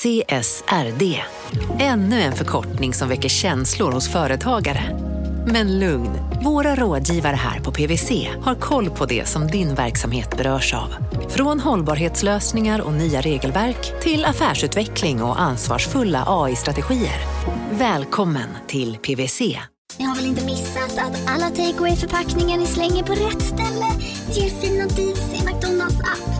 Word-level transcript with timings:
CSRD. 0.00 1.20
Ännu 1.78 2.20
en 2.20 2.32
förkortning 2.32 2.94
som 2.94 3.08
väcker 3.08 3.28
känslor 3.28 3.92
hos 3.92 4.08
företagare. 4.08 4.98
Men 5.46 5.78
lugn, 5.78 6.10
våra 6.44 6.74
rådgivare 6.74 7.36
här 7.36 7.60
på 7.60 7.72
PWC 7.72 8.28
har 8.42 8.54
koll 8.54 8.90
på 8.90 9.06
det 9.06 9.28
som 9.28 9.46
din 9.46 9.74
verksamhet 9.74 10.36
berörs 10.36 10.74
av. 10.74 10.94
Från 11.28 11.60
hållbarhetslösningar 11.60 12.80
och 12.80 12.92
nya 12.92 13.20
regelverk 13.20 14.02
till 14.02 14.24
affärsutveckling 14.24 15.22
och 15.22 15.40
ansvarsfulla 15.40 16.24
AI-strategier. 16.26 17.20
Välkommen 17.70 18.48
till 18.66 18.96
PWC. 18.96 19.40
Ni 19.98 20.04
har 20.04 20.16
väl 20.16 20.26
inte 20.26 20.44
missat 20.44 20.98
att 20.98 21.30
alla 21.30 21.48
takeaway 21.48 21.96
förpackningar 21.96 22.58
ni 22.58 22.66
slänger 22.66 23.02
på 23.02 23.12
rätt 23.12 23.42
ställe 23.42 23.86
ger 24.32 24.50
fina 24.50 24.86
deals 24.86 25.34
i 25.34 25.44
McDonalds 25.46 26.00
app. 26.00 26.39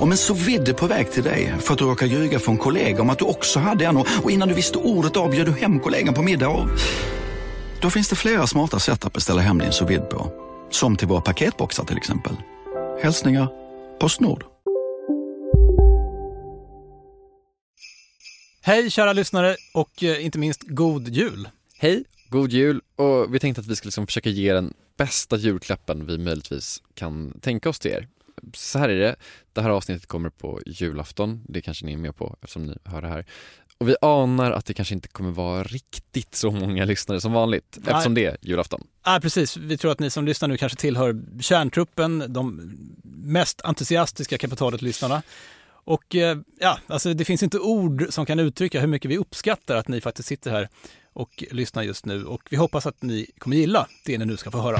Om 0.00 0.10
en 0.10 0.16
så 0.16 0.34
vidde 0.34 0.74
på 0.74 0.86
väg 0.86 1.12
till 1.12 1.22
dig 1.22 1.54
för 1.60 1.72
att 1.72 1.78
du 1.78 1.84
råkar 1.84 2.06
ljuga 2.06 2.38
från 2.38 2.58
kollega 2.58 3.02
om 3.02 3.10
att 3.10 3.18
du 3.18 3.24
också 3.24 3.58
hade 3.58 3.84
en 3.84 3.96
och 3.96 4.30
innan 4.30 4.48
du 4.48 4.54
visste 4.54 4.78
ordet 4.78 5.16
av 5.16 5.30
du 5.30 5.52
hem 5.52 5.80
kollegan 5.80 6.14
på 6.14 6.22
middag 6.22 6.48
och... 6.48 6.68
Då 7.80 7.90
finns 7.90 8.08
det 8.08 8.16
flera 8.16 8.46
smarta 8.46 8.78
sätt 8.78 9.04
att 9.04 9.12
beställa 9.12 9.40
hem 9.40 9.58
din 9.58 9.72
sous 9.72 10.00
på. 10.10 10.32
Som 10.70 10.96
till 10.96 11.08
våra 11.08 11.20
paketboxar 11.20 11.84
till 11.84 11.96
exempel. 11.96 12.32
Hälsningar 13.02 13.48
Postnord. 14.00 14.44
Hej 18.62 18.90
kära 18.90 19.12
lyssnare 19.12 19.56
och 19.74 20.02
eh, 20.02 20.24
inte 20.24 20.38
minst 20.38 20.62
god 20.62 21.08
jul. 21.08 21.48
Hej, 21.78 22.04
god 22.28 22.50
jul 22.50 22.80
och 22.96 23.34
vi 23.34 23.38
tänkte 23.38 23.60
att 23.60 23.66
vi 23.66 23.76
skulle 23.76 23.88
liksom 23.88 24.06
försöka 24.06 24.30
ge 24.30 24.52
den 24.52 24.74
bästa 24.96 25.36
julklappen 25.36 26.06
vi 26.06 26.18
möjligtvis 26.18 26.82
kan 26.94 27.40
tänka 27.40 27.68
oss 27.68 27.78
till 27.78 27.90
er 27.90 28.08
så 28.54 28.78
här 28.78 28.88
är 28.88 28.96
det, 28.96 29.16
det 29.52 29.62
här 29.62 29.70
avsnittet 29.70 30.06
kommer 30.06 30.30
på 30.30 30.60
julafton, 30.66 31.44
det 31.48 31.60
kanske 31.60 31.86
ni 31.86 31.92
är 31.92 31.96
med 31.96 32.16
på 32.16 32.36
eftersom 32.42 32.66
ni 32.66 32.78
hör 32.84 33.02
det 33.02 33.08
här. 33.08 33.26
Och 33.78 33.88
vi 33.88 33.96
anar 34.00 34.50
att 34.50 34.66
det 34.66 34.74
kanske 34.74 34.94
inte 34.94 35.08
kommer 35.08 35.30
vara 35.30 35.62
riktigt 35.62 36.34
så 36.34 36.50
många 36.50 36.84
lyssnare 36.84 37.20
som 37.20 37.32
vanligt 37.32 37.78
Nej. 37.80 37.92
eftersom 37.92 38.14
det 38.14 38.24
är 38.24 38.36
julafton. 38.40 38.86
Nej, 39.06 39.20
precis. 39.20 39.56
Vi 39.56 39.78
tror 39.78 39.92
att 39.92 39.98
ni 39.98 40.10
som 40.10 40.24
lyssnar 40.24 40.48
nu 40.48 40.56
kanske 40.56 40.78
tillhör 40.78 41.22
kärntruppen, 41.40 42.24
de 42.28 42.72
mest 43.04 43.60
entusiastiska 43.64 44.38
kapitalet-lyssnarna. 44.38 45.22
Och 45.84 46.14
eh, 46.14 46.38
ja, 46.60 46.78
alltså 46.86 47.14
det 47.14 47.24
finns 47.24 47.42
inte 47.42 47.58
ord 47.58 48.06
som 48.10 48.26
kan 48.26 48.38
uttrycka 48.38 48.80
hur 48.80 48.86
mycket 48.86 49.10
vi 49.10 49.18
uppskattar 49.18 49.76
att 49.76 49.88
ni 49.88 50.00
faktiskt 50.00 50.28
sitter 50.28 50.50
här 50.50 50.68
och 51.12 51.44
lyssnar 51.50 51.82
just 51.82 52.06
nu. 52.06 52.24
Och 52.24 52.42
vi 52.50 52.56
hoppas 52.56 52.86
att 52.86 53.02
ni 53.02 53.26
kommer 53.38 53.56
gilla 53.56 53.86
det 54.04 54.18
ni 54.18 54.24
nu 54.24 54.36
ska 54.36 54.50
få 54.50 54.60
höra. 54.60 54.78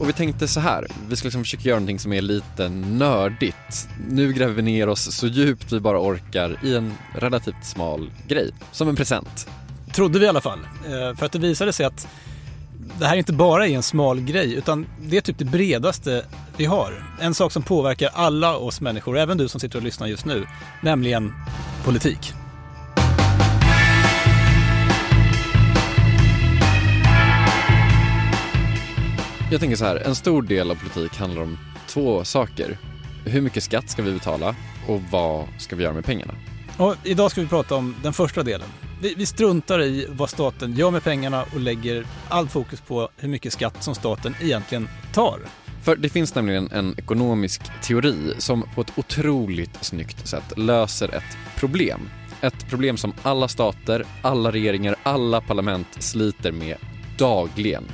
Och 0.00 0.08
vi 0.08 0.12
tänkte 0.12 0.48
så 0.48 0.60
här, 0.60 0.86
vi 1.08 1.16
ska 1.16 1.26
liksom 1.26 1.44
försöka 1.44 1.68
göra 1.68 1.78
någonting 1.78 1.98
som 1.98 2.12
är 2.12 2.22
lite 2.22 2.68
nördigt. 2.68 3.88
Nu 4.08 4.32
gräver 4.32 4.54
vi 4.54 4.62
ner 4.62 4.88
oss 4.88 5.16
så 5.16 5.26
djupt 5.26 5.72
vi 5.72 5.80
bara 5.80 6.00
orkar 6.00 6.56
i 6.62 6.76
en 6.76 6.92
relativt 7.14 7.64
smal 7.64 8.10
grej, 8.28 8.50
som 8.72 8.88
en 8.88 8.96
present. 8.96 9.48
Trodde 9.92 10.18
vi 10.18 10.24
i 10.24 10.28
alla 10.28 10.40
fall, 10.40 10.58
eh, 10.86 11.16
för 11.16 11.26
att 11.26 11.32
det 11.32 11.38
visade 11.38 11.72
sig 11.72 11.86
att 11.86 12.08
det 12.98 13.06
här 13.06 13.16
inte 13.16 13.32
bara 13.32 13.66
är 13.66 13.70
en 13.76 13.82
smal 13.82 14.20
grej, 14.20 14.54
utan 14.54 14.86
det 15.02 15.16
är 15.16 15.20
typ 15.20 15.38
det 15.38 15.44
bredaste 15.44 16.24
vi 16.56 16.64
har. 16.64 17.04
En 17.20 17.34
sak 17.34 17.52
som 17.52 17.62
påverkar 17.62 18.10
alla 18.14 18.56
oss 18.56 18.80
människor, 18.80 19.18
även 19.18 19.38
du 19.38 19.48
som 19.48 19.60
sitter 19.60 19.78
och 19.78 19.84
lyssnar 19.84 20.06
just 20.06 20.24
nu, 20.24 20.46
nämligen 20.82 21.32
politik. 21.84 22.34
Jag 29.52 29.60
tänker 29.60 29.76
så 29.76 29.84
här, 29.84 29.96
en 29.96 30.14
stor 30.14 30.42
del 30.42 30.70
av 30.70 30.74
politik 30.74 31.18
handlar 31.18 31.42
om 31.42 31.58
två 31.86 32.24
saker. 32.24 32.78
Hur 33.24 33.40
mycket 33.40 33.62
skatt 33.62 33.90
ska 33.90 34.02
vi 34.02 34.12
betala 34.12 34.54
och 34.88 35.00
vad 35.10 35.46
ska 35.58 35.76
vi 35.76 35.82
göra 35.82 35.94
med 35.94 36.04
pengarna? 36.04 36.34
Och 36.76 36.94
idag 37.04 37.30
ska 37.30 37.40
vi 37.40 37.46
prata 37.46 37.74
om 37.74 37.96
den 38.02 38.12
första 38.12 38.42
delen. 38.42 38.68
Vi, 39.02 39.14
vi 39.14 39.26
struntar 39.26 39.82
i 39.82 40.06
vad 40.10 40.30
staten 40.30 40.72
gör 40.72 40.90
med 40.90 41.04
pengarna 41.04 41.44
och 41.54 41.60
lägger 41.60 42.06
all 42.28 42.48
fokus 42.48 42.80
på 42.80 43.08
hur 43.16 43.28
mycket 43.28 43.52
skatt 43.52 43.82
som 43.82 43.94
staten 43.94 44.34
egentligen 44.40 44.88
tar. 45.14 45.38
För 45.82 45.96
det 45.96 46.08
finns 46.08 46.34
nämligen 46.34 46.70
en 46.72 46.94
ekonomisk 46.98 47.62
teori 47.82 48.34
som 48.38 48.64
på 48.74 48.80
ett 48.80 48.92
otroligt 48.98 49.84
snyggt 49.84 50.28
sätt 50.28 50.58
löser 50.58 51.14
ett 51.14 51.36
problem. 51.56 52.00
Ett 52.40 52.68
problem 52.68 52.96
som 52.96 53.12
alla 53.22 53.48
stater, 53.48 54.04
alla 54.22 54.52
regeringar, 54.52 54.96
alla 55.02 55.40
parlament 55.40 55.88
sliter 55.98 56.52
med 56.52 56.76
dagligen. 57.18 57.84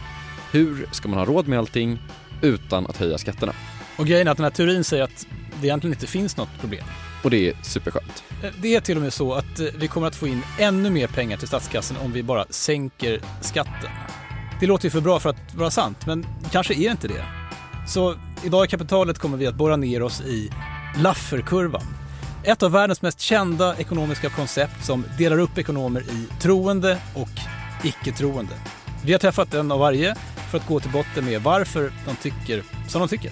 Hur 0.51 0.89
ska 0.93 1.09
man 1.09 1.19
ha 1.19 1.27
råd 1.27 1.49
med 1.49 1.59
allting 1.59 1.99
utan 2.43 2.87
att 2.87 2.97
höja 2.97 3.19
skatterna? 3.19 3.53
Och 3.97 4.07
grejen 4.07 4.27
är 4.27 4.31
att 4.31 4.37
den 4.37 4.45
här 4.45 4.51
teorin 4.51 4.85
säger 4.85 5.03
att 5.03 5.27
det 5.61 5.67
egentligen 5.67 5.95
inte 5.95 6.07
finns 6.07 6.37
något 6.37 6.61
problem. 6.61 6.85
Och 7.25 7.31
det 7.31 7.49
är 7.49 7.57
superskönt. 7.63 8.25
Eh, 8.43 8.51
det 8.63 8.75
är 8.75 8.81
till 8.81 8.97
och 8.97 9.03
med 9.03 9.13
så 9.13 9.35
att 9.35 9.61
eh, 9.61 9.67
vi 9.79 9.89
kommer 9.89 10.07
att 10.07 10.17
få 10.17 10.27
in 10.27 10.43
ännu 10.59 10.91
mer 10.91 11.07
pengar 11.07 11.37
till 11.37 11.49
statskassan 11.49 11.97
om 11.97 12.13
vi 12.13 12.23
bara 12.23 12.45
sänker 12.51 13.21
skatten. 13.41 13.91
Det 14.61 14.67
låter 14.67 14.85
ju 14.85 14.91
för 14.91 15.01
bra 15.01 15.21
för 15.21 15.31
att 15.31 15.55
vara 15.55 15.71
sant, 15.71 16.07
men 16.07 16.27
kanske 16.51 16.75
är 16.75 16.79
det 16.79 16.91
inte 16.91 17.09
det. 17.09 17.25
Så 17.89 18.15
idag 18.45 18.65
i 18.65 18.69
Kapitalet 18.69 19.19
kommer 19.19 19.37
vi 19.37 19.47
att 19.47 19.55
borra 19.55 19.77
ner 19.77 20.03
oss 20.03 20.21
i 20.21 20.51
Lafferkurvan. 20.99 21.83
Ett 22.45 22.63
av 22.63 22.73
världens 22.73 23.03
mest 23.03 23.21
kända 23.21 23.77
ekonomiska 23.77 24.31
koncept 24.31 24.85
som 24.85 25.05
delar 25.19 25.39
upp 25.39 25.59
ekonomer 25.59 26.01
i 26.01 26.41
troende 26.41 26.99
och 27.15 27.29
icke-troende. 27.85 28.55
Vi 29.05 29.13
har 29.13 29.19
träffat 29.19 29.55
en 29.55 29.73
av 29.73 29.79
varje 29.79 30.15
för 30.51 30.59
att 30.59 30.67
gå 30.67 30.81
till 30.81 30.91
botten 30.91 31.25
med 31.25 31.43
varför 31.43 31.93
de 32.07 32.17
tycker 32.17 32.63
som 32.89 33.01
de 33.01 33.09
tycker. 33.09 33.31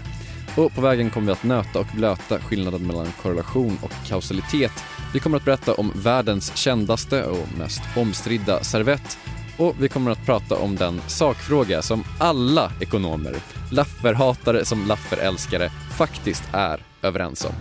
Och 0.57 0.75
på 0.75 0.81
vägen 0.81 1.11
kommer 1.11 1.27
vi 1.27 1.33
att 1.33 1.45
nöta 1.45 1.81
och 1.81 1.87
blöta 1.95 2.39
skillnaden 2.39 2.87
mellan 2.87 3.07
korrelation 3.23 3.79
och 3.83 4.07
kausalitet. 4.07 4.73
Vi 5.13 5.21
kommer 5.21 5.37
att 5.37 5.45
berätta 5.45 5.75
om 5.75 5.93
världens 5.95 6.57
kändaste 6.57 7.25
och 7.25 7.49
mest 7.59 7.83
omstridda 7.97 8.65
servett 8.65 9.19
och 9.59 9.75
vi 9.81 9.89
kommer 9.89 10.11
att 10.11 10.27
prata 10.27 10.57
om 10.57 10.77
den 10.77 11.01
sakfråga 11.07 11.83
som 11.83 12.05
alla 12.19 12.73
ekonomer, 12.81 13.35
Lafferhatare 13.73 14.65
som 14.65 14.87
Lafferälskare, 14.87 15.71
faktiskt 15.97 16.45
är 16.53 16.81
överens 17.03 17.45
om. 17.45 17.53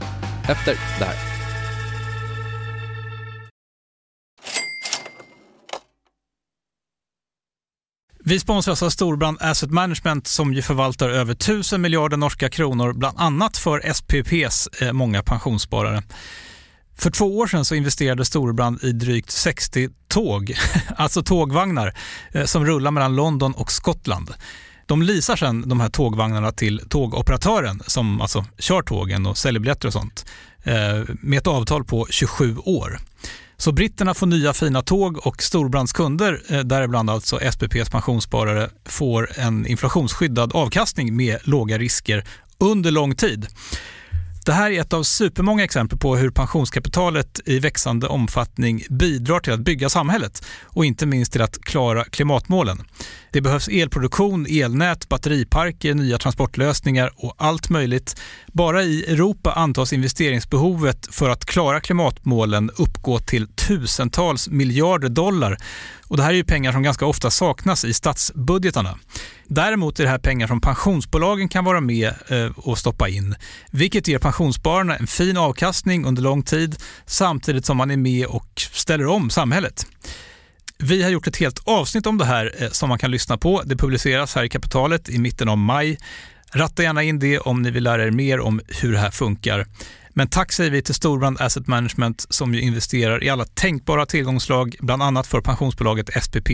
Efter 0.50 0.76
det 1.00 1.06
här. 1.06 1.33
Vi 8.26 8.40
sponsras 8.40 8.84
av 8.84 8.90
Storbrand 8.90 9.38
Asset 9.42 9.72
Management 9.72 10.28
som 10.28 10.54
ju 10.54 10.62
förvaltar 10.62 11.10
över 11.10 11.34
1000 11.34 11.82
miljarder 11.82 12.18
norska 12.18 12.50
kronor 12.50 12.94
bland 12.94 13.20
annat 13.20 13.58
för 13.58 13.94
SPPs 13.94 14.68
eh, 14.82 14.94
många 14.94 15.24
pensionssparare. 15.24 16.04
För 16.98 17.12
två 17.12 17.38
år 17.38 17.48
sedan 17.48 17.66
så 17.66 17.76
investerade 17.76 18.26
Storbrand 18.26 18.84
i 18.84 18.92
drygt 18.92 19.32
60 19.32 19.90
tåg, 20.08 20.54
alltså 20.98 21.24
tågvagnar, 21.24 21.94
eh, 22.32 22.46
som 22.46 22.66
rullar 22.66 22.92
mellan 22.92 23.16
London 23.16 23.54
och 23.54 23.72
Skottland. 23.72 24.34
De 24.86 25.02
leasar 25.02 25.36
sedan 25.36 25.70
de 25.70 25.80
här 25.80 25.90
tågvagnarna 25.90 26.52
till 26.52 26.82
tågoperatören 26.90 27.82
som 27.88 28.22
alltså 28.22 28.46
kör 28.60 28.82
tågen 28.82 29.26
och 29.26 29.38
säljer 29.38 29.60
biljetter 29.60 29.88
och 29.88 29.94
sånt 29.94 30.26
eh, 30.64 31.16
med 31.22 31.38
ett 31.38 31.48
avtal 31.48 31.84
på 31.84 32.08
27 32.10 32.58
år. 32.58 33.00
Så 33.58 33.72
britterna 33.72 34.14
får 34.14 34.28
nya 34.28 34.54
fina 34.54 34.82
tåg 34.82 35.28
och 35.28 35.44
Storbrands 35.44 35.94
kunder, 35.94 36.42
eh, 36.50 36.60
däribland 36.60 37.10
alltså 37.10 37.40
SPPs 37.52 37.90
pensionssparare, 37.90 38.70
får 38.86 39.30
en 39.40 39.68
inflationsskyddad 39.68 40.56
avkastning 40.56 41.16
med 41.16 41.38
låga 41.44 41.78
risker 41.78 42.24
under 42.58 42.92
lång 42.92 43.16
tid. 43.16 43.48
Det 44.46 44.54
här 44.54 44.72
är 44.72 44.82
ett 44.82 44.94
av 44.94 45.04
supermånga 45.04 45.64
exempel 45.64 45.98
på 45.98 46.16
hur 46.16 46.30
pensionskapitalet 46.30 47.42
i 47.46 47.60
växande 47.60 48.08
omfattning 48.08 48.84
bidrar 48.90 49.40
till 49.40 49.54
att 49.54 49.60
bygga 49.60 49.90
samhället 49.90 50.46
och 50.64 50.86
inte 50.86 51.06
minst 51.06 51.32
till 51.32 51.42
att 51.42 51.62
klara 51.62 52.04
klimatmålen. 52.04 52.84
Det 53.32 53.42
behövs 53.42 53.68
elproduktion, 53.68 54.46
elnät, 54.50 55.10
batteriparker, 55.10 55.94
nya 55.94 56.18
transportlösningar 56.18 57.12
och 57.16 57.36
allt 57.38 57.70
möjligt. 57.70 58.22
Bara 58.48 58.84
i 58.84 59.04
Europa 59.04 59.52
antas 59.52 59.94
investeringsbehovet 59.94 61.08
för 61.12 61.30
att 61.30 61.46
klara 61.46 61.80
klimatmålen 61.80 62.70
uppgå 62.70 63.20
till 63.20 63.48
tusentals 63.48 64.50
miljarder 64.50 65.10
dollar 65.10 65.58
och 66.14 66.18
det 66.18 66.24
här 66.24 66.32
är 66.32 66.36
ju 66.36 66.44
pengar 66.44 66.72
som 66.72 66.84
ganska 66.84 67.06
ofta 67.06 67.32
saknas 67.32 67.86
i 67.86 67.94
statsbudgetarna. 67.94 69.00
Däremot 69.48 70.00
är 70.00 70.04
det 70.04 70.10
här 70.10 70.18
pengar 70.18 70.48
som 70.48 70.62
pensionsbolagen 70.62 71.50
kan 71.50 71.66
vara 71.66 71.82
med 71.82 72.14
eh, 72.28 72.52
och 72.56 72.78
stoppa 72.78 73.10
in, 73.10 73.36
vilket 73.72 74.08
ger 74.08 74.20
pensionsspararna 74.20 74.96
en 74.96 75.08
fin 75.08 75.38
avkastning 75.38 76.06
under 76.06 76.22
lång 76.22 76.44
tid 76.44 76.76
samtidigt 77.06 77.66
som 77.66 77.78
man 77.78 77.92
är 77.92 77.98
med 77.98 78.26
och 78.26 78.48
ställer 78.56 79.08
om 79.08 79.30
samhället. 79.30 79.86
Vi 80.78 81.04
har 81.04 81.10
gjort 81.10 81.28
ett 81.28 81.38
helt 81.38 81.68
avsnitt 81.68 82.08
om 82.08 82.18
det 82.18 82.26
här 82.26 82.54
eh, 82.58 82.70
som 82.70 82.90
man 82.90 83.00
kan 83.00 83.12
lyssna 83.12 83.38
på. 83.38 83.62
Det 83.66 83.76
publiceras 83.76 84.36
här 84.36 84.44
i 84.44 84.50
Kapitalet 84.50 85.10
i 85.10 85.18
mitten 85.18 85.50
av 85.50 85.58
maj. 85.58 85.98
Ratta 86.52 86.84
gärna 86.84 87.04
in 87.04 87.20
det 87.20 87.40
om 87.40 87.62
ni 87.62 87.72
vill 87.72 87.84
lära 87.84 88.06
er 88.06 88.12
mer 88.12 88.40
om 88.40 88.62
hur 88.82 88.92
det 88.92 89.00
här 89.00 89.12
funkar. 89.12 89.68
Men 90.14 90.28
tack 90.28 90.52
säger 90.52 90.72
vi 90.72 90.82
till 90.82 90.96
Storbrand 90.96 91.42
Asset 91.42 91.68
Management 91.68 92.26
som 92.30 92.54
ju 92.54 92.62
investerar 92.62 93.24
i 93.24 93.30
alla 93.30 93.46
tänkbara 93.46 94.06
tillgångslag, 94.06 94.76
bland 94.80 95.04
annat 95.04 95.28
för 95.28 95.42
pensionsbolaget 95.42 96.24
SPP. 96.24 96.50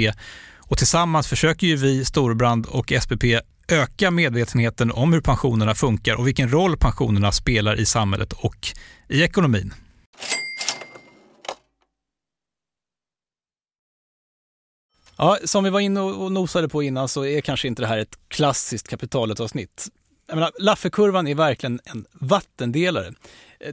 Och 0.57 0.77
tillsammans 0.77 1.27
försöker 1.27 1.67
ju 1.67 1.75
vi, 1.75 2.05
Storbrand 2.05 2.65
och 2.65 2.93
SPP, 3.01 3.23
öka 3.67 4.11
medvetenheten 4.11 4.91
om 4.91 5.13
hur 5.13 5.21
pensionerna 5.21 5.75
funkar 5.75 6.15
och 6.15 6.27
vilken 6.27 6.51
roll 6.51 6.77
pensionerna 6.77 7.31
spelar 7.31 7.79
i 7.79 7.85
samhället 7.85 8.33
och 8.33 8.67
i 9.07 9.23
ekonomin. 9.23 9.73
Ja, 15.17 15.37
som 15.45 15.63
vi 15.63 15.69
var 15.69 15.79
inne 15.79 16.01
och 16.01 16.31
nosade 16.31 16.69
på 16.69 16.83
innan 16.83 17.07
så 17.07 17.25
är 17.25 17.41
kanske 17.41 17.67
inte 17.67 17.81
det 17.81 17.87
här 17.87 17.97
ett 17.97 18.19
klassiskt 18.27 18.87
kapitalet-avsnitt. 18.87 19.87
Jag 20.29 20.35
menar, 20.35 20.51
Lafferkurvan 20.59 21.27
är 21.27 21.35
verkligen 21.35 21.79
en 21.83 22.05
vattendelare. 22.11 23.13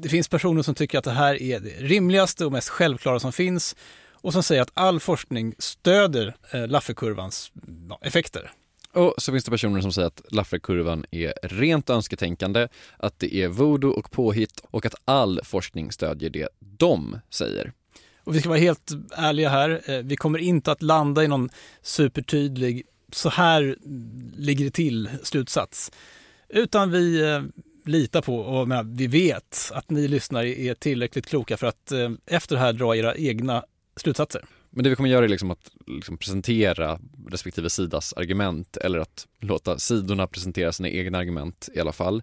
Det 0.00 0.08
finns 0.08 0.28
personer 0.28 0.62
som 0.62 0.74
tycker 0.74 0.98
att 0.98 1.04
det 1.04 1.10
här 1.10 1.42
är 1.42 1.60
det 1.60 1.70
rimligaste 1.70 2.46
och 2.46 2.52
mest 2.52 2.68
självklara 2.68 3.20
som 3.20 3.32
finns 3.32 3.76
och 4.10 4.32
som 4.32 4.42
säger 4.42 4.62
att 4.62 4.70
all 4.74 5.00
forskning 5.00 5.54
stöder 5.58 6.36
eh, 6.52 6.68
Lafferkurvans 6.68 7.52
ja, 7.88 7.98
effekter. 8.02 8.50
Och 8.92 9.14
så 9.18 9.32
finns 9.32 9.44
det 9.44 9.50
personer 9.50 9.80
som 9.80 9.92
säger 9.92 10.06
att 10.08 10.20
Lafferkurvan 10.30 11.04
är 11.10 11.34
rent 11.42 11.90
önsketänkande, 11.90 12.68
att 12.96 13.18
det 13.18 13.34
är 13.34 13.48
voodoo 13.48 13.90
och 13.90 14.10
påhitt 14.10 14.60
och 14.70 14.86
att 14.86 14.94
all 15.04 15.40
forskning 15.44 15.92
stödjer 15.92 16.30
det 16.30 16.48
de 16.60 17.18
säger. 17.30 17.72
Och 18.24 18.34
vi 18.34 18.40
ska 18.40 18.48
vara 18.48 18.58
helt 18.58 18.92
ärliga 19.16 19.48
här, 19.48 19.82
eh, 19.86 19.98
vi 19.98 20.16
kommer 20.16 20.38
inte 20.38 20.72
att 20.72 20.82
landa 20.82 21.24
i 21.24 21.28
någon 21.28 21.50
supertydlig 21.82 22.86
så 23.12 23.28
här 23.28 23.76
ligger 24.36 24.64
det 24.64 24.70
till 24.70 25.10
slutsats. 25.22 25.92
Utan 26.48 26.90
vi 26.90 27.32
eh, 27.32 27.42
litar 27.84 28.22
på 28.22 28.36
och 28.36 28.68
vi 28.86 29.06
vet 29.06 29.70
att 29.74 29.90
ni 29.90 30.08
lyssnare 30.08 30.60
är 30.60 30.74
tillräckligt 30.74 31.26
kloka 31.26 31.56
för 31.56 31.66
att 31.66 31.92
eh, 31.92 32.10
efter 32.26 32.54
det 32.54 32.60
här 32.60 32.72
dra 32.72 32.96
era 32.96 33.16
egna 33.16 33.64
slutsatser. 33.96 34.44
Men 34.70 34.84
det 34.84 34.90
vi 34.90 34.96
kommer 34.96 35.08
göra 35.08 35.24
är 35.24 35.28
liksom 35.28 35.50
att 35.50 35.70
liksom 35.86 36.18
presentera 36.18 37.00
respektive 37.28 37.70
sidas 37.70 38.12
argument 38.12 38.76
eller 38.76 38.98
att 38.98 39.26
låta 39.40 39.78
sidorna 39.78 40.26
presentera 40.26 40.72
sina 40.72 40.88
egna 40.88 41.18
argument 41.18 41.68
i 41.74 41.80
alla 41.80 41.92
fall. 41.92 42.22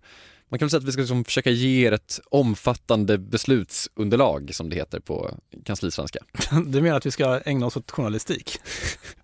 Man 0.49 0.59
kan 0.59 0.65
väl 0.65 0.69
säga 0.69 0.77
att 0.77 0.87
vi 0.87 0.91
ska 0.91 1.01
liksom 1.01 1.23
försöka 1.23 1.49
ge 1.49 1.87
er 1.87 1.91
ett 1.91 2.19
omfattande 2.31 3.17
beslutsunderlag 3.17 4.55
som 4.55 4.69
det 4.69 4.75
heter 4.75 4.99
på 4.99 5.37
kanslisvenska. 5.65 6.19
Du 6.67 6.81
menar 6.81 6.97
att 6.97 7.05
vi 7.05 7.11
ska 7.11 7.39
ägna 7.45 7.65
oss 7.65 7.77
åt 7.77 7.91
journalistik? 7.91 8.57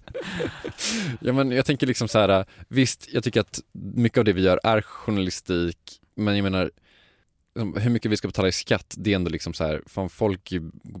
ja 1.20 1.32
men 1.32 1.50
jag 1.50 1.66
tänker 1.66 1.86
liksom 1.86 2.08
så 2.08 2.18
här, 2.18 2.44
visst 2.68 3.08
jag 3.12 3.24
tycker 3.24 3.40
att 3.40 3.60
mycket 3.72 4.18
av 4.18 4.24
det 4.24 4.32
vi 4.32 4.42
gör 4.42 4.60
är 4.64 4.82
journalistik 4.82 6.00
men 6.14 6.36
jag 6.36 6.42
menar 6.42 6.70
liksom, 7.58 7.82
hur 7.82 7.90
mycket 7.90 8.10
vi 8.10 8.16
ska 8.16 8.28
betala 8.28 8.48
i 8.48 8.52
skatt, 8.52 8.94
det 8.98 9.12
är 9.12 9.16
ändå 9.16 9.30
liksom 9.30 9.54
så 9.54 9.64
här, 9.64 9.82
fan 9.86 10.08
folk 10.08 10.52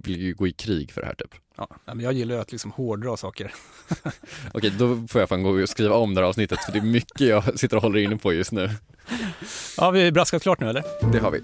vill 0.04 0.20
ju 0.20 0.34
gå 0.34 0.46
i 0.46 0.52
krig 0.52 0.92
för 0.92 1.00
det 1.00 1.06
här 1.06 1.14
typ. 1.14 1.34
Ja, 1.56 1.68
men 1.86 2.00
jag 2.00 2.12
gillar 2.12 2.34
ju 2.34 2.40
att 2.40 2.52
liksom 2.52 2.70
hårdra 2.70 3.16
saker. 3.16 3.54
Okej, 4.52 4.72
då 4.78 5.06
får 5.08 5.20
jag 5.20 5.28
fan 5.28 5.42
gå 5.42 5.50
och 5.50 5.68
skriva 5.68 5.94
om 5.96 6.14
det 6.14 6.20
här 6.20 6.28
avsnittet 6.28 6.58
för 6.58 6.72
det 6.72 6.78
är 6.78 6.82
mycket 6.82 7.20
jag 7.20 7.58
sitter 7.58 7.76
och 7.76 7.82
håller 7.82 8.00
inne 8.00 8.16
på 8.16 8.32
just 8.32 8.52
nu. 8.52 8.70
Ja, 9.76 9.90
vi 9.90 10.12
braskat 10.12 10.42
klart 10.42 10.60
nu 10.60 10.68
eller? 10.68 10.84
Det 11.12 11.18
har 11.18 11.30
vi. 11.30 11.40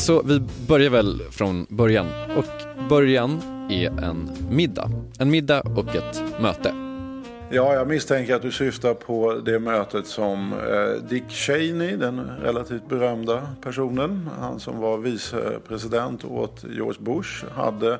Så 0.00 0.22
vi 0.22 0.40
börjar 0.68 0.90
väl 0.90 1.22
från 1.30 1.66
början 1.68 2.06
och 2.36 2.88
början 2.88 3.40
är 3.70 3.86
en 3.86 4.30
middag. 4.50 4.90
En 5.18 5.30
middag 5.30 5.60
och 5.60 5.94
ett 5.96 6.22
möte. 6.40 6.74
Ja, 7.50 7.74
jag 7.74 7.88
misstänker 7.88 8.34
att 8.34 8.42
du 8.42 8.52
syftar 8.52 8.94
på 8.94 9.34
det 9.44 9.58
mötet 9.58 10.06
som 10.06 10.52
eh, 10.52 11.08
Dick 11.08 11.30
Cheney, 11.30 11.96
den 11.96 12.20
relativt 12.42 12.88
berömda 12.88 13.48
personen, 13.62 14.30
han 14.38 14.60
som 14.60 14.78
var 14.78 14.98
vicepresident 14.98 16.24
åt 16.24 16.64
George 16.70 17.00
Bush, 17.00 17.44
hade 17.54 17.98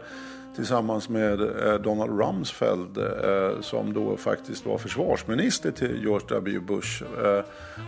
tillsammans 0.56 1.08
med 1.08 1.40
eh, 1.40 1.74
Donald 1.74 2.20
Rumsfeld 2.20 2.98
eh, 2.98 3.60
som 3.60 3.92
då 3.92 4.16
faktiskt 4.16 4.66
var 4.66 4.78
försvarsminister 4.78 5.70
till 5.70 6.00
George 6.02 6.26
W. 6.30 6.60
Bush 6.60 7.02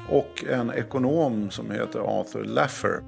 och 0.09 0.45
en 0.51 0.71
ekonom 0.71 1.51
som 1.51 1.71
heter 1.71 2.21
Arthur 2.21 2.45
Laffer. 2.45 3.01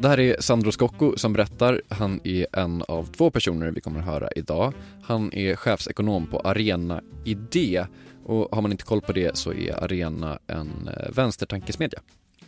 Det 0.00 0.08
här 0.08 0.20
är 0.20 0.36
Sandro 0.40 0.72
Scocco 0.72 1.16
som 1.16 1.32
berättar. 1.32 1.82
Han 1.88 2.20
är 2.24 2.46
en 2.52 2.82
av 2.88 3.04
två 3.04 3.30
personer 3.30 3.70
vi 3.70 3.80
kommer 3.80 4.00
att 4.00 4.06
höra 4.06 4.28
idag. 4.36 4.72
Han 5.02 5.32
är 5.32 5.56
chefsekonom 5.56 6.26
på 6.26 6.40
Arena 6.40 7.00
Idé 7.24 7.86
och 8.24 8.48
har 8.54 8.62
man 8.62 8.72
inte 8.72 8.84
koll 8.84 9.00
på 9.00 9.12
det 9.12 9.36
så 9.36 9.52
är 9.52 9.84
Arena 9.84 10.38
en 10.46 10.90
eh, 10.96 11.10
vänstertankesmedja. 11.12 12.00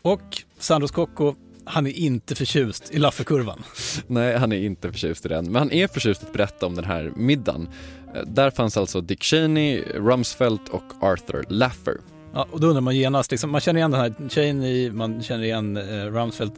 Och 0.02 0.42
Sandro 0.58 0.88
Scocco, 0.88 1.34
han 1.64 1.86
är 1.86 1.90
inte 1.90 2.34
förtjust 2.34 2.90
i 2.90 2.98
Lafferkurvan. 2.98 3.62
Nej, 4.06 4.36
han 4.36 4.52
är 4.52 4.60
inte 4.60 4.92
förtjust 4.92 5.26
i 5.26 5.28
den, 5.28 5.44
men 5.44 5.56
han 5.56 5.72
är 5.72 5.86
förtjust 5.86 6.22
att 6.22 6.32
berätta 6.32 6.66
om 6.66 6.74
den 6.74 6.84
här 6.84 7.12
middagen. 7.16 7.68
Eh, 8.14 8.22
där 8.22 8.50
fanns 8.50 8.76
alltså 8.76 9.00
Dick 9.00 9.22
Cheney, 9.22 9.82
Rumsfeld 9.94 10.60
och 10.70 10.84
Arthur 11.00 11.44
Laffer. 11.48 11.96
Ja, 12.34 12.46
och 12.50 12.60
då 12.60 12.66
undrar 12.66 12.80
man 12.80 12.96
genast, 12.96 13.30
liksom, 13.30 13.50
man 13.50 13.60
känner 13.60 13.80
igen 13.80 13.90
den 13.90 14.00
här 14.00 14.28
Cheney, 14.28 14.90
man 14.90 15.22
känner 15.22 15.44
igen 15.44 15.76
eh, 15.76 15.82
Rumsfeld 16.06 16.52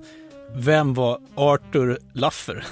vem 0.53 0.95
var 0.95 1.21
Arthur 1.35 1.99
Laffer? 2.13 2.65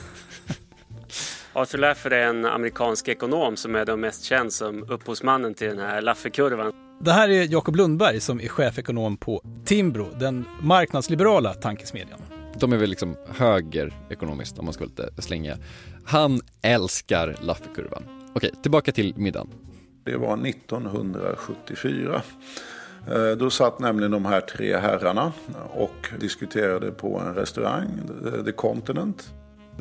Arthur 1.53 1.79
Laffer 1.79 2.11
är 2.11 2.27
en 2.27 2.45
amerikansk 2.45 3.09
ekonom 3.09 3.57
som 3.57 3.75
är 3.75 3.85
då 3.85 3.97
mest 3.97 4.25
känd 4.25 4.53
som 4.53 4.85
upphovsmannen 4.89 5.55
till 5.55 5.69
den 5.69 5.79
här 5.79 6.03
Lafferkurvan. 6.03 6.73
Det 7.01 7.13
här 7.13 7.29
är 7.29 7.53
Jakob 7.53 7.77
Lundberg 7.77 8.21
som 8.21 8.41
är 8.41 8.49
chefekonom 8.49 9.17
på 9.17 9.43
Timbro, 9.65 10.09
den 10.19 10.45
marknadsliberala 10.61 11.55
tankesmedjan. 11.55 12.21
De 12.59 12.73
är 12.73 12.77
väl 12.77 12.91
liksom 12.91 13.17
höger 13.29 13.93
ekonomiskt 14.11 14.59
om 14.59 14.65
man 14.65 14.75
ska 14.75 14.85
vara 14.85 15.07
lite 15.07 15.23
slänga. 15.23 15.57
Han 16.05 16.41
älskar 16.63 17.37
Lafferkurvan. 17.41 18.02
Okej, 18.35 18.50
tillbaka 18.62 18.93
till 18.93 19.14
middagen. 19.17 19.49
Det 20.05 20.17
var 20.17 20.47
1974. 20.47 22.23
Eh, 23.09 23.37
då 23.38 23.50
satt 23.50 23.78
nämligen 23.78 24.11
de 24.11 24.25
här 24.25 24.40
tre 24.40 24.76
herrarna 24.76 25.32
och 25.71 26.09
diskuterade 26.21 26.90
på 26.90 27.18
en 27.18 27.35
restaurang, 27.35 27.88
eh, 28.26 28.44
The 28.44 28.52
Continent. 28.52 29.32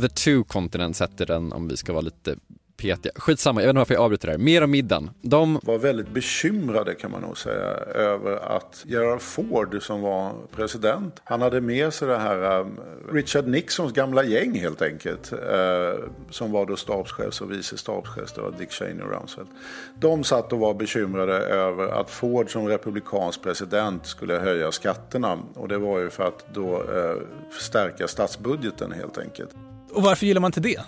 The 0.02 0.10
Two 0.10 0.44
Continents 0.44 1.00
hette 1.00 1.26
den 1.26 1.54
om 1.54 1.68
vi 1.68 1.78
ska 1.78 1.94
vara 1.94 2.02
lite 2.02 2.36
petiga. 2.82 3.14
Skitsamma, 3.16 3.62
jag 3.62 3.68
vet 3.68 3.70
inte 3.70 3.78
varför 3.78 3.94
jag 3.94 4.04
avbryter 4.04 4.28
det 4.28 4.32
här. 4.32 4.40
Mer 4.40 4.64
om 4.64 4.72
middagen. 4.72 5.10
De 5.22 5.60
var 5.64 5.78
väldigt 5.78 6.10
bekymrade 6.10 6.96
kan 6.96 7.12
man 7.12 7.22
nog 7.22 7.38
säga 7.38 7.68
över 7.96 8.56
att 8.58 8.84
Gerald 8.88 9.22
Ford 9.22 9.84
som 9.84 10.02
var 10.02 10.34
president, 10.56 11.22
han 11.24 11.42
hade 11.42 11.62
med 11.62 11.94
sig 11.94 12.08
det 12.08 12.18
här 12.18 12.60
um, 12.60 12.80
Richard 13.12 13.48
Nixons 13.48 13.94
gamla 13.94 14.24
gäng 14.24 14.60
helt 14.60 14.82
enkelt. 14.82 15.34
Uh, 15.34 15.40
som 16.30 16.52
var 16.52 16.66
då 16.66 16.76
stabschefs 16.76 17.42
och 17.42 17.52
vice 17.52 17.78
stabschef, 17.78 18.34
det 18.36 18.42
var 18.42 18.52
Dick 18.52 18.72
Cheney 18.72 19.04
och 19.04 19.12
Rumsfeld. 19.12 19.48
De 20.00 20.24
satt 20.24 20.54
och 20.54 20.60
var 20.60 20.74
bekymrade 20.74 21.34
över 21.34 21.88
att 21.88 22.10
Ford 22.10 22.52
som 22.52 22.68
republikansk 22.68 23.42
president 23.44 24.06
skulle 24.06 24.34
höja 24.36 24.72
skatterna. 24.72 25.40
Och 25.54 25.68
det 25.68 25.78
var 25.78 26.00
ju 26.00 26.10
för 26.10 26.24
att 26.24 26.46
då 26.54 26.84
uh, 26.84 27.22
stärka 27.60 28.08
statsbudgeten 28.08 28.92
helt 28.92 29.18
enkelt. 29.18 29.50
Och 29.94 30.04
varför 30.04 30.26
gillar 30.26 30.42
man 30.42 30.50
inte 30.50 30.60
det? 30.60 30.82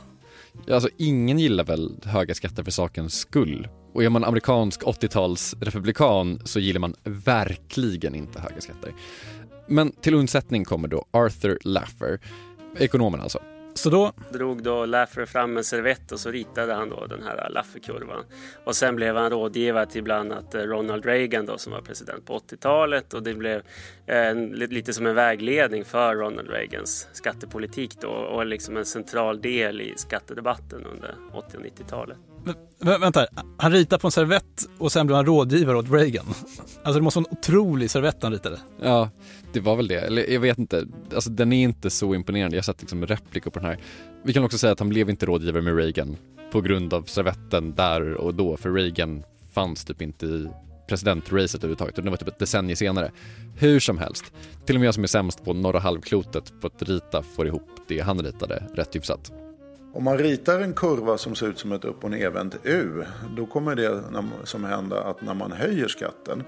Alltså 0.72 0.90
ingen 0.98 1.40
gillar 1.40 1.64
väl 1.64 1.96
höga 2.04 2.34
skatter 2.36 2.64
för 2.64 2.72
sakens 2.72 3.20
skull. 3.20 3.68
Och 3.94 4.04
är 4.04 4.10
man 4.10 4.24
amerikansk 4.24 4.82
80-talsrepublikan 4.84 6.42
så 6.46 6.60
gillar 6.60 6.80
man 6.80 6.96
verkligen 7.04 8.16
inte 8.16 8.40
höga 8.40 8.62
skatter. 8.62 8.94
Men 9.68 9.92
till 9.92 10.14
undsättning 10.14 10.66
kommer 10.66 10.88
då 10.88 11.06
Arthur 11.12 11.58
Laffer, 11.64 12.20
ekonomen 12.78 13.22
alltså. 13.22 13.40
Så 13.76 13.90
då 13.90 14.12
drog 14.30 14.64
då 14.64 14.86
Laffer 14.86 15.26
fram 15.26 15.58
en 15.58 15.64
servett 15.64 16.12
och 16.12 16.20
så 16.20 16.32
ritade 16.32 16.74
han 16.74 16.90
då 16.90 17.06
den 17.06 17.24
här 17.24 17.50
Laffer-kurvan. 17.50 18.24
Och 18.64 18.76
sen 18.76 18.96
blev 18.96 19.16
han 19.16 19.30
rådgivare 19.30 19.86
till 19.86 20.04
bland 20.04 20.32
annat 20.32 20.56
eh, 20.56 20.62
Ronald 20.62 21.06
Reagan 21.06 21.46
då 21.46 21.58
som 21.58 21.74
var 21.74 21.82
president 21.82 22.26
på 22.26 22.38
80-talet 22.38 23.14
och 23.14 23.24
det 23.24 23.34
blev 23.34 23.62
eh, 24.06 24.28
en, 24.28 24.46
lite 24.50 24.94
som 24.94 25.06
en 25.06 25.16
vägledning 25.16 25.86
för 25.86 26.16
Ronald 26.16 26.50
Reagans 26.50 27.08
skattepolitik 27.12 28.02
då 28.02 28.10
och 28.10 28.46
liksom 28.46 28.78
en 28.78 28.86
central 28.86 29.42
del 29.42 29.82
i 29.82 29.94
skattedebatten 29.98 30.86
under 30.86 31.16
80 31.34 31.58
och 31.58 31.64
90-talet. 31.64 32.18
Men, 32.80 33.02
vänta, 33.02 33.28
han 33.58 33.72
ritar 33.72 33.98
på 33.98 34.08
en 34.08 34.12
servett 34.12 34.70
och 34.78 34.92
sen 34.92 35.08
blev 35.08 35.16
han 35.16 35.26
rådgivare 35.26 35.78
åt 35.78 35.92
Reagan. 35.92 36.26
Alltså 36.84 37.00
det 37.00 37.02
måste 37.02 37.20
vara 37.20 37.30
en 37.32 37.38
otrolig 37.38 37.92
servett 37.92 38.24
han 38.24 38.32
ritade. 38.32 38.60
Ja, 38.82 39.10
det 39.54 39.60
var 39.60 39.76
väl 39.76 39.88
det. 39.88 40.00
Eller 40.00 40.30
jag 40.34 40.40
vet 40.40 40.58
inte. 40.58 40.88
Alltså 41.14 41.30
den 41.30 41.54
är 41.54 41.64
inte 41.64 41.90
så 41.90 42.16
imponerande. 42.16 42.56
Jag 42.56 42.62
har 42.62 42.64
sett 42.64 42.82
liksom 42.82 43.06
replikor 43.06 43.52
på 43.52 43.60
den 43.60 43.70
här. 43.70 43.78
Vi 44.24 44.34
kan 44.34 44.44
också 44.44 44.58
säga 44.58 44.74
att 44.74 44.80
han 44.80 44.90
blev 44.90 45.10
inte 45.10 45.26
rådgivare 45.26 45.62
med 45.62 45.78
Reagan 45.78 46.18
på 46.52 46.62
grund 46.62 46.94
av 46.94 47.04
servetten 47.04 47.76
där 47.76 48.14
och 48.14 48.36
då. 48.36 48.58
För 48.58 48.72
Reagan 48.72 49.24
fanns 49.54 49.86
typ 49.86 50.02
inte 50.02 50.26
i 50.26 50.48
presidentracet 50.88 51.64
överhuvudtaget 51.64 51.96
det 51.96 52.10
var 52.10 52.18
typ 52.18 52.28
ett 52.28 52.40
decennium 52.40 52.76
senare. 52.76 53.12
Hur 53.58 53.80
som 53.80 53.98
helst, 53.98 54.34
till 54.66 54.76
och 54.76 54.80
med 54.80 54.88
jag 54.88 54.94
som 54.94 55.04
är 55.04 55.08
sämst 55.08 55.46
på 55.46 55.54
norra 55.54 55.80
halvklotet 55.80 56.54
på 56.62 56.68
att 56.68 56.82
rita 56.82 57.24
får 57.24 57.48
ihop 57.48 57.70
det 57.88 58.00
han 58.00 58.22
ritade 58.22 58.64
rätt 58.76 58.96
hyfsat. 58.96 59.32
Om 59.96 60.04
man 60.04 60.18
ritar 60.18 60.60
en 60.60 60.74
kurva 60.74 61.18
som 61.18 61.36
ser 61.36 61.48
ut 61.48 61.60
som 61.60 61.72
ett 61.72 61.86
upp 61.86 62.04
och 62.04 62.12
nervänt 62.12 62.56
U, 62.64 63.04
då 63.38 63.46
kommer 63.46 63.76
det 63.76 64.04
som 64.44 64.64
hända 64.64 65.04
att 65.04 65.22
när 65.22 65.34
man 65.34 65.52
höjer 65.52 65.88
skatten, 65.88 66.44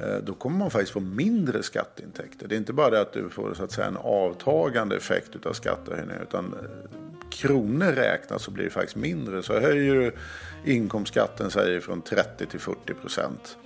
eh, 0.00 0.16
då 0.24 0.34
kommer 0.34 0.58
man 0.58 0.70
faktiskt 0.70 0.92
få 0.92 1.00
mindre 1.00 1.62
skatteintäkter. 1.62 2.48
Det 2.48 2.54
är 2.54 2.56
inte 2.56 2.72
bara 2.72 2.90
det 2.90 3.00
att 3.00 3.12
du 3.12 3.28
får 3.28 3.54
så 3.54 3.64
att 3.64 3.72
säga, 3.72 3.86
en 3.86 3.96
avtagande 3.96 4.96
effekt 4.96 5.46
av 5.46 5.52
skattehöjningar, 5.52 6.22
utan 6.22 6.44
eh, 6.44 6.90
kronor 7.30 7.92
räknat 7.92 8.40
så 8.40 8.50
blir 8.50 8.64
det 8.64 8.70
faktiskt 8.70 8.96
mindre. 8.96 9.42
Så 9.42 9.60
höjer 9.60 9.94
du 9.94 10.12
inkomstskatten 10.64 11.50
säger 11.50 11.80
från 11.80 12.02
30 12.02 12.46
till 12.46 12.60
40 12.60 12.94
procent 12.94 13.56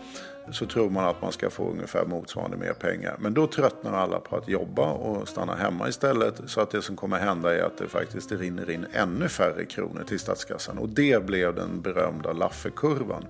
så 0.52 0.66
tror 0.66 0.90
man 0.90 1.04
att 1.04 1.22
man 1.22 1.32
ska 1.32 1.50
få 1.50 1.70
ungefär 1.70 2.04
motsvarande 2.04 2.56
mer 2.56 2.72
pengar. 2.72 3.16
Men 3.18 3.34
då 3.34 3.46
tröttnar 3.46 3.92
alla 3.92 4.20
på 4.20 4.36
att 4.36 4.48
jobba 4.48 4.92
och 4.92 5.28
stanna 5.28 5.54
hemma 5.54 5.88
istället. 5.88 6.40
Så 6.46 6.60
att 6.60 6.70
det 6.70 6.82
som 6.82 6.96
kommer 6.96 7.18
hända 7.18 7.56
är 7.56 7.62
att 7.62 7.78
det 7.78 7.88
faktiskt 7.88 8.32
rinner 8.32 8.70
in 8.70 8.86
ännu 8.92 9.28
färre 9.28 9.64
kronor 9.64 10.04
till 10.06 10.18
statskassan. 10.18 10.78
Och 10.78 10.88
det 10.88 11.26
blev 11.26 11.54
den 11.54 11.80
berömda 11.80 12.32
Lafferkurvan. 12.32 13.24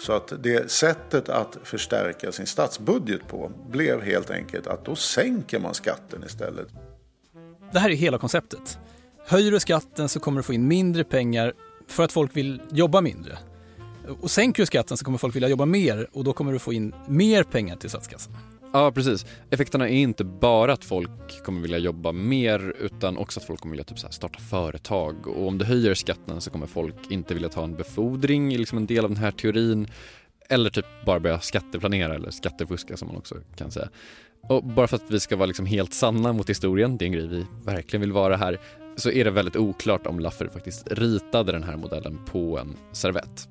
Så 0.00 0.12
att 0.12 0.32
det 0.42 0.70
sättet 0.70 1.28
att 1.28 1.58
förstärka 1.62 2.32
sin 2.32 2.46
statsbudget 2.46 3.28
på 3.28 3.52
blev 3.70 4.02
helt 4.02 4.30
enkelt 4.30 4.66
att 4.66 4.84
då 4.84 4.96
sänker 4.96 5.58
man 5.58 5.74
skatten 5.74 6.24
istället. 6.26 6.68
Det 7.72 7.78
här 7.78 7.90
är 7.90 7.94
hela 7.94 8.18
konceptet. 8.18 8.78
Höjer 9.26 9.50
du 9.50 9.60
skatten 9.60 10.08
så 10.08 10.20
kommer 10.20 10.38
du 10.38 10.42
få 10.42 10.52
in 10.52 10.68
mindre 10.68 11.04
pengar 11.04 11.52
för 11.88 12.04
att 12.04 12.12
folk 12.12 12.36
vill 12.36 12.62
jobba 12.70 13.00
mindre. 13.00 13.38
Och 14.20 14.30
sänker 14.30 14.62
du 14.62 14.66
skatten 14.66 14.96
så 14.96 15.04
kommer 15.04 15.18
folk 15.18 15.36
vilja 15.36 15.48
jobba 15.48 15.66
mer 15.66 16.06
och 16.12 16.24
då 16.24 16.32
kommer 16.32 16.52
du 16.52 16.58
få 16.58 16.72
in 16.72 16.94
mer 17.08 17.42
pengar 17.42 17.76
till 17.76 17.90
statskassan. 17.90 18.34
Ja, 18.72 18.92
precis. 18.92 19.26
Effekterna 19.50 19.88
är 19.88 19.94
inte 19.94 20.24
bara 20.24 20.72
att 20.72 20.84
folk 20.84 21.44
kommer 21.44 21.60
vilja 21.60 21.78
jobba 21.78 22.12
mer 22.12 22.74
utan 22.80 23.16
också 23.16 23.40
att 23.40 23.46
folk 23.46 23.60
kommer 23.60 23.72
vilja 23.72 23.84
typ 23.84 23.98
så 23.98 24.08
starta 24.10 24.38
företag. 24.38 25.26
Och 25.26 25.48
om 25.48 25.58
du 25.58 25.64
höjer 25.64 25.94
skatten 25.94 26.40
så 26.40 26.50
kommer 26.50 26.66
folk 26.66 26.94
inte 27.10 27.34
vilja 27.34 27.48
ta 27.48 27.64
en 27.64 27.76
befordring, 27.76 28.56
liksom 28.56 28.78
en 28.78 28.86
del 28.86 29.04
av 29.04 29.10
den 29.10 29.18
här 29.18 29.30
teorin. 29.30 29.88
Eller 30.48 30.70
typ 30.70 30.86
bara 31.06 31.20
börja 31.20 31.40
skatteplanera 31.40 32.14
eller 32.14 32.30
skattefuska 32.30 32.96
som 32.96 33.08
man 33.08 33.16
också 33.16 33.34
kan 33.56 33.70
säga. 33.70 33.88
Och 34.48 34.64
bara 34.64 34.86
för 34.86 34.96
att 34.96 35.10
vi 35.10 35.20
ska 35.20 35.36
vara 35.36 35.46
liksom 35.46 35.66
helt 35.66 35.94
sanna 35.94 36.32
mot 36.32 36.50
historien, 36.50 36.96
det 36.96 37.04
är 37.04 37.06
en 37.06 37.12
grej 37.12 37.26
vi 37.26 37.46
verkligen 37.64 38.00
vill 38.00 38.12
vara 38.12 38.36
här, 38.36 38.60
så 38.96 39.10
är 39.10 39.24
det 39.24 39.30
väldigt 39.30 39.56
oklart 39.56 40.06
om 40.06 40.20
Laffer 40.20 40.48
faktiskt 40.48 40.92
ritade 40.92 41.52
den 41.52 41.62
här 41.62 41.76
modellen 41.76 42.18
på 42.26 42.58
en 42.58 42.76
servett. 42.92 43.48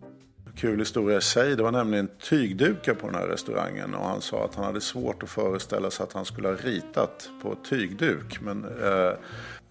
Kul 0.55 0.79
historia 0.79 1.17
i 1.17 1.21
sig. 1.21 1.55
Det 1.55 1.63
var 1.63 1.71
nämligen 1.71 2.09
tygdukar 2.29 2.93
på 2.93 3.07
den 3.07 3.15
här 3.15 3.27
restaurangen 3.27 3.93
och 3.93 4.07
han 4.07 4.21
sa 4.21 4.45
att 4.45 4.55
han 4.55 4.65
hade 4.65 4.81
svårt 4.81 5.23
att 5.23 5.29
föreställa 5.29 5.91
sig 5.91 6.03
att 6.03 6.13
han 6.13 6.25
skulle 6.25 6.47
ha 6.47 6.55
ritat 6.55 7.29
på 7.41 7.55
tygduk. 7.69 8.41
Men, 8.41 8.63
eh, 8.63 9.13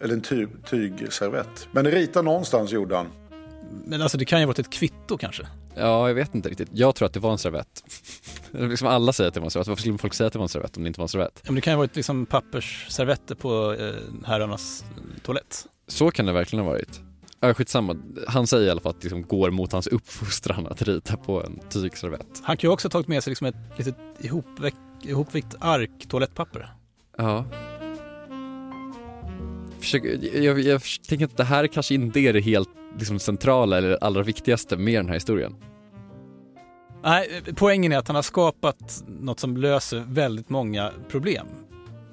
eller 0.00 0.14
en 0.14 0.20
ty 0.20 0.46
tygservett. 0.70 1.68
Men 1.72 1.86
rita 1.86 2.22
någonstans 2.22 2.72
gjorde 2.72 2.96
han. 2.96 3.06
Men 3.84 4.02
alltså 4.02 4.18
det 4.18 4.24
kan 4.24 4.38
ju 4.38 4.44
ha 4.44 4.46
varit 4.46 4.58
ett 4.58 4.70
kvitto 4.70 5.18
kanske? 5.18 5.46
Ja, 5.74 6.08
jag 6.08 6.14
vet 6.14 6.34
inte 6.34 6.48
riktigt. 6.48 6.68
Jag 6.72 6.94
tror 6.94 7.06
att 7.06 7.12
det 7.12 7.20
var 7.20 7.32
en 7.32 7.38
servett. 7.38 7.84
liksom 8.50 8.88
alla 8.88 9.12
säger 9.12 9.28
att 9.28 9.34
det 9.34 9.40
var 9.40 9.46
en 9.46 9.50
servett. 9.50 9.68
Varför 9.68 9.80
skulle 9.80 9.98
folk 9.98 10.14
säga 10.14 10.26
att 10.26 10.32
det 10.32 10.38
var 10.38 10.44
en 10.44 10.48
servett 10.48 10.76
om 10.76 10.82
det 10.82 10.86
inte 10.86 11.00
var 11.00 11.04
en 11.04 11.08
servett? 11.08 11.40
Ja, 11.42 11.42
men 11.44 11.54
det 11.54 11.60
kan 11.60 11.72
ju 11.72 11.74
ha 11.74 11.78
varit 11.78 11.96
liksom 11.96 12.26
pappersservetter 12.26 13.34
på 13.34 13.72
eh, 13.72 13.94
herrarnas 14.26 14.84
toalett. 15.22 15.66
Så 15.88 16.10
kan 16.10 16.26
det 16.26 16.32
verkligen 16.32 16.64
ha 16.64 16.72
varit. 16.72 17.00
Ja, 17.44 17.54
skitsamma. 17.54 17.96
Han 18.28 18.46
säger 18.46 18.66
i 18.66 18.70
alla 18.70 18.80
fall 18.80 18.90
att 18.90 19.00
det 19.00 19.04
liksom 19.04 19.22
går 19.22 19.50
mot 19.50 19.72
hans 19.72 19.86
uppfostran 19.86 20.66
att 20.66 20.82
rita 20.82 21.16
på 21.16 21.44
en 21.44 21.60
tygservett. 21.70 22.40
Han 22.42 22.56
kan 22.56 22.68
ju 22.68 22.72
också 22.72 22.88
ha 22.88 22.90
tagit 22.90 23.08
med 23.08 23.24
sig 23.24 23.30
liksom 23.30 23.46
ett 23.46 23.54
litet 23.76 23.96
ihopväck, 24.18 24.74
ihopvikt 25.02 25.54
ark 25.60 25.90
toalettpapper. 26.08 26.74
Ja. 27.18 27.44
Försök, 29.78 30.04
jag, 30.04 30.44
jag, 30.44 30.60
jag 30.60 30.82
tänker 31.08 31.24
att 31.24 31.36
det 31.36 31.44
här 31.44 31.66
kanske 31.66 31.94
inte 31.94 32.20
är 32.20 32.32
det 32.32 32.40
helt 32.40 32.68
liksom, 32.98 33.18
centrala 33.18 33.78
eller 33.78 34.04
allra 34.04 34.22
viktigaste 34.22 34.76
med 34.76 34.94
den 34.94 35.06
här 35.06 35.14
historien. 35.14 35.54
Nej, 37.02 37.42
poängen 37.54 37.92
är 37.92 37.98
att 37.98 38.08
han 38.08 38.16
har 38.16 38.22
skapat 38.22 39.04
något 39.06 39.40
som 39.40 39.56
löser 39.56 40.04
väldigt 40.08 40.48
många 40.48 40.92
problem. 41.08 41.46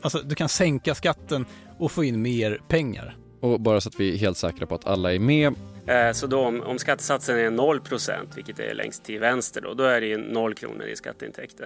Alltså, 0.01 0.19
du 0.19 0.35
kan 0.35 0.49
sänka 0.49 0.95
skatten 0.95 1.45
och 1.79 1.91
få 1.91 2.03
in 2.03 2.21
mer 2.21 2.61
pengar. 2.67 3.17
Och 3.41 3.61
bara 3.61 3.81
så 3.81 3.89
att 3.89 3.99
vi 3.99 4.13
är 4.13 4.17
helt 4.17 4.37
säkra 4.37 4.65
på 4.65 4.75
att 4.75 4.87
alla 4.87 5.13
är 5.13 5.19
med. 5.19 5.53
Eh, 5.87 6.11
så 6.13 6.27
då 6.27 6.39
om, 6.39 6.61
om 6.61 6.79
skattesatsen 6.79 7.37
är 7.37 7.49
0% 7.49 8.35
vilket 8.35 8.59
är 8.59 8.73
längst 8.73 9.03
till 9.03 9.19
vänster, 9.19 9.61
då, 9.61 9.73
då 9.73 9.83
är 9.83 10.01
det 10.01 10.07
ju 10.07 10.17
0 10.17 10.53
kronor 10.53 10.85
i 10.85 10.95
skatteintäkter. 10.95 11.65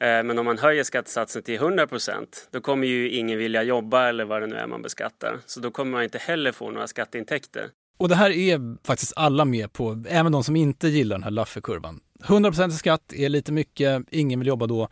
Eh, 0.00 0.22
men 0.22 0.38
om 0.38 0.44
man 0.44 0.58
höjer 0.58 0.84
skattesatsen 0.84 1.42
till 1.42 1.60
100% 1.60 2.26
då 2.50 2.60
kommer 2.60 2.86
ju 2.86 3.10
ingen 3.10 3.38
vilja 3.38 3.62
jobba 3.62 4.08
eller 4.08 4.24
vad 4.24 4.42
det 4.42 4.46
nu 4.46 4.56
är 4.56 4.66
man 4.66 4.82
beskattar. 4.82 5.38
Så 5.46 5.60
då 5.60 5.70
kommer 5.70 5.92
man 5.92 6.02
inte 6.02 6.18
heller 6.18 6.52
få 6.52 6.70
några 6.70 6.86
skatteintäkter. 6.86 7.66
Och 7.98 8.08
det 8.08 8.14
här 8.14 8.30
är 8.30 8.86
faktiskt 8.86 9.12
alla 9.16 9.44
med 9.44 9.72
på, 9.72 10.04
även 10.08 10.32
de 10.32 10.44
som 10.44 10.56
inte 10.56 10.88
gillar 10.88 11.16
den 11.16 11.22
här 11.22 11.30
Laffe-kurvan. 11.30 12.00
100 12.24 12.66
i 12.66 12.70
skatt 12.70 13.12
är 13.12 13.28
lite 13.28 13.52
mycket, 13.52 14.02
ingen 14.10 14.38
vill 14.38 14.48
jobba 14.48 14.66
då. 14.66 14.88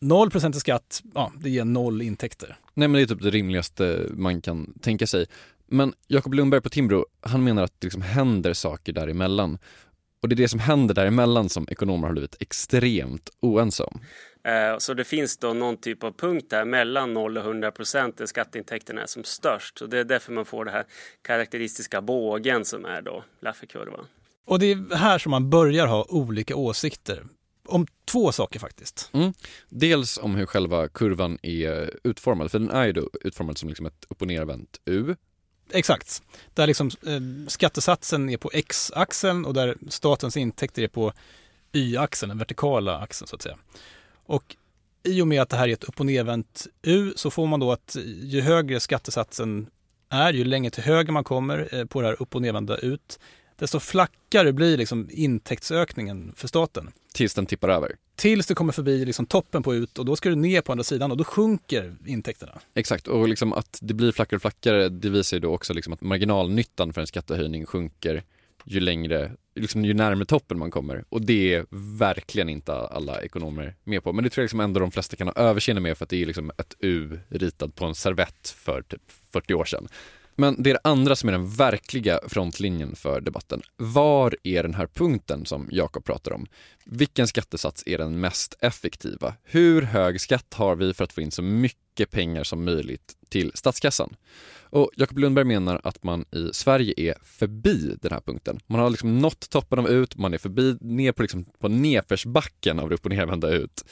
0 0.00 0.30
i 0.36 0.52
skatt, 0.52 1.02
ja, 1.14 1.32
det 1.40 1.50
ger 1.50 1.64
noll 1.64 2.02
intäkter. 2.02 2.56
Nej 2.80 2.88
men 2.88 2.98
det 2.98 3.02
är 3.02 3.06
typ 3.06 3.22
det 3.22 3.30
rimligaste 3.30 4.06
man 4.10 4.40
kan 4.40 4.74
tänka 4.80 5.06
sig. 5.06 5.26
Men 5.66 5.94
Jakob 6.08 6.34
Lundberg 6.34 6.60
på 6.60 6.68
Timbro, 6.68 7.06
han 7.20 7.44
menar 7.44 7.62
att 7.62 7.80
det 7.80 7.86
liksom 7.86 8.02
händer 8.02 8.52
saker 8.52 8.92
däremellan. 8.92 9.58
Och 10.22 10.28
det 10.28 10.34
är 10.34 10.36
det 10.36 10.48
som 10.48 10.60
händer 10.60 10.94
däremellan 10.94 11.48
som 11.48 11.66
ekonomer 11.70 12.06
har 12.06 12.12
blivit 12.12 12.36
extremt 12.40 13.30
oense 13.40 13.82
om. 13.82 14.00
Eh, 14.44 14.78
så 14.78 14.94
det 14.94 15.04
finns 15.04 15.36
då 15.36 15.52
någon 15.52 15.76
typ 15.76 16.04
av 16.04 16.12
punkt 16.12 16.46
där 16.50 16.64
mellan 16.64 17.14
0 17.14 17.38
och 17.38 17.44
100 17.44 17.70
procent 17.70 18.16
där 18.18 18.26
skatteintäkterna 18.26 19.02
är 19.02 19.06
som 19.06 19.24
störst. 19.24 19.82
Och 19.82 19.88
det 19.88 19.98
är 19.98 20.04
därför 20.04 20.32
man 20.32 20.44
får 20.44 20.64
den 20.64 20.74
här 20.74 20.84
karaktäristiska 21.22 22.00
bågen 22.02 22.64
som 22.64 22.84
är 22.84 23.02
då 23.02 23.24
Lafferkurvan. 23.40 24.06
Och 24.46 24.58
det 24.58 24.72
är 24.72 24.96
här 24.96 25.18
som 25.18 25.30
man 25.30 25.50
börjar 25.50 25.86
ha 25.86 26.06
olika 26.08 26.56
åsikter 26.56 27.24
om 27.70 27.86
två 28.04 28.32
saker 28.32 28.60
faktiskt. 28.60 29.10
Mm. 29.12 29.32
Dels 29.68 30.18
om 30.18 30.34
hur 30.34 30.46
själva 30.46 30.88
kurvan 30.88 31.38
är 31.42 31.90
utformad, 32.04 32.50
för 32.50 32.58
den 32.58 32.70
är 32.70 32.86
ju 32.86 32.92
då 32.92 33.10
utformad 33.20 33.58
som 33.58 33.68
liksom 33.68 33.86
ett 33.86 34.06
upp 34.08 34.22
och 34.22 34.28
nervänt 34.28 34.80
U. 34.84 35.16
Exakt, 35.72 36.22
där 36.54 36.66
liksom 36.66 36.90
eh, 37.06 37.48
skattesatsen 37.48 38.30
är 38.30 38.36
på 38.36 38.50
x-axeln 38.54 39.44
och 39.44 39.54
där 39.54 39.76
statens 39.88 40.36
intäkter 40.36 40.82
är 40.82 40.88
på 40.88 41.12
y-axeln, 41.72 42.28
den 42.28 42.38
vertikala 42.38 42.98
axeln 42.98 43.28
så 43.28 43.36
att 43.36 43.42
säga. 43.42 43.58
Och 44.26 44.56
i 45.02 45.22
och 45.22 45.28
med 45.28 45.42
att 45.42 45.48
det 45.48 45.56
här 45.56 45.68
är 45.68 45.72
ett 45.72 45.84
upp 45.84 46.00
och 46.00 46.06
nervänt 46.06 46.66
U 46.82 47.12
så 47.16 47.30
får 47.30 47.46
man 47.46 47.60
då 47.60 47.72
att 47.72 47.96
ju 48.22 48.40
högre 48.40 48.80
skattesatsen 48.80 49.66
är, 50.08 50.32
ju 50.32 50.44
längre 50.44 50.70
till 50.70 50.82
höger 50.82 51.12
man 51.12 51.24
kommer 51.24 51.74
eh, 51.74 51.84
på 51.84 52.00
det 52.00 52.06
här 52.06 52.22
upp 52.22 52.34
och 52.34 52.42
nervända 52.42 52.76
ut, 52.76 53.18
desto 53.60 53.80
flackare 53.80 54.52
blir 54.52 54.76
liksom 54.76 55.08
intäktsökningen 55.10 56.32
för 56.36 56.48
staten. 56.48 56.90
Tills 57.14 57.34
den 57.34 57.46
tippar 57.46 57.68
över? 57.68 57.96
Tills 58.16 58.46
du 58.46 58.54
kommer 58.54 58.72
förbi 58.72 59.04
liksom 59.04 59.26
toppen 59.26 59.62
på 59.62 59.74
ut 59.74 59.98
och 59.98 60.04
då 60.04 60.16
ska 60.16 60.28
du 60.28 60.34
ner 60.34 60.60
på 60.60 60.72
andra 60.72 60.84
sidan 60.84 61.10
och 61.10 61.16
då 61.16 61.24
sjunker 61.24 61.96
intäkterna. 62.06 62.60
Exakt, 62.74 63.08
och 63.08 63.28
liksom 63.28 63.52
att 63.52 63.78
det 63.82 63.94
blir 63.94 64.12
flackare 64.12 64.36
och 64.36 64.42
flackare 64.42 64.88
det 64.88 65.10
visar 65.10 65.36
ju 65.36 65.40
då 65.40 65.54
också 65.54 65.74
liksom 65.74 65.92
att 65.92 66.00
marginalnyttan 66.00 66.92
för 66.92 67.00
en 67.00 67.06
skattehöjning 67.06 67.66
sjunker 67.66 68.22
ju 68.64 68.80
längre, 68.80 69.32
liksom 69.54 69.84
ju 69.84 69.94
närmare 69.94 70.26
toppen 70.26 70.58
man 70.58 70.70
kommer. 70.70 71.04
Och 71.08 71.22
det 71.22 71.54
är 71.54 71.66
verkligen 71.98 72.48
inte 72.48 72.72
alla 72.72 73.22
ekonomer 73.22 73.74
med 73.84 74.04
på. 74.04 74.12
Men 74.12 74.24
det 74.24 74.30
tror 74.30 74.42
jag 74.42 74.44
liksom 74.44 74.60
ändå 74.60 74.80
de 74.80 74.90
flesta 74.90 75.16
kan 75.16 75.26
ha 75.26 75.34
överseende 75.34 75.80
med 75.80 75.98
för 75.98 76.04
att 76.04 76.10
det 76.10 76.22
är 76.22 76.26
liksom 76.26 76.50
ett 76.58 76.74
U 76.78 77.18
ritat 77.28 77.74
på 77.74 77.84
en 77.84 77.94
servett 77.94 78.48
för 78.48 78.82
typ 78.82 79.02
40 79.32 79.54
år 79.54 79.64
sedan. 79.64 79.88
Men 80.40 80.62
det 80.62 80.70
är 80.70 80.74
det 80.74 80.80
andra 80.84 81.16
som 81.16 81.28
är 81.28 81.32
den 81.32 81.50
verkliga 81.50 82.20
frontlinjen 82.28 82.96
för 82.96 83.20
debatten. 83.20 83.62
Var 83.76 84.36
är 84.42 84.62
den 84.62 84.74
här 84.74 84.86
punkten 84.86 85.46
som 85.46 85.68
Jakob 85.72 86.04
pratar 86.04 86.32
om? 86.32 86.46
Vilken 86.84 87.28
skattesats 87.28 87.82
är 87.86 87.98
den 87.98 88.20
mest 88.20 88.54
effektiva? 88.60 89.34
Hur 89.42 89.82
hög 89.82 90.20
skatt 90.20 90.54
har 90.54 90.76
vi 90.76 90.94
för 90.94 91.04
att 91.04 91.12
få 91.12 91.20
in 91.20 91.30
så 91.30 91.42
mycket 91.42 92.10
pengar 92.10 92.44
som 92.44 92.64
möjligt 92.64 93.14
till 93.28 93.52
statskassan? 93.54 94.16
Och 94.60 94.90
Jakob 94.96 95.18
Lundberg 95.18 95.44
menar 95.44 95.80
att 95.84 96.02
man 96.02 96.24
i 96.30 96.50
Sverige 96.52 96.94
är 96.96 97.14
förbi 97.22 97.96
den 98.02 98.12
här 98.12 98.20
punkten. 98.20 98.60
Man 98.66 98.80
har 98.80 98.90
liksom 98.90 99.18
nått 99.18 99.50
toppen 99.50 99.78
av 99.78 99.88
ut, 99.88 100.16
man 100.16 100.34
är 100.34 100.38
förbi, 100.38 100.76
ner 100.80 101.12
på, 101.12 101.22
liksom, 101.22 101.44
på 101.44 101.68
nedförsbacken 101.68 102.78
av 102.78 102.88
det 102.88 102.94
upp 102.94 103.04
och 103.04 103.10
nervända 103.10 103.48
ut. 103.48 103.84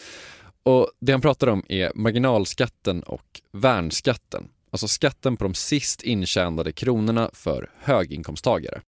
Och 0.63 0.91
det 1.01 1.13
han 1.13 1.21
pratar 1.21 1.47
om 1.47 1.65
är 1.69 1.93
marginalskatten 1.95 3.03
och 3.03 3.41
värnskatten. 3.53 4.49
Alltså 4.71 4.89
skatten 4.89 5.37
på 5.37 5.45
de 5.45 5.55
sist 5.55 6.03
intjänade 6.03 6.73
kronorna 6.73 7.31
för 7.33 7.71
höginkomsttagare. 7.79 8.81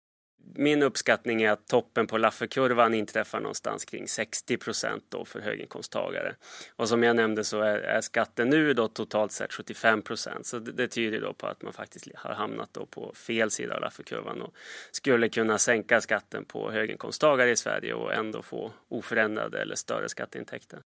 min 0.55 0.83
uppskattning 0.83 1.41
är 1.41 1.51
att 1.51 1.67
toppen 1.67 2.07
på 2.07 2.17
Lafferkurvan 2.17 2.93
inträffar 2.93 3.39
någonstans 3.39 3.85
kring 3.85 4.07
60 4.07 4.57
procent 4.57 5.03
då 5.09 5.25
för 5.25 5.41
höginkomsttagare. 5.41 6.35
Och 6.75 6.89
som 6.89 7.03
jag 7.03 7.15
nämnde 7.15 7.43
så 7.43 7.61
är, 7.61 7.77
är 7.77 8.01
skatten 8.01 8.49
nu 8.49 8.73
då 8.73 8.87
totalt 8.87 9.31
sett 9.31 9.53
75 9.53 10.01
procent. 10.01 10.45
Så 10.45 10.59
det, 10.59 10.71
det, 10.71 10.87
tyder 10.87 11.21
då 11.21 11.33
på 11.33 11.47
att 11.47 11.61
man 11.61 11.73
faktiskt 11.73 12.07
har 12.15 12.33
hamnat 12.33 12.69
då 12.73 12.85
på 12.85 13.13
fel 13.15 13.51
sida 13.51 13.75
av 13.75 13.81
Lafferkurvan 13.81 14.41
och 14.41 14.53
skulle 14.91 15.29
kunna 15.29 15.57
sänka 15.57 16.01
skatten 16.01 16.45
på 16.45 16.71
höginkomsttagare 16.71 17.51
i 17.51 17.55
Sverige 17.55 17.93
och 17.93 18.13
ändå 18.13 18.41
få 18.41 18.71
oförändrade 18.89 19.61
eller 19.61 19.75
större 19.75 20.09
skatteintäkter. 20.09 20.79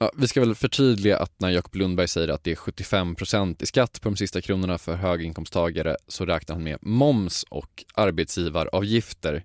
Ja, 0.00 0.10
vi 0.16 0.28
ska 0.28 0.40
väl 0.40 0.54
förtydliga 0.54 1.18
att 1.18 1.40
när 1.40 1.50
Jakob 1.50 1.74
Lundberg 1.74 2.08
säger 2.08 2.28
att 2.28 2.44
det 2.44 2.50
är 2.50 2.56
75% 2.56 3.62
i 3.62 3.66
skatt 3.66 4.00
på 4.00 4.08
de 4.08 4.16
sista 4.16 4.40
kronorna 4.40 4.78
för 4.78 4.94
höginkomsttagare 4.94 5.96
så 6.08 6.26
räknar 6.26 6.54
han 6.54 6.64
med 6.64 6.78
moms 6.82 7.44
och 7.48 7.84
arbetsgivaravgifter. 7.94 9.44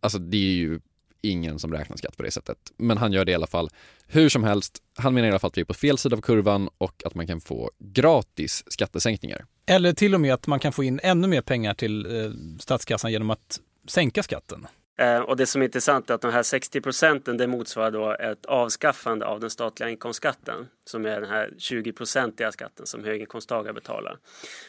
Alltså 0.00 0.18
det 0.18 0.36
är 0.36 0.56
ju 0.56 0.80
ingen 1.20 1.58
som 1.58 1.72
räknar 1.72 1.96
skatt 1.96 2.16
på 2.16 2.22
det 2.22 2.30
sättet, 2.30 2.58
men 2.76 2.98
han 2.98 3.12
gör 3.12 3.24
det 3.24 3.32
i 3.32 3.34
alla 3.34 3.46
fall. 3.46 3.70
Hur 4.06 4.28
som 4.28 4.44
helst, 4.44 4.78
han 4.94 5.14
menar 5.14 5.28
i 5.28 5.30
alla 5.30 5.38
fall 5.38 5.48
att 5.48 5.56
vi 5.56 5.60
är 5.60 5.64
på 5.64 5.74
fel 5.74 5.98
sida 5.98 6.16
av 6.16 6.20
kurvan 6.20 6.68
och 6.78 7.02
att 7.04 7.14
man 7.14 7.26
kan 7.26 7.40
få 7.40 7.70
gratis 7.78 8.64
skattesänkningar. 8.66 9.44
Eller 9.66 9.92
till 9.92 10.14
och 10.14 10.20
med 10.20 10.34
att 10.34 10.46
man 10.46 10.60
kan 10.60 10.72
få 10.72 10.84
in 10.84 11.00
ännu 11.02 11.28
mer 11.28 11.40
pengar 11.40 11.74
till 11.74 12.06
eh, 12.06 12.30
statskassan 12.60 13.12
genom 13.12 13.30
att 13.30 13.60
sänka 13.88 14.22
skatten. 14.22 14.66
Eh, 14.98 15.18
och 15.18 15.36
det 15.36 15.46
som 15.46 15.62
är 15.62 15.66
intressant 15.66 16.10
är 16.10 16.14
att 16.14 16.20
de 16.20 16.32
här 16.32 16.42
60 16.42 16.80
procenten 16.80 17.36
det 17.36 17.46
motsvarar 17.46 17.90
då 17.90 18.12
ett 18.12 18.46
avskaffande 18.46 19.26
av 19.26 19.40
den 19.40 19.50
statliga 19.50 19.90
inkomstskatten 19.90 20.66
som 20.84 21.06
är 21.06 21.20
den 21.20 21.30
här 21.30 21.54
20-procentiga 21.58 22.52
skatten 22.52 22.86
som 22.86 23.04
höginkomsttagare 23.04 23.72
betalar. 23.72 24.18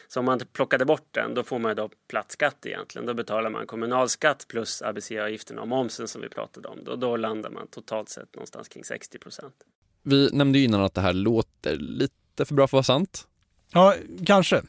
Så 0.08 0.20
om 0.20 0.26
man 0.26 0.40
plockade 0.52 0.84
bort 0.84 1.08
den 1.10 1.34
då 1.34 1.42
får 1.42 1.58
man 1.58 1.76
då 1.76 1.90
platt 2.08 2.32
skatt 2.32 2.66
egentligen. 2.66 3.06
Då 3.06 3.14
betalar 3.14 3.50
man 3.50 3.66
kommunalskatt 3.66 4.46
plus 4.48 4.82
arbetsgivaravgifterna 4.82 5.62
och 5.62 5.68
momsen 5.68 6.08
som 6.08 6.20
vi 6.20 6.28
pratade 6.28 6.68
om. 6.68 6.84
Då, 6.84 6.96
då 6.96 7.16
landar 7.16 7.50
man 7.50 7.66
totalt 7.66 8.08
sett 8.08 8.34
någonstans 8.34 8.68
kring 8.68 8.84
60 8.84 9.18
procent. 9.18 9.54
Vi 10.02 10.30
nämnde 10.32 10.58
ju 10.58 10.64
innan 10.64 10.80
att 10.80 10.94
det 10.94 11.00
här 11.00 11.12
låter 11.12 11.76
lite 11.76 12.44
för 12.44 12.54
bra 12.54 12.66
för 12.66 12.68
att 12.68 12.72
vara 12.72 12.98
sant. 12.98 13.26
Ja, 13.72 13.94
kanske. 14.26 14.62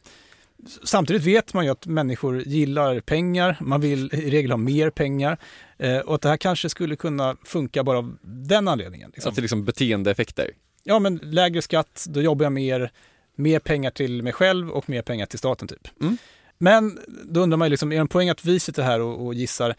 Samtidigt 0.83 1.23
vet 1.23 1.53
man 1.53 1.65
ju 1.65 1.71
att 1.71 1.85
människor 1.85 2.41
gillar 2.41 2.99
pengar, 2.99 3.57
man 3.59 3.81
vill 3.81 4.09
i 4.13 4.29
regel 4.29 4.51
ha 4.51 4.57
mer 4.57 4.89
pengar 4.89 5.37
eh, 5.77 5.97
och 5.97 6.15
att 6.15 6.21
det 6.21 6.29
här 6.29 6.37
kanske 6.37 6.69
skulle 6.69 6.95
kunna 6.95 7.37
funka 7.45 7.83
bara 7.83 7.97
av 7.97 8.17
den 8.21 8.67
anledningen. 8.67 9.11
Liksom. 9.13 9.29
Att 9.29 9.35
det 9.35 9.39
är 9.39 9.41
liksom 9.41 9.65
beteendeeffekter? 9.65 10.51
Ja, 10.83 10.99
men 10.99 11.17
lägre 11.17 11.61
skatt, 11.61 12.05
då 12.09 12.21
jobbar 12.21 12.45
jag 12.45 12.53
mer, 12.53 12.91
mer 13.35 13.59
pengar 13.59 13.91
till 13.91 14.23
mig 14.23 14.33
själv 14.33 14.69
och 14.69 14.89
mer 14.89 15.01
pengar 15.01 15.25
till 15.25 15.39
staten 15.39 15.67
typ. 15.67 15.87
Mm. 16.01 16.17
Men 16.57 16.99
då 17.23 17.39
undrar 17.39 17.57
man 17.57 17.65
ju, 17.65 17.69
liksom, 17.69 17.91
är 17.91 17.95
det 17.95 18.01
en 18.01 18.07
poäng 18.07 18.29
att 18.29 18.45
vi 18.45 18.59
sitter 18.59 18.83
här 18.83 18.99
och, 18.99 19.25
och 19.25 19.33
gissar, 19.33 19.75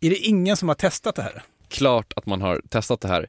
är 0.00 0.10
det 0.10 0.16
ingen 0.16 0.56
som 0.56 0.68
har 0.68 0.74
testat 0.74 1.14
det 1.14 1.22
här? 1.22 1.42
Klart 1.68 2.12
att 2.16 2.26
man 2.26 2.42
har 2.42 2.62
testat 2.68 3.00
det 3.00 3.08
här. 3.08 3.28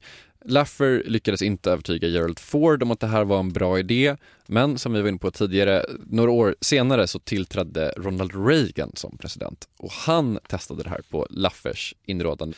Laffer 0.50 1.04
lyckades 1.06 1.42
inte 1.42 1.72
övertyga 1.72 2.08
Gerald 2.08 2.40
Ford 2.40 2.84
om 2.84 2.92
att 2.92 3.00
det 3.00 3.08
här 3.08 3.24
var 3.24 3.40
en 3.40 3.54
bra 3.54 3.80
idé, 3.80 4.16
men 4.46 4.78
som 4.78 4.94
vi 4.94 5.02
var 5.02 5.10
inne 5.10 5.18
på 5.18 5.32
tidigare, 5.32 5.86
några 6.06 6.32
år 6.32 6.56
senare 6.62 7.08
så 7.08 7.20
tillträdde 7.20 7.94
Ronald 7.98 8.48
Reagan 8.48 8.92
som 8.94 9.18
president 9.18 9.70
och 9.78 9.92
han 9.92 10.40
testade 10.50 10.84
det 10.84 10.90
här 10.90 11.02
på 11.12 11.28
Laffers 11.30 11.96
inrådan. 12.06 12.54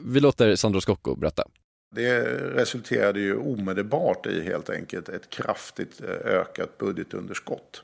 Vi 0.00 0.20
låter 0.20 0.56
Sandro 0.56 0.80
Scocco 0.80 1.16
berätta. 1.16 1.44
Det 1.94 2.20
resulterade 2.54 3.20
ju 3.20 3.36
omedelbart 3.36 4.26
i 4.26 4.42
helt 4.42 4.70
enkelt 4.70 5.08
ett 5.08 5.30
kraftigt 5.30 6.00
eh, 6.00 6.10
ökat 6.10 6.78
budgetunderskott. 6.78 7.82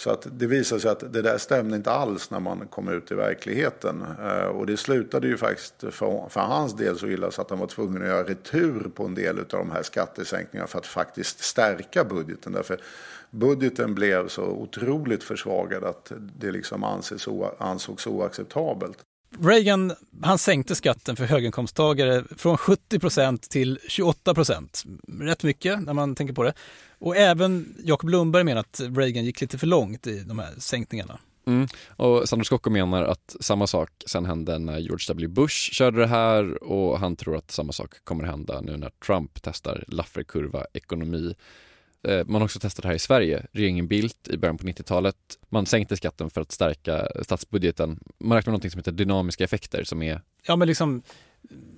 Så 0.00 0.10
att 0.10 0.26
det 0.30 0.46
visade 0.46 0.80
sig 0.80 0.90
att 0.90 1.12
det 1.12 1.22
där 1.22 1.38
stämde 1.38 1.76
inte 1.76 1.90
alls 1.90 2.30
när 2.30 2.40
man 2.40 2.66
kom 2.70 2.88
ut 2.88 3.10
i 3.10 3.14
verkligheten. 3.14 4.04
Eh, 4.22 4.46
och 4.46 4.66
det 4.66 4.76
slutade 4.76 5.26
ju 5.28 5.36
faktiskt 5.36 5.74
för, 5.80 6.28
för 6.28 6.40
hans 6.40 6.76
del 6.76 6.98
så 6.98 7.06
illa 7.06 7.30
så 7.30 7.42
att 7.42 7.50
han 7.50 7.58
var 7.58 7.66
tvungen 7.66 8.02
att 8.02 8.08
göra 8.08 8.24
retur 8.24 8.90
på 8.94 9.04
en 9.04 9.14
del 9.14 9.38
av 9.38 9.44
de 9.48 9.70
här 9.70 9.82
skattesänkningarna 9.82 10.66
för 10.66 10.78
att 10.78 10.86
faktiskt 10.86 11.44
stärka 11.44 12.04
budgeten. 12.04 12.52
Därför 12.52 12.80
budgeten 13.30 13.94
blev 13.94 14.28
så 14.28 14.42
otroligt 14.42 15.24
försvagad 15.24 15.84
att 15.84 16.12
det 16.38 16.50
liksom 16.50 16.84
anses, 16.84 17.28
ansågs 17.58 18.06
oacceptabelt. 18.06 18.98
Reagan 19.38 19.92
han 20.22 20.38
sänkte 20.38 20.74
skatten 20.74 21.16
för 21.16 21.24
höginkomsttagare 21.24 22.24
från 22.36 22.56
70% 22.56 23.48
till 23.48 23.78
28% 23.88 24.86
Rätt 25.20 25.42
mycket 25.42 25.82
när 25.82 25.92
man 25.92 26.14
tänker 26.14 26.34
på 26.34 26.42
det. 26.42 26.52
Och 26.98 27.16
även 27.16 27.74
Jakob 27.84 28.10
Lundberg 28.10 28.44
menar 28.44 28.60
att 28.60 28.80
Reagan 28.80 29.24
gick 29.24 29.40
lite 29.40 29.58
för 29.58 29.66
långt 29.66 30.06
i 30.06 30.20
de 30.20 30.38
här 30.38 30.54
sänkningarna. 30.58 31.18
Mm. 31.46 31.68
Och 31.96 32.28
Sandro 32.28 32.44
Scocco 32.44 32.70
menar 32.70 33.02
att 33.02 33.36
samma 33.40 33.66
sak 33.66 33.90
sen 34.06 34.26
hände 34.26 34.58
när 34.58 34.78
George 34.78 35.04
W 35.08 35.28
Bush 35.28 35.72
körde 35.72 36.00
det 36.00 36.06
här 36.06 36.62
och 36.62 36.98
han 36.98 37.16
tror 37.16 37.36
att 37.36 37.50
samma 37.50 37.72
sak 37.72 38.04
kommer 38.04 38.24
hända 38.24 38.60
nu 38.60 38.76
när 38.76 38.90
Trump 39.06 39.38
testar 39.42 39.84
Lafferkurva 39.88 40.66
ekonomi. 40.72 41.34
Eh, 42.08 42.26
man 42.26 42.40
har 42.40 42.44
också 42.44 42.58
testat 42.60 42.82
det 42.82 42.88
här 42.88 42.94
i 42.94 42.98
Sverige. 42.98 43.46
Regeringen 43.52 43.88
Bildt 43.88 44.28
i 44.28 44.36
början 44.36 44.58
på 44.58 44.66
90-talet. 44.66 45.16
Man 45.48 45.66
sänkte 45.66 45.96
skatten 45.96 46.30
för 46.30 46.40
att 46.40 46.52
stärka 46.52 47.08
statsbudgeten. 47.22 48.00
Man 48.18 48.36
räknar 48.36 48.52
med 48.52 48.64
något 48.64 48.72
som 48.72 48.78
heter 48.78 48.92
dynamiska 48.92 49.44
effekter 49.44 49.84
som 49.84 50.02
är... 50.02 50.20
Ja, 50.46 50.56
men 50.56 50.68
liksom 50.68 51.02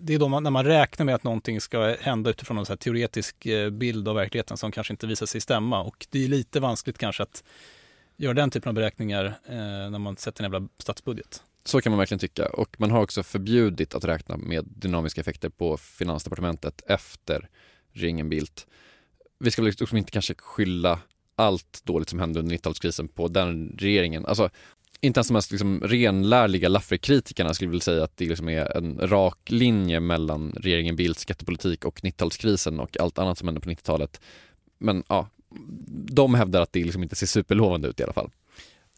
det 0.01 0.15
är 0.15 0.19
då 0.19 0.29
man, 0.29 0.43
när 0.43 0.51
man 0.51 0.65
räknar 0.65 1.07
med 1.07 1.15
att 1.15 1.25
någonting 1.25 1.61
ska 1.61 1.97
hända 2.01 2.31
utifrån 2.31 2.59
en 2.59 2.67
så 2.67 2.77
teoretisk 2.77 3.47
eh, 3.47 3.71
bild 3.71 4.09
av 4.09 4.15
verkligheten 4.15 4.57
som 4.57 4.73
kanske 4.73 4.93
inte 4.93 5.07
visar 5.07 5.27
sig 5.27 5.41
stämma. 5.41 5.83
Och 5.83 6.07
det 6.11 6.25
är 6.25 6.29
lite 6.29 6.61
vanskligt 6.61 6.99
kanske 6.99 7.23
att 7.23 7.45
göra 8.17 8.35
den 8.35 8.51
typen 8.51 8.69
av 8.69 8.75
beräkningar 8.75 9.25
eh, 9.25 9.55
när 9.91 9.99
man 9.99 10.17
sätter 10.17 10.45
en 10.45 10.53
jävla 10.53 10.69
statsbudget. 10.79 11.43
Så 11.65 11.81
kan 11.81 11.93
man 11.93 11.99
verkligen 11.99 12.19
tycka 12.19 12.49
och 12.49 12.81
man 12.81 12.91
har 12.91 13.03
också 13.03 13.23
förbjudit 13.23 13.95
att 13.95 14.05
räkna 14.05 14.37
med 14.37 14.65
dynamiska 14.69 15.21
effekter 15.21 15.49
på 15.49 15.77
Finansdepartementet 15.77 16.83
efter 16.87 17.49
regeringen 17.93 18.29
Bildt 18.29 18.67
vi 19.43 19.51
ska 19.51 19.63
väl 19.63 19.75
liksom 19.81 19.99
inte 19.99 20.11
kanske 20.11 20.35
skylla 20.35 20.99
allt 21.37 21.83
dåligt 21.85 22.09
som 22.09 22.19
hände 22.19 22.41
under 22.41 22.57
90-talskrisen 22.57 23.09
på 23.09 23.29
den 23.29 23.77
regeringen. 23.79 24.27
Alltså, 24.27 24.51
inte 25.01 25.19
ens 25.19 25.29
de 25.29 25.35
mest 25.35 25.51
liksom 25.51 25.81
renlärliga 25.81 26.69
Laffer-kritikerna 26.69 27.55
skulle 27.55 27.71
vilja 27.71 27.83
säga 27.83 28.05
att 28.05 28.17
det 28.17 28.29
liksom 28.29 28.49
är 28.49 28.77
en 28.77 28.99
rak 28.99 29.51
linje 29.51 30.01
mellan 30.01 30.53
regeringen 30.57 30.97
Bildts 30.97 31.23
skattepolitik 31.23 31.85
och 31.85 32.01
90-talskrisen 32.01 32.81
och 32.81 33.01
allt 33.01 33.19
annat 33.19 33.39
som 33.39 33.49
hände 33.49 33.61
på 33.61 33.71
90-talet. 33.71 34.21
Men 34.79 35.05
ja, 35.09 35.29
de 35.89 36.35
hävdar 36.35 36.63
att 36.63 36.73
det 36.73 36.85
liksom 36.85 37.03
inte 37.03 37.17
ser 37.17 37.27
superlovande 37.27 37.89
ut 37.89 38.01
i 38.01 38.03
alla 38.03 38.13
fall. 38.13 38.31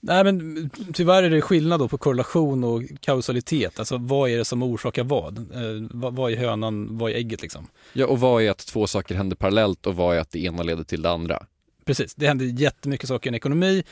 Nej 0.07 0.25
men 0.25 0.71
tyvärr 0.93 1.23
är 1.23 1.31
det 1.31 1.41
skillnad 1.41 1.81
då 1.81 1.89
på 1.89 1.99
korrelation 1.99 2.65
och 2.65 2.83
kausalitet. 3.01 3.79
Alltså 3.79 3.97
vad 3.99 4.31
är 4.31 4.39
det 4.39 4.45
som 4.45 4.63
orsakar 4.63 5.05
vad? 5.05 5.39
Eh, 5.39 5.89
vad 5.93 6.33
är 6.33 6.37
hönan, 6.37 6.99
vad 6.99 7.11
är 7.11 7.15
ägget 7.15 7.43
liksom? 7.43 7.67
Ja 7.93 8.07
och 8.07 8.21
vad 8.21 8.43
är 8.43 8.51
att 8.51 8.67
två 8.67 8.87
saker 8.87 9.15
händer 9.15 9.37
parallellt 9.37 9.87
och 9.87 9.97
vad 9.97 10.17
är 10.17 10.21
att 10.21 10.31
det 10.31 10.39
ena 10.39 10.63
leder 10.63 10.85
till 10.85 11.03
det 11.03 11.11
andra? 11.11 11.47
Precis, 11.85 12.15
det 12.15 12.27
händer 12.27 12.47
jättemycket 12.47 13.09
saker 13.09 13.29
i 13.29 13.31
en 13.31 13.35
ekonomi 13.35 13.85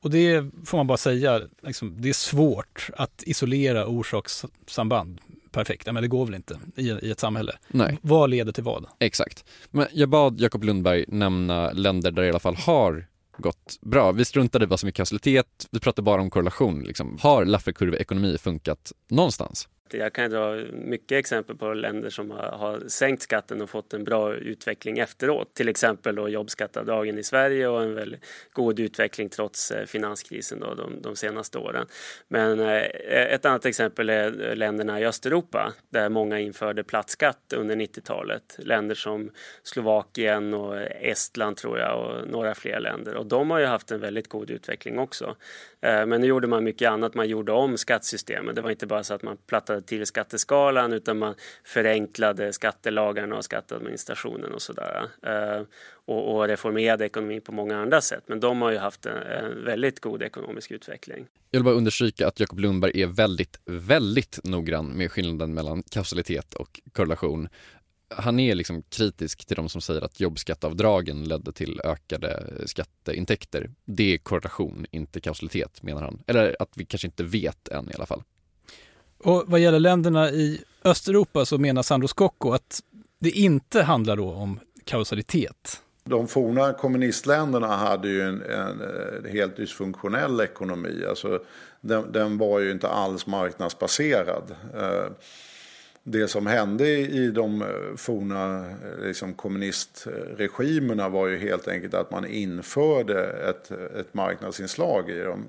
och 0.00 0.10
det 0.10 0.44
får 0.64 0.76
man 0.76 0.86
bara 0.86 0.98
säga, 0.98 1.40
liksom, 1.62 1.94
det 1.98 2.08
är 2.08 2.12
svårt 2.12 2.90
att 2.96 3.22
isolera 3.26 3.86
orsakssamband 3.86 5.20
perfekt. 5.52 5.86
Men 5.86 6.02
det 6.02 6.08
går 6.08 6.26
väl 6.26 6.34
inte 6.34 6.58
i, 6.76 6.90
i 6.90 7.10
ett 7.10 7.20
samhälle. 7.20 7.52
Nej. 7.68 7.98
Vad 8.02 8.30
leder 8.30 8.52
till 8.52 8.64
vad? 8.64 8.86
Exakt. 8.98 9.44
Men 9.70 9.86
jag 9.92 10.08
bad 10.08 10.40
Jakob 10.40 10.64
Lundberg 10.64 11.04
nämna 11.08 11.72
länder 11.72 12.10
där 12.10 12.22
det 12.22 12.26
i 12.26 12.30
alla 12.30 12.38
fall 12.38 12.56
har 12.56 13.06
gått 13.38 13.78
bra. 13.80 14.12
Vi 14.12 14.24
struntade 14.24 14.64
i 14.64 14.68
vad 14.68 14.80
som 14.80 14.86
är 14.86 14.90
kausalitet, 14.90 15.66
vi 15.70 15.80
pratade 15.80 16.04
bara 16.04 16.20
om 16.20 16.30
korrelation. 16.30 16.82
Liksom. 16.82 17.18
Har 17.20 17.44
Lafferkurveekonomi 17.44 18.38
funkat 18.38 18.92
någonstans? 19.08 19.68
Jag 19.94 20.12
kan 20.12 20.30
dra 20.30 20.54
mycket 20.72 21.18
exempel 21.18 21.56
på 21.56 21.74
länder 21.74 22.10
som 22.10 22.30
har, 22.30 22.38
har, 22.38 22.80
sänkt 22.88 23.22
skatten 23.22 23.62
och 23.62 23.70
fått 23.70 23.94
en 23.94 24.04
bra 24.04 24.34
utveckling 24.34 24.98
efteråt. 24.98 25.54
Till 25.54 25.68
exempel 25.68 26.14
då 26.14 26.28
jobbskatteavdragen 26.28 27.18
i 27.18 27.22
Sverige 27.22 27.68
och 27.68 27.82
en 27.82 27.94
väldigt 27.94 28.20
god 28.52 28.80
utveckling 28.80 29.28
trots 29.28 29.70
eh, 29.70 29.86
finanskrisen 29.86 30.60
då, 30.60 30.74
de, 30.74 31.02
de 31.02 31.16
senaste 31.16 31.58
åren. 31.58 31.86
Men 32.28 32.60
eh, 32.60 32.82
ett 33.10 33.44
annat 33.44 33.66
exempel 33.66 34.10
är 34.10 34.48
eh, 34.48 34.56
länderna 34.56 35.00
i 35.00 35.06
Östeuropa 35.06 35.72
där 35.88 36.08
många 36.08 36.40
införde 36.40 36.84
platt 36.84 37.10
skatt 37.10 37.52
under 37.56 37.76
90-talet. 37.76 38.56
Länder 38.58 38.94
som 38.94 39.30
Slovakien 39.62 40.54
och 40.54 40.76
Estland 41.00 41.56
tror 41.56 41.78
jag 41.78 42.00
och 42.00 42.28
några 42.28 42.54
fler 42.54 42.80
länder. 42.80 43.14
Och 43.14 43.26
de 43.26 43.50
har 43.50 43.58
ju 43.58 43.66
haft 43.66 43.90
en 43.90 44.00
väldigt 44.00 44.28
god 44.28 44.50
utveckling 44.50 44.98
också. 44.98 45.36
Eh, 45.86 46.06
men 46.06 46.20
nu 46.20 46.26
gjorde 46.26 46.46
man 46.46 46.64
mycket 46.64 46.90
annat. 46.90 47.14
Man 47.14 47.28
gjorde 47.28 47.52
om 47.52 47.78
skattesystemet. 47.78 48.56
Det 48.56 48.62
var 48.62 48.70
inte 48.70 48.86
bara 48.86 49.04
så 49.04 49.14
att 49.14 49.22
man 49.22 49.36
plattade 49.46 49.82
till 49.82 50.06
skatteskalan 50.06 50.92
utan 50.92 51.18
man 51.18 51.34
förenklade 51.64 52.52
skattelagarna 52.52 53.36
och 53.36 53.44
skatteadministrationen 53.44 54.52
och 54.52 54.62
sådär. 54.62 55.06
Eh, 55.22 55.62
och, 56.04 56.34
och 56.34 56.48
reformerade 56.48 57.06
ekonomin 57.06 57.40
på 57.40 57.52
många 57.52 57.78
andra 57.78 58.00
sätt. 58.00 58.22
Men 58.26 58.40
de 58.40 58.62
har 58.62 58.70
ju 58.70 58.78
haft 58.78 59.06
en, 59.06 59.16
en 59.16 59.64
väldigt 59.64 60.00
god 60.00 60.22
ekonomisk 60.22 60.70
utveckling. 60.70 61.26
Jag 61.50 61.60
vill 61.60 61.64
bara 61.64 61.74
understryka 61.74 62.28
att 62.28 62.40
Jakob 62.40 62.58
Lundberg 62.58 63.02
är 63.02 63.06
väldigt, 63.06 63.60
väldigt 63.64 64.40
noggrann 64.44 64.86
med 64.86 65.12
skillnaden 65.12 65.54
mellan 65.54 65.82
kausalitet 65.82 66.54
och 66.54 66.80
korrelation 66.92 67.48
han 68.08 68.40
är 68.40 68.54
liksom 68.54 68.82
kritisk 68.82 69.46
till 69.46 69.56
de 69.56 69.68
som 69.68 69.80
säger 69.80 70.02
att 70.02 70.20
jobbskatteavdragen 70.20 71.24
ledde 71.24 71.52
till 71.52 71.80
ökade 71.84 72.52
skatteintäkter. 72.66 73.70
Det 73.84 74.14
är 74.14 74.18
korrelation, 74.18 74.86
inte 74.90 75.20
kausalitet 75.20 75.82
menar 75.82 76.02
han. 76.02 76.22
Eller 76.26 76.56
att 76.58 76.70
vi 76.74 76.84
kanske 76.84 77.08
inte 77.08 77.24
vet 77.24 77.68
än 77.68 77.90
i 77.90 77.94
alla 77.94 78.06
fall. 78.06 78.22
Och 79.18 79.44
vad 79.46 79.60
gäller 79.60 79.80
länderna 79.80 80.30
i 80.30 80.60
Östeuropa 80.84 81.44
så 81.44 81.58
menar 81.58 81.82
Sandro 81.82 82.08
Scocco 82.08 82.52
att 82.52 82.82
det 83.18 83.30
inte 83.30 83.82
handlar 83.82 84.16
då 84.16 84.30
om 84.30 84.60
kausalitet. 84.84 85.82
De 86.04 86.28
forna 86.28 86.72
kommunistländerna 86.72 87.76
hade 87.76 88.08
ju 88.08 88.22
en, 88.22 88.42
en, 88.42 88.80
en 89.24 89.32
helt 89.32 89.56
dysfunktionell 89.56 90.40
ekonomi. 90.40 91.04
Alltså, 91.08 91.40
den, 91.80 92.12
den, 92.12 92.38
var 92.38 92.60
ju 92.60 92.72
inte 92.72 92.88
alls 92.88 93.26
marknadsbaserad. 93.26 94.56
Eh, 94.74 95.12
det 96.08 96.28
som 96.28 96.46
hände 96.46 96.88
i 96.88 97.30
de 97.30 97.62
eh, 97.62 97.68
forna 97.96 98.66
eh, 98.66 99.04
liksom, 99.06 99.34
kommunistregimerna 99.34 101.08
var 101.08 101.26
ju 101.26 101.38
helt 101.38 101.68
enkelt 101.68 101.94
att 101.94 102.10
man 102.10 102.26
införde 102.26 103.24
ett, 103.24 103.70
ett 103.70 104.14
marknadsinslag 104.14 105.10
i 105.10 105.20
dem. 105.20 105.48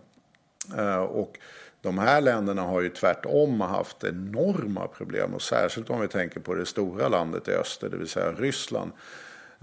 Eh, 0.77 0.97
och 0.97 1.37
de 1.81 1.97
här 1.97 2.21
länderna 2.21 2.61
har 2.61 2.81
ju 2.81 2.89
tvärtom 2.89 3.61
haft 3.61 4.03
enorma 4.03 4.87
problem 4.87 5.33
och 5.33 5.41
särskilt 5.41 5.89
om 5.89 6.01
vi 6.01 6.07
tänker 6.07 6.39
på 6.39 6.53
det 6.53 6.65
stora 6.65 7.07
landet 7.07 7.47
i 7.47 7.51
öster, 7.51 7.89
det 7.89 7.97
vill 7.97 8.07
säga 8.07 8.31
Ryssland. 8.31 8.91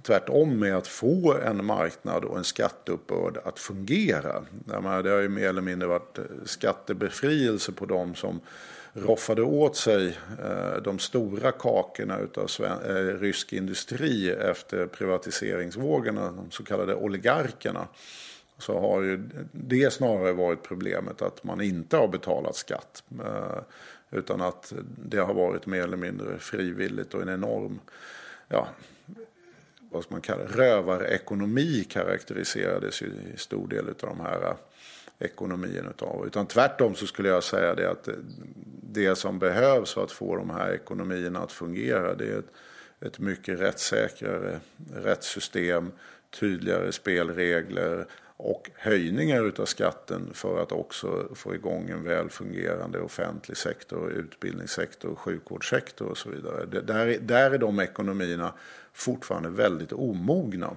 Tvärtom 0.03 0.59
med 0.59 0.77
att 0.77 0.89
få 0.89 1.35
en 1.45 1.65
marknad 1.65 2.25
och 2.25 2.39
en 2.39 2.45
skatteuppbörd 2.45 3.39
att 3.45 3.59
fungera. 3.59 4.43
Det 5.03 5.11
har 5.11 5.21
ju 5.21 5.29
mer 5.29 5.49
eller 5.49 5.63
mindre 5.63 5.89
varit 5.89 6.19
skattebefrielse 6.45 7.73
på 7.73 7.87
de 7.87 8.15
som 8.15 8.41
roffade 8.95 9.43
åt 9.43 9.77
sig 9.77 10.19
eh, 10.45 10.83
de 10.83 10.99
stora 10.99 11.53
kakorna 11.53 12.19
av 12.37 12.65
eh, 12.65 12.95
rysk 13.21 13.53
industri 13.53 14.31
efter 14.31 14.87
privatiseringsvågorna, 14.87 16.33
de 16.33 16.51
så 16.51 16.65
kallade 16.65 16.95
oligarkerna 16.95 17.89
så 18.59 18.81
har 18.81 19.03
ju 19.03 19.29
det 19.53 19.93
snarare 19.93 20.33
varit 20.33 20.63
problemet 20.63 21.23
att 21.23 21.45
man 21.45 21.61
inte 21.61 21.97
har 21.97 22.09
betalat 22.09 22.57
skatt. 22.57 23.03
Eh, 23.21 23.59
utan 24.11 24.41
att 24.41 24.73
det 25.05 25.19
har 25.19 25.35
varit 25.35 25.67
mer 25.67 25.83
eller 25.83 25.97
mindre 25.97 26.39
frivilligt 26.39 27.15
och 27.15 27.23
en 27.23 27.29
enorm, 27.29 27.81
ja, 28.49 28.69
vad 29.91 30.03
ska 30.03 30.15
man 30.15 30.21
kalla 30.21 30.43
det, 30.45 30.57
rövarekonomi 30.57 31.85
karaktäriserades 31.85 33.03
ju 33.03 33.07
i 33.07 33.39
stor 33.39 33.69
del 33.69 33.89
av 33.89 33.95
de 33.99 34.21
här 34.21 34.57
ekonomierna 35.19 35.91
utav. 35.91 36.27
Utan 36.27 36.47
tvärtom 36.47 36.95
så 36.95 37.07
skulle 37.07 37.29
jag 37.29 37.45
säga 37.45 37.75
det 37.75 37.91
att 37.91 38.09
det 38.95 39.17
som 39.17 39.39
behövs 39.39 39.95
för 39.95 40.05
att 40.05 40.13
få 40.13 40.37
de 40.37 40.51
här 40.51 40.73
ekonomierna 40.73 41.41
att 41.41 41.53
fungera 41.53 42.15
det 42.15 42.25
är 42.25 42.39
ett, 42.39 42.53
ett 43.01 43.19
mycket 43.19 43.61
rättssäkrare 43.61 44.61
rättssystem, 44.95 45.93
tydligare 46.41 46.93
spelregler 46.93 48.07
och 48.37 48.71
höjningar 48.75 49.45
utav 49.45 49.67
skatten 49.67 50.31
för 50.35 50.63
att 50.63 50.73
också 50.73 51.29
få 51.35 51.55
igång 51.55 51.91
en 51.91 52.05
väl 52.05 52.31
fungerande 52.31 53.01
offentlig 53.01 53.57
sektor, 53.57 54.13
utbildningssektor, 54.13 55.15
sjukvårdssektor 55.15 56.07
och 56.07 56.19
så 56.19 56.31
vidare. 56.31 56.67
Där, 56.67 57.19
där 57.21 57.51
är 57.51 57.59
de 57.59 57.81
ekonomierna 57.81 58.53
fortfarande 58.93 59.49
väldigt 59.49 59.93
omogna. 59.93 60.71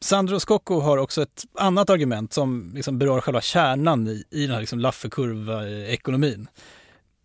Sandro 0.00 0.40
Scocco 0.40 0.80
har 0.80 0.98
också 0.98 1.22
ett 1.22 1.44
annat 1.54 1.90
argument 1.90 2.32
som 2.32 2.72
liksom 2.74 2.98
berör 2.98 3.20
själva 3.20 3.40
kärnan 3.40 4.08
i, 4.08 4.24
i 4.30 4.42
den 4.42 4.50
här 4.50 4.60
liksom 4.60 4.80
Lafferkurva-ekonomin. 4.80 6.48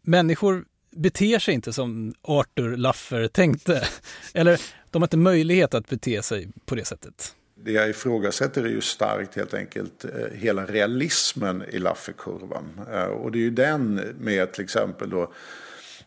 Människor 0.05 0.65
beter 0.91 1.39
sig 1.39 1.53
inte 1.53 1.73
som 1.73 2.13
Arthur 2.21 2.77
Laffer 2.77 3.27
tänkte. 3.27 3.87
Eller 4.33 4.61
de 4.91 5.01
har 5.01 5.07
inte 5.07 5.17
möjlighet 5.17 5.73
att 5.73 5.89
bete 5.89 6.21
sig 6.21 6.47
på 6.65 6.75
det 6.75 6.85
sättet. 6.85 7.35
Det 7.55 7.71
jag 7.71 7.89
ifrågasätter 7.89 8.63
är 8.63 8.69
ju 8.69 8.81
starkt 8.81 9.35
helt 9.35 9.53
enkelt 9.53 10.05
eh, 10.05 10.11
hela 10.33 10.65
realismen 10.65 11.63
i 11.69 11.79
Lafferkurvan. 11.79 12.81
Eh, 12.93 13.03
och 13.03 13.31
det 13.31 13.37
är 13.37 13.41
ju 13.41 13.49
den 13.49 13.95
med 14.19 14.53
till 14.53 14.63
exempel 14.63 15.09
då 15.09 15.33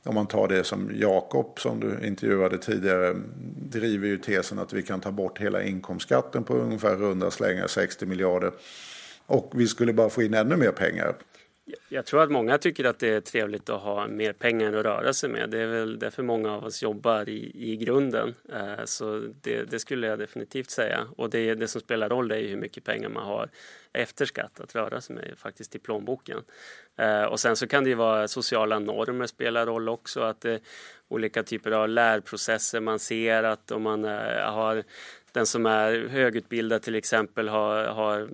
om 0.02 0.14
man 0.14 0.26
tar 0.26 0.48
det 0.48 0.64
som 0.64 0.90
Jakob 0.94 1.60
som 1.60 1.80
du 1.80 2.06
intervjuade 2.06 2.58
tidigare 2.58 3.16
driver 3.56 4.06
ju 4.06 4.18
tesen 4.18 4.58
att 4.58 4.72
vi 4.72 4.82
kan 4.82 5.00
ta 5.00 5.10
bort 5.10 5.38
hela 5.38 5.62
inkomstskatten 5.62 6.44
på 6.44 6.54
ungefär 6.54 6.96
runda 6.96 7.30
slängar 7.30 7.66
60 7.66 8.06
miljarder. 8.06 8.52
Och 9.26 9.52
vi 9.54 9.66
skulle 9.66 9.92
bara 9.92 10.10
få 10.10 10.22
in 10.22 10.34
ännu 10.34 10.56
mer 10.56 10.72
pengar. 10.72 11.14
Jag 11.88 12.06
tror 12.06 12.22
att 12.22 12.30
många 12.30 12.58
tycker 12.58 12.84
att 12.84 12.98
det 12.98 13.08
är 13.08 13.20
trevligt 13.20 13.68
att 13.68 13.80
ha 13.80 14.06
mer 14.06 14.32
pengar 14.32 14.72
att 14.72 14.84
röra 14.84 15.12
sig 15.12 15.30
med. 15.30 15.50
Det 15.50 15.58
är 15.58 15.66
väl 15.66 15.98
därför 15.98 16.22
många 16.22 16.52
av 16.52 16.64
oss 16.64 16.82
jobbar 16.82 17.28
i, 17.28 17.52
i 17.54 17.76
grunden. 17.76 18.34
Eh, 18.52 18.84
så 18.84 19.32
det, 19.42 19.62
det, 19.62 19.78
skulle 19.78 20.06
jag 20.06 20.18
definitivt 20.18 20.70
säga. 20.70 21.06
Och 21.16 21.30
det, 21.30 21.54
det 21.54 21.68
som 21.68 21.80
spelar 21.80 22.08
roll 22.08 22.30
är 22.30 22.36
ju 22.36 22.48
hur 22.48 22.56
mycket 22.56 22.84
pengar 22.84 23.08
man 23.08 23.26
har 23.26 23.48
efter 23.92 24.24
skatt 24.24 24.60
att 24.60 24.74
röra 24.74 25.00
sig 25.00 25.16
med 25.16 25.34
faktiskt 25.36 25.74
i 25.74 25.78
plånboken. 25.78 26.38
Eh, 26.96 27.24
och 27.24 27.40
sen 27.40 27.56
så 27.56 27.66
kan 27.66 27.84
det 27.84 27.90
ju 27.90 27.96
vara 27.96 28.28
sociala 28.28 28.78
normer 28.78 29.26
spelar 29.26 29.66
roll 29.66 29.88
också. 29.88 30.20
Att 30.20 30.40
det, 30.40 30.60
olika 31.08 31.42
typer 31.42 31.70
av 31.70 31.88
lärprocesser 31.88 32.80
man 32.80 32.98
ser 32.98 33.42
att 33.42 33.70
om 33.70 33.82
man 33.82 34.04
har 34.04 34.84
den 35.32 35.46
som 35.46 35.66
är 35.66 36.08
högutbildad 36.08 36.82
till 36.82 36.94
exempel 36.94 37.48
har, 37.48 37.84
har 37.84 38.28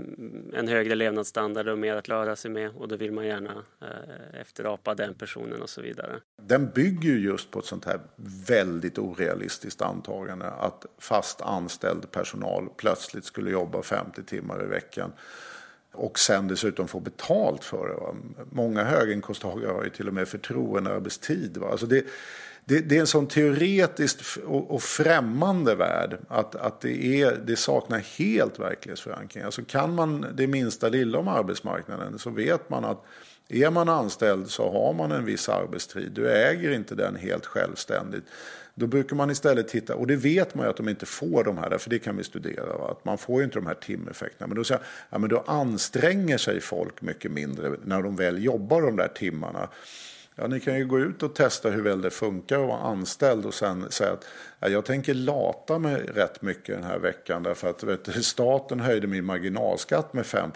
en 0.53 0.69
högre 0.69 0.95
levnadsstandard 0.95 1.69
och 1.69 1.79
mer 1.79 1.97
att 1.97 2.09
röra 2.09 2.37
sig 2.37 2.51
med 2.51 2.71
och 2.71 2.89
då 2.89 2.97
vill 2.97 3.13
man 3.13 3.27
gärna 3.27 3.63
eh, 3.81 4.41
efterapa 4.41 4.95
den 4.95 5.15
personen 5.15 5.63
och 5.63 5.71
så 5.71 5.81
vidare. 5.81 6.21
Den 6.43 6.71
bygger 6.71 7.11
ju 7.11 7.21
just 7.21 7.51
på 7.51 7.59
ett 7.59 7.65
sånt 7.65 7.85
här 7.85 8.01
väldigt 8.49 8.99
orealistiskt 8.99 9.83
antagande 9.83 10.51
att 10.51 10.87
fast 10.99 11.41
anställd 11.41 12.11
personal 12.11 12.69
plötsligt 12.77 13.25
skulle 13.25 13.51
jobba 13.51 13.83
50 13.83 14.23
timmar 14.23 14.65
i 14.65 14.67
veckan 14.67 15.13
och 15.95 16.19
sen 16.19 16.49
dessutom 16.49 16.89
få 16.89 17.01
betalt 17.01 17.65
för 17.65 17.89
det. 17.89 17.95
Va? 17.95 18.15
Många 18.51 18.85
höginkomsttagare 18.85 19.73
har 19.73 19.85
ju 19.85 19.91
till 19.91 20.09
och 20.09 20.15
med 20.15 20.29
förtroendearbetstid. 20.29 21.57
Va? 21.57 21.69
Alltså 21.71 21.87
det, 21.87 22.05
det, 22.65 22.81
det, 22.81 22.97
är 22.97 23.01
en 23.01 23.07
sån 23.07 23.27
teoretisk 23.27 24.39
och, 24.47 24.71
och 24.71 24.83
främmande 24.83 25.75
värld 25.75 26.19
att, 26.29 26.55
att 26.55 26.81
det, 26.81 27.23
är, 27.23 27.37
det 27.47 27.57
saknar 27.57 27.99
helt 27.99 28.59
verklighetsförankring. 28.59 29.45
Alltså 29.45 29.63
kan 29.63 29.95
man 29.95 30.27
det 30.35 30.47
minsta 30.47 30.89
lilla 30.89 31.19
om 31.19 31.29
arbetsmarknaden 31.29 32.19
så 32.19 32.31
vet 32.31 32.71
man 32.71 32.85
att 32.85 33.05
är 33.49 33.71
man 33.71 33.89
anställd 33.89 34.51
så 34.51 34.73
har 34.73 34.93
man 34.93 35.13
en 35.13 35.25
viss 35.25 35.49
arbetstid. 35.49 36.13
Du 36.13 36.31
äger 36.31 36.71
inte 36.71 36.95
den 36.95 37.17
helt 37.17 37.47
självständigt. 37.47 38.25
Då 38.75 38.87
brukar 38.87 39.17
man 39.17 39.31
istället 39.31 39.69
titta, 39.69 39.95
och 39.95 40.07
det 40.07 40.17
vet 40.17 40.55
man 40.55 40.67
ju 40.67 40.71
att 40.71 40.77
de 40.77 40.89
inte 40.89 41.07
får 41.07 41.45
de 41.45 41.59
här, 41.59 41.79
för 41.79 41.91
det 41.91 41.99
kan 41.99 42.17
vi 42.17 42.25
studera, 42.25 42.79
va? 42.79 42.91
att 42.91 43.05
man 43.05 43.19
får 43.19 43.41
ju 43.41 43.45
inte 43.45 43.59
de 43.59 43.67
här 43.67 43.75
timeffekterna. 43.75 44.47
Men 44.47 44.57
då, 44.57 44.65
säger, 44.65 44.83
ja, 45.11 45.19
men 45.19 45.31
då 45.31 45.45
anstränger 45.47 46.39
sig 46.39 46.61
folk 46.61 47.03
mycket 47.03 47.31
mindre 47.31 47.77
när 47.85 48.03
de 48.03 48.17
väl 48.17 48.45
jobbar 48.45 48.83
de 48.83 48.97
där 48.97 49.09
timmarna. 49.09 49.69
Ja, 50.37 50.47
ni 50.47 50.61
kan 50.61 50.79
ju 50.79 50.87
gå 50.87 51.01
ut 51.01 51.23
och 51.23 51.35
testa 51.35 51.71
hur 51.71 51.83
väl 51.83 52.01
det 52.01 52.11
funkar 52.11 52.61
att 52.63 52.69
vara 52.69 52.81
anställd 52.81 53.47
och 53.47 53.55
sen 53.55 53.91
säga 53.91 54.13
att 54.13 54.25
jag 54.69 54.85
tänker 54.85 55.15
lata 55.15 55.79
mig 55.79 56.03
rätt 56.15 56.43
mycket 56.43 56.75
den 56.75 56.85
här 56.85 56.99
veckan 56.99 57.43
därför 57.43 57.71
att 57.71 57.83
vet, 57.83 58.25
staten 58.25 58.81
höjde 58.81 59.07
min 59.07 59.25
marginalskatt 59.25 60.13
med 60.13 60.27
5 60.27 60.51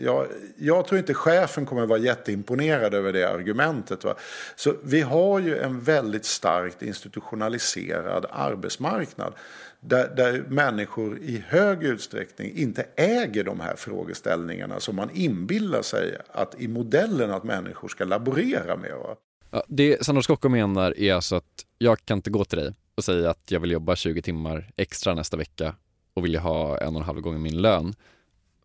jag, 0.00 0.26
jag 0.58 0.86
tror 0.86 0.98
inte 0.98 1.14
chefen 1.14 1.66
kommer 1.66 1.86
vara 1.86 1.98
jätteimponerad 1.98 2.94
över 2.94 3.12
det 3.12 3.24
argumentet. 3.24 4.04
Va? 4.04 4.14
Så 4.56 4.74
vi 4.82 5.00
har 5.00 5.40
ju 5.40 5.58
en 5.58 5.80
väldigt 5.80 6.24
starkt 6.24 6.82
institutionaliserad 6.82 8.26
arbetsmarknad 8.30 9.32
där, 9.80 10.08
där 10.16 10.44
människor 10.48 11.18
i 11.18 11.44
hög 11.48 11.82
utsträckning 11.82 12.52
inte 12.56 12.86
äger 12.96 13.44
de 13.44 13.60
här 13.60 13.76
frågeställningarna 13.76 14.80
som 14.80 14.96
man 14.96 15.10
inbillar 15.14 15.82
sig 15.82 16.18
att 16.28 16.60
i 16.60 16.68
modellen 16.68 17.30
att 17.30 17.44
människor 17.44 17.88
ska 17.88 18.04
laborera 18.04 18.76
med. 18.76 18.96
Va? 18.96 19.16
Ja, 19.50 19.64
det 19.68 20.04
Sandro 20.04 20.22
Scocco 20.22 20.48
menar 20.48 20.98
är 20.98 21.14
alltså 21.14 21.36
att 21.36 21.64
jag 21.78 22.04
kan 22.04 22.18
inte 22.18 22.30
gå 22.30 22.44
till 22.44 22.58
dig 22.58 22.72
och 22.96 23.04
säga 23.04 23.30
att 23.30 23.50
jag 23.50 23.60
vill 23.60 23.70
jobba 23.70 23.96
20 23.96 24.22
timmar 24.22 24.70
extra 24.76 25.14
nästa 25.14 25.36
vecka 25.36 25.74
och 26.14 26.24
vill 26.24 26.36
ha 26.36 26.78
en 26.78 26.94
och 26.94 27.00
en 27.00 27.06
halv 27.06 27.20
gånger 27.20 27.38
min 27.38 27.62
lön. 27.62 27.94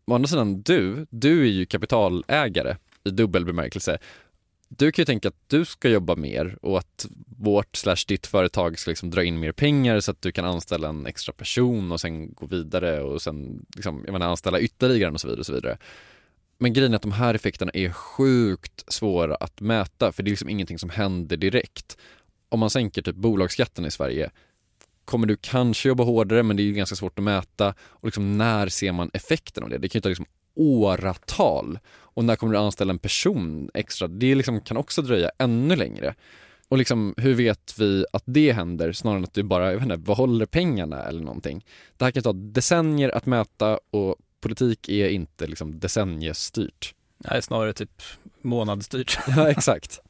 Å 0.05 0.15
andra 0.15 0.27
sidan, 0.27 0.61
du, 0.61 1.07
du 1.09 1.41
är 1.41 1.51
ju 1.51 1.65
kapitalägare 1.65 2.75
i 3.03 3.09
dubbel 3.09 3.45
bemärkelse 3.45 3.99
du 4.77 4.91
kan 4.91 5.01
ju 5.01 5.05
tänka 5.05 5.27
att 5.27 5.43
du 5.47 5.65
ska 5.65 5.89
jobba 5.89 6.15
mer 6.15 6.57
och 6.61 6.77
att 6.77 7.07
vårt 7.37 7.75
slash 7.75 8.05
ditt 8.07 8.27
företag 8.27 8.79
ska 8.79 8.91
liksom 8.91 9.09
dra 9.09 9.23
in 9.23 9.39
mer 9.39 9.51
pengar 9.51 9.99
så 9.99 10.11
att 10.11 10.21
du 10.21 10.31
kan 10.31 10.45
anställa 10.45 10.89
en 10.89 11.05
extra 11.05 11.33
person 11.33 11.91
och 11.91 12.01
sen 12.01 12.33
gå 12.33 12.45
vidare 12.45 13.01
och 13.01 13.21
sen 13.21 13.65
liksom, 13.75 14.01
jag 14.05 14.13
menar, 14.13 14.27
anställa 14.29 14.59
ytterligare 14.59 15.11
och 15.11 15.21
så 15.21 15.27
vidare 15.27 15.39
och 15.39 15.45
så 15.45 15.53
vidare. 15.53 15.77
Men 16.57 16.73
grejen 16.73 16.91
är 16.91 16.95
att 16.95 17.01
de 17.01 17.11
här 17.11 17.33
effekterna 17.33 17.71
är 17.73 17.89
sjukt 17.91 18.93
svåra 18.93 19.35
att 19.35 19.61
mäta 19.61 20.11
för 20.11 20.23
det 20.23 20.27
är 20.27 20.31
liksom 20.31 20.49
ingenting 20.49 20.79
som 20.79 20.89
händer 20.89 21.37
direkt. 21.37 21.97
Om 22.51 22.59
man 22.59 22.69
sänker 22.69 23.01
typ 23.01 23.15
bolagsskatten 23.15 23.85
i 23.85 23.91
Sverige 23.91 24.29
kommer 25.05 25.27
du 25.27 25.37
kanske 25.41 25.87
jobba 25.89 26.03
hårdare 26.03 26.43
men 26.43 26.57
det 26.57 26.63
är 26.63 26.65
ju 26.65 26.73
ganska 26.73 26.95
svårt 26.95 27.19
att 27.19 27.23
mäta 27.23 27.73
och 27.79 28.05
liksom 28.05 28.37
när 28.37 28.67
ser 28.67 28.91
man 28.91 29.11
effekten 29.13 29.63
av 29.63 29.69
det? 29.69 29.77
Det 29.77 29.89
kan 29.89 29.99
ju 29.99 30.01
ta 30.01 30.09
liksom 30.09 30.25
åratal. 30.55 31.79
Och 31.89 32.25
när 32.25 32.35
kommer 32.35 32.53
du 32.53 32.59
anställa 32.59 32.93
en 32.93 32.99
person 32.99 33.69
extra? 33.73 34.07
Det 34.07 34.35
liksom 34.35 34.61
kan 34.61 34.77
också 34.77 35.01
dröja 35.01 35.31
ännu 35.37 35.75
längre. 35.75 36.15
Och 36.67 36.77
liksom, 36.77 37.13
hur 37.17 37.33
vet 37.33 37.79
vi 37.79 38.05
att 38.13 38.23
det 38.25 38.51
händer 38.51 38.91
snarare 38.91 39.17
än 39.17 39.23
att 39.23 39.33
du 39.33 39.43
bara, 39.43 39.65
jag 39.65 39.73
vet 39.73 39.83
inte, 39.83 39.97
behåller 39.97 40.45
pengarna 40.45 41.03
eller 41.03 41.21
någonting. 41.21 41.65
Det 41.97 42.05
här 42.05 42.11
kan 42.11 42.23
ta 42.23 42.33
decennier 42.33 43.09
att 43.09 43.25
mäta 43.25 43.79
och 43.91 44.15
politik 44.41 44.89
är 44.89 45.09
inte 45.09 45.47
liksom 45.47 45.79
decenniestyrt. 45.79 46.93
Nej, 47.17 47.41
snarare 47.41 47.73
typ 47.73 48.01
månadsstyrt. 48.41 49.17
ja, 49.27 49.49
exakt. 49.49 49.99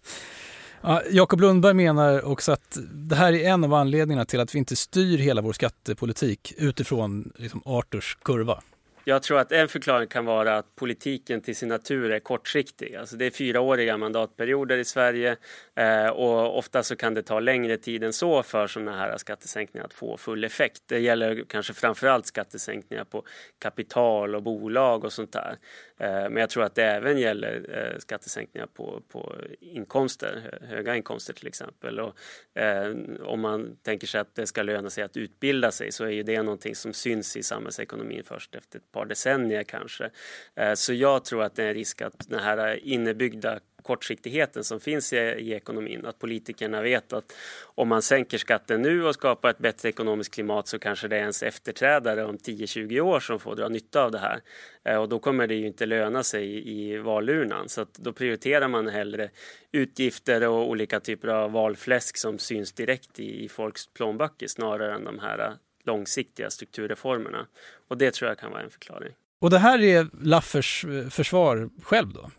Ja, 0.83 1.01
Jakob 1.09 1.41
Lundberg 1.41 1.73
menar 1.73 2.25
också 2.25 2.51
att 2.51 2.77
det 2.91 3.15
här 3.15 3.33
är 3.33 3.49
en 3.49 3.63
av 3.63 3.73
anledningarna 3.73 4.25
till 4.25 4.39
att 4.39 4.55
vi 4.55 4.59
inte 4.59 4.75
styr 4.75 5.17
hela 5.17 5.41
vår 5.41 5.53
skattepolitik 5.53 6.53
utifrån 6.57 7.33
liksom 7.35 7.61
Arthurs 7.65 8.17
kurva. 8.23 8.61
Jag 9.03 9.23
tror 9.23 9.39
att 9.39 9.51
en 9.51 9.67
förklaring 9.67 10.07
kan 10.07 10.25
vara 10.25 10.57
att 10.57 10.75
politiken 10.75 11.41
till 11.41 11.55
sin 11.55 11.69
natur 11.69 12.11
är 12.11 12.19
kortsiktig. 12.19 12.95
Alltså 12.95 13.15
det 13.15 13.25
är 13.25 13.31
fyraåriga 13.31 13.97
mandatperioder 13.97 14.77
i 14.77 14.85
Sverige 14.85 15.37
eh, 15.75 16.07
och 16.07 16.57
ofta 16.57 16.83
så 16.83 16.95
kan 16.95 17.13
det 17.13 17.23
ta 17.23 17.39
längre 17.39 17.77
tid 17.77 18.03
än 18.03 18.13
så 18.13 18.43
för 18.43 18.67
sådana 18.67 18.97
här 18.97 19.17
skattesänkningar 19.17 19.85
att 19.85 19.93
få 19.93 20.17
full 20.17 20.43
effekt. 20.43 20.83
Det 20.85 20.99
gäller 20.99 21.43
kanske 21.47 21.73
framförallt 21.73 22.25
skattesänkningar 22.25 23.03
på 23.03 23.23
kapital 23.59 24.35
och 24.35 24.43
bolag 24.43 25.03
och 25.03 25.13
sånt 25.13 25.33
där. 25.33 25.57
Eh, 26.01 26.29
men 26.29 26.37
jag 26.37 26.49
tror 26.49 26.63
att 26.63 26.75
det 26.75 26.83
även 26.83 27.17
gäller 27.17 27.65
eh, 27.69 27.99
skattesänkningar 27.99 28.67
på, 28.67 29.01
på 29.07 29.35
inkomster, 29.59 30.59
höga 30.61 30.95
inkomster 30.95 31.33
till 31.33 31.47
exempel. 31.47 31.99
Och, 31.99 32.15
eh, 32.61 32.95
om 33.23 33.41
man 33.41 33.77
tänker 33.81 34.07
sig 34.07 34.21
att 34.21 34.35
det 34.35 34.47
ska 34.47 34.63
löna 34.63 34.89
sig 34.89 35.03
att 35.03 35.17
utbilda 35.17 35.71
sig 35.71 35.91
så 35.91 36.03
är 36.03 36.09
ju 36.09 36.23
det 36.23 36.41
någonting 36.41 36.75
som 36.75 36.93
syns 36.93 37.37
i 37.37 37.43
samhällsekonomin 37.43 38.23
först 38.23 38.55
efter 38.55 38.79
ett 38.79 38.91
par 38.91 39.05
decennier 39.05 39.63
kanske. 39.63 40.09
Eh, 40.55 40.73
så 40.73 40.93
jag 40.93 41.25
tror 41.25 41.43
att 41.43 41.55
det 41.55 41.63
är 41.63 41.67
en 41.67 41.73
risk 41.73 42.01
att 42.01 42.29
den 42.29 42.39
här 42.39 42.79
innebyggda 42.83 43.59
kortsiktigheten 43.81 44.63
som 44.63 44.79
finns 44.79 45.13
i, 45.13 45.17
i, 45.17 45.53
ekonomin. 45.53 46.05
Att 46.05 46.19
politikerna 46.19 46.81
vet 46.81 47.13
att 47.13 47.33
om 47.63 47.87
man 47.87 48.01
sänker 48.01 48.37
skatten 48.37 48.81
nu 48.81 49.05
och 49.05 49.13
skapar 49.13 49.49
ett 49.49 49.57
bättre 49.57 49.89
ekonomiskt 49.89 50.33
klimat 50.33 50.67
så 50.67 50.79
kanske 50.79 51.07
det 51.07 51.15
är 51.15 51.19
ens 51.19 51.43
efterträdare 51.43 52.25
om 52.25 52.37
10-20 52.37 52.99
år 52.99 53.19
som 53.19 53.39
får 53.39 53.55
dra 53.55 53.67
nytta 53.67 54.03
av 54.03 54.11
det 54.11 54.19
här. 54.19 54.41
Eh, 54.83 54.97
och 54.97 55.09
då 55.09 55.19
kommer 55.19 55.47
det 55.47 55.55
ju 55.55 55.67
inte 55.67 55.85
löna 55.85 56.23
sig 56.23 56.69
i, 56.69 56.97
valurnan. 56.97 57.69
Så 57.69 57.81
att 57.81 57.93
då 57.93 58.13
prioriterar 58.13 58.67
man 58.67 58.87
hellre 58.87 59.29
utgifter 59.71 60.47
och 60.47 60.69
olika 60.69 60.99
typer 60.99 61.27
av 61.27 61.51
valfläsk 61.51 62.17
som 62.17 62.39
syns 62.39 62.71
direkt 62.73 63.19
i, 63.19 63.43
i 63.43 63.49
folks 63.49 63.87
plånböcker 63.87 64.47
snarare 64.47 64.95
än 64.95 65.03
de 65.03 65.19
här 65.19 65.39
eh, 65.39 65.53
långsiktiga 65.83 66.49
strukturreformerna. 66.49 67.47
Och 67.87 67.97
det 67.97 68.13
tror 68.13 68.29
jag 68.29 68.37
kan 68.37 68.51
vara 68.51 68.61
en 68.61 68.69
förklaring. 68.69 69.13
Och 69.41 69.49
det 69.49 69.57
här 69.57 69.81
är 69.81 70.07
Laffers 70.21 70.85
eh, 70.85 71.09
försvar 71.09 71.69
själv 71.83 72.13
då? 72.13 72.31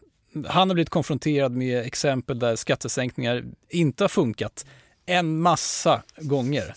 Han 0.49 0.69
har 0.69 0.75
blivit 0.75 0.91
konfronterad 0.91 1.53
med 1.53 1.87
exempel 1.87 2.39
där 2.39 2.57
skattesänkningar 2.57 3.45
inte 3.69 4.05
har 4.05 4.09
funkat 4.09 4.67
en 5.07 5.41
massa 5.41 6.03
gånger. 6.17 6.75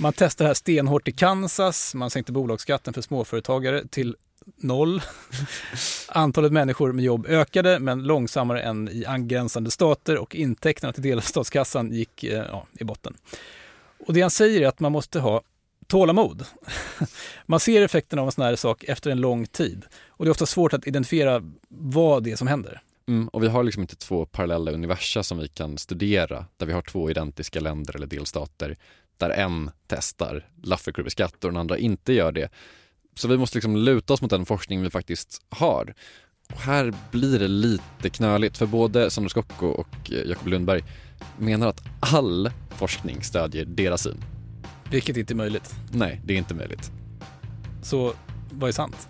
Man 0.00 0.12
testade 0.12 0.44
det 0.44 0.48
här 0.48 0.54
stenhårt 0.54 1.08
i 1.08 1.12
Kansas, 1.12 1.94
man 1.94 2.10
sänkte 2.10 2.32
bolagsskatten 2.32 2.94
för 2.94 3.02
småföretagare 3.02 3.86
till 3.90 4.16
noll. 4.56 5.02
Antalet 6.08 6.52
människor 6.52 6.92
med 6.92 7.04
jobb 7.04 7.26
ökade, 7.26 7.78
men 7.78 8.02
långsammare 8.02 8.62
än 8.62 8.88
i 8.88 9.04
angränsande 9.04 9.70
stater 9.70 10.18
och 10.18 10.34
intäkterna 10.34 10.92
till 10.92 11.02
delstatskassan 11.02 11.92
gick 11.92 12.24
eh, 12.24 12.44
ja, 12.50 12.66
i 12.78 12.84
botten. 12.84 13.16
Och 14.06 14.14
det 14.14 14.20
han 14.20 14.30
säger 14.30 14.60
är 14.60 14.66
att 14.66 14.80
man 14.80 14.92
måste 14.92 15.20
ha 15.20 15.42
tålamod. 15.86 16.44
Man 17.46 17.60
ser 17.60 17.82
effekterna 17.82 18.22
av 18.22 18.28
en 18.28 18.32
sån 18.32 18.44
här 18.44 18.56
sak 18.56 18.84
efter 18.84 19.10
en 19.10 19.20
lång 19.20 19.46
tid 19.46 19.84
och 20.08 20.24
det 20.24 20.28
är 20.28 20.30
ofta 20.30 20.46
svårt 20.46 20.72
att 20.72 20.86
identifiera 20.86 21.42
vad 21.68 22.22
det 22.22 22.32
är 22.32 22.36
som 22.36 22.48
händer. 22.48 22.82
Mm, 23.08 23.28
och 23.28 23.42
vi 23.42 23.48
har 23.48 23.62
liksom 23.62 23.82
inte 23.82 23.96
två 23.96 24.26
parallella 24.26 24.70
universa 24.70 25.22
som 25.22 25.38
vi 25.38 25.48
kan 25.48 25.78
studera 25.78 26.46
där 26.56 26.66
vi 26.66 26.72
har 26.72 26.82
två 26.82 27.10
identiska 27.10 27.60
länder 27.60 27.96
eller 27.96 28.06
delstater 28.06 28.76
där 29.16 29.30
en 29.30 29.70
testar 29.86 30.46
Lafferkurveskatt 30.62 31.44
och 31.44 31.50
den 31.50 31.56
andra 31.56 31.78
inte 31.78 32.12
gör 32.12 32.32
det. 32.32 32.48
Så 33.14 33.28
vi 33.28 33.36
måste 33.36 33.56
liksom 33.56 33.76
luta 33.76 34.12
oss 34.12 34.22
mot 34.22 34.30
den 34.30 34.46
forskning 34.46 34.82
vi 34.82 34.90
faktiskt 34.90 35.42
har. 35.48 35.94
Och 36.52 36.60
här 36.60 36.94
blir 37.10 37.38
det 37.38 37.48
lite 37.48 38.10
knöligt 38.10 38.58
för 38.58 38.66
både 38.66 39.10
Sandro 39.10 39.28
Scocco 39.28 39.66
och 39.66 40.12
eh, 40.12 40.28
Jakob 40.28 40.46
Lundberg 40.46 40.84
menar 41.38 41.68
att 41.68 41.82
all 42.00 42.50
forskning 42.70 43.22
stödjer 43.22 43.64
deras 43.64 44.02
syn. 44.02 44.24
Vilket 44.90 45.16
inte 45.16 45.32
är 45.32 45.36
möjligt. 45.36 45.74
Nej, 45.92 46.20
det 46.24 46.34
är 46.34 46.38
inte 46.38 46.54
möjligt. 46.54 46.90
Så 47.82 48.14
vad 48.50 48.68
är 48.68 48.72
sant? 48.72 49.08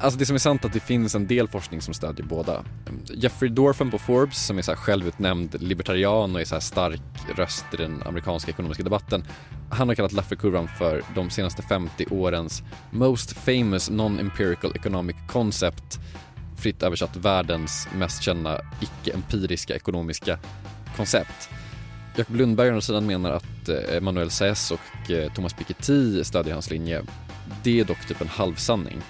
Alltså 0.00 0.18
det 0.18 0.26
som 0.26 0.34
är 0.34 0.38
sant 0.38 0.64
är 0.64 0.68
att 0.68 0.72
det 0.72 0.80
finns 0.80 1.14
en 1.14 1.26
del 1.26 1.48
forskning 1.48 1.82
som 1.82 1.94
stödjer 1.94 2.26
båda. 2.26 2.64
Jeffrey 3.14 3.50
Dorfman 3.50 3.90
på 3.90 3.98
Forbes 3.98 4.46
som 4.46 4.58
är 4.58 4.62
så 4.62 4.74
självutnämnd 4.76 5.62
libertarian 5.62 6.34
och 6.34 6.40
är 6.40 6.44
så 6.44 6.60
stark 6.60 7.00
röst 7.36 7.64
i 7.72 7.76
den 7.76 8.02
amerikanska 8.02 8.50
ekonomiska 8.50 8.82
debatten. 8.82 9.24
Han 9.70 9.88
har 9.88 9.94
kallat 9.94 10.12
Lafferkurvan 10.12 10.68
för 10.68 11.02
de 11.14 11.30
senaste 11.30 11.62
50 11.62 12.06
årens 12.10 12.62
most 12.90 13.32
famous 13.32 13.90
non-empirical 13.90 14.76
economic 14.76 15.16
concept. 15.28 15.98
Fritt 16.56 16.82
översatt 16.82 17.16
världens 17.16 17.88
mest 17.94 18.22
kända 18.22 18.60
icke-empiriska 18.80 19.74
ekonomiska 19.74 20.38
koncept. 20.96 21.50
Jakob 22.16 22.36
Lundberg 22.36 22.68
å 22.68 22.70
andra 22.70 22.80
sidan 22.80 23.06
menar 23.06 23.30
att 23.30 23.68
eh, 23.68 23.96
Emmanuel 23.96 24.30
Saez 24.30 24.70
och 24.70 25.10
eh, 25.10 25.32
Thomas 25.32 25.52
Piketty 25.54 26.24
stödjer 26.24 26.52
hans 26.52 26.70
linje. 26.70 27.02
Det 27.62 27.80
är 27.80 27.84
dock 27.84 28.08
typ 28.08 28.20
en 28.20 28.28
halvsanning. 28.28 29.02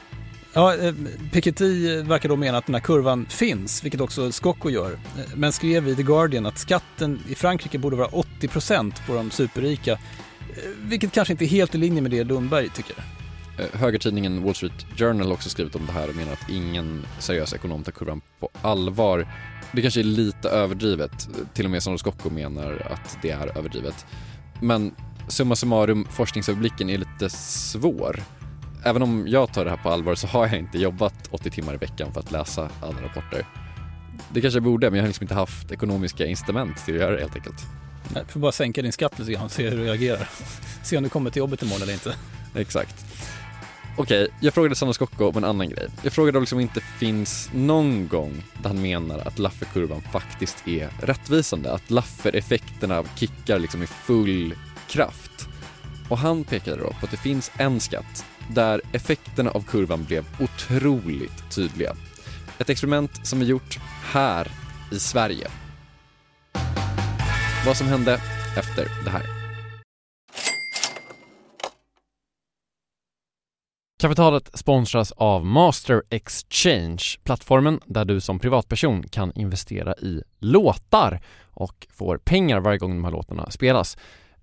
Ja, 0.57 0.77
eh, 0.77 0.95
Piketty 1.33 2.03
verkar 2.03 2.29
då 2.29 2.37
mena 2.37 2.59
att 2.59 2.67
den 2.67 2.75
här 2.75 2.83
kurvan 2.83 3.27
finns, 3.27 3.85
vilket 3.85 4.01
också 4.01 4.33
Scocco 4.33 4.71
gör, 4.71 4.93
eh, 4.93 5.25
men 5.35 5.53
skrev 5.53 5.89
i 5.89 5.97
The 5.97 6.03
Guardian 6.03 6.47
att 6.47 6.59
skatten 6.59 7.21
i 7.29 7.35
Frankrike 7.35 7.79
borde 7.79 7.97
vara 7.97 8.09
80% 8.09 9.07
på 9.07 9.15
de 9.15 9.31
superrika, 9.31 9.93
eh, 9.93 9.99
vilket 10.79 11.13
kanske 11.13 11.33
inte 11.33 11.45
är 11.45 11.47
helt 11.47 11.75
i 11.75 11.79
linje 11.79 12.03
med 12.03 12.11
det 12.11 12.25
Lundberg 12.25 12.69
tycker. 12.69 12.97
Högertidningen 13.73 14.45
Wall 14.45 14.55
Street 14.55 14.87
Journal 14.97 15.27
har 15.27 15.35
också 15.35 15.49
skrivit 15.49 15.75
om 15.75 15.87
det 15.87 15.93
här 15.93 16.09
och 16.09 16.17
menar 16.17 16.33
att 16.33 16.51
ingen 16.51 17.07
seriös 17.19 17.55
ekonom 17.55 17.83
tar 17.83 17.93
kurvan 17.93 18.21
på 18.41 18.49
allvar. 18.63 19.29
Det 19.73 19.83
kanske 19.83 20.01
är 20.01 20.05
lite 20.05 20.49
överdrivet, 20.49 21.29
till 21.55 21.65
och 21.65 21.71
med 21.71 21.83
Sandro 21.83 21.99
Scocco 21.99 22.31
menar 22.31 22.87
att 22.91 23.19
det 23.23 23.31
är 23.31 23.59
överdrivet. 23.59 24.07
Men 24.61 24.95
summa 25.29 25.57
summarum, 25.57 26.07
forskningsöverblicken 26.11 26.91
är 26.91 26.99
lite 26.99 27.31
svår. 27.31 28.23
Även 28.87 29.03
om 29.03 29.25
jag 29.29 29.53
tar 29.53 29.65
det 29.65 29.71
här 29.71 29.77
på 29.77 29.91
allvar 29.91 30.15
så 30.15 30.27
har 30.27 30.47
jag 30.47 30.59
inte 30.59 30.79
jobbat 30.79 31.15
80 31.31 31.51
timmar 31.51 31.75
i 31.75 31.77
veckan 31.77 32.13
för 32.13 32.21
att 32.21 32.33
läsa 32.33 32.69
alla 32.81 33.03
rapporter. 33.03 33.47
Det 34.33 34.41
kanske 34.41 34.57
jag 34.57 34.65
borde, 34.65 34.91
men 34.91 34.97
jag 34.97 35.03
har 35.03 35.09
liksom 35.09 35.25
inte 35.25 35.35
haft 35.35 35.73
ekonomiska 35.73 36.27
incitament 36.27 36.85
till 36.85 36.95
att 36.95 37.01
göra 37.01 37.15
det 37.15 37.21
helt 37.21 37.37
enkelt. 37.37 37.57
Du 38.27 38.33
får 38.33 38.41
bara 38.41 38.53
sänka 38.53 38.83
din 38.83 38.93
skatt 38.93 39.19
lite 39.19 39.33
grann 39.33 39.45
och 39.45 39.51
se 39.51 39.71
hur 39.71 39.77
du 39.77 39.85
reagerar. 39.85 40.29
Se 40.83 40.97
om 40.97 41.03
du 41.03 41.09
kommer 41.09 41.31
till 41.31 41.41
jobbet 41.41 41.63
imorgon 41.63 41.83
eller 41.83 41.93
inte. 41.93 42.15
Exakt. 42.55 43.07
Okej, 43.97 44.29
jag 44.41 44.55
frågade 44.55 44.75
Sandro 44.75 44.93
Scocco 44.93 45.29
om 45.29 45.37
en 45.37 45.45
annan 45.45 45.69
grej. 45.69 45.87
Jag 46.03 46.13
frågade 46.13 46.39
om 46.39 46.43
liksom 46.43 46.61
inte 46.61 46.81
finns 46.81 47.51
någon 47.55 48.09
gång 48.09 48.45
där 48.63 48.69
han 48.69 48.83
menar 48.83 49.19
att 49.19 49.39
Lafferkurvan 49.39 50.01
faktiskt 50.01 50.69
är 50.69 50.89
rättvisande, 51.01 51.73
att 51.73 51.91
Laffer-effekterna 51.91 53.05
kickar 53.17 53.59
liksom 53.59 53.83
i 53.83 53.87
full 53.87 54.55
kraft. 54.89 55.49
Och 56.09 56.19
han 56.19 56.45
pekade 56.45 56.77
då 56.77 56.89
på 56.89 57.05
att 57.07 57.11
det 57.11 57.17
finns 57.17 57.51
en 57.59 57.81
skatt 57.81 58.25
där 58.51 58.81
effekterna 58.93 59.51
av 59.51 59.61
kurvan 59.61 60.05
blev 60.05 60.25
otroligt 60.41 61.55
tydliga. 61.55 61.97
Ett 62.59 62.71
experiment 62.71 63.27
som 63.27 63.41
är 63.41 63.45
gjort 63.45 63.79
här 64.03 64.49
i 64.93 64.99
Sverige. 64.99 65.49
Vad 67.67 67.77
som 67.77 67.87
hände 67.87 68.21
efter 68.57 68.89
det 69.05 69.11
här. 69.11 69.23
Kapitalet 74.01 74.59
sponsras 74.59 75.13
av 75.13 75.47
Master 75.47 76.03
Exchange, 76.11 77.05
plattformen 77.25 77.81
där 77.87 78.05
du 78.05 78.21
som 78.21 78.39
privatperson 78.39 79.03
kan 79.03 79.33
investera 79.35 79.95
i 79.95 80.23
låtar 80.39 81.21
och 81.51 81.87
får 81.91 82.19
pengar 82.19 82.61
varje 82.61 82.79
gång 82.79 82.91
de 82.91 83.05
här 83.05 83.11
låtarna 83.11 83.51
spelas. 83.51 83.97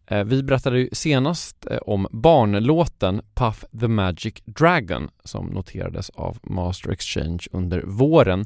Eh, 0.08 0.24
vi 0.24 0.44
berättade 0.44 0.80
ju 0.80 0.90
senast 0.92 1.68
eh, 1.72 1.78
om 1.78 2.08
barnlåten 2.12 3.22
Puff 3.34 3.66
the 3.80 3.88
Magic 3.88 4.34
Dragon 4.46 5.10
som 5.24 5.46
noterades 5.46 6.10
av 6.10 6.38
Master 6.44 6.92
Exchange 6.92 7.40
under 7.52 7.82
våren. 7.82 8.46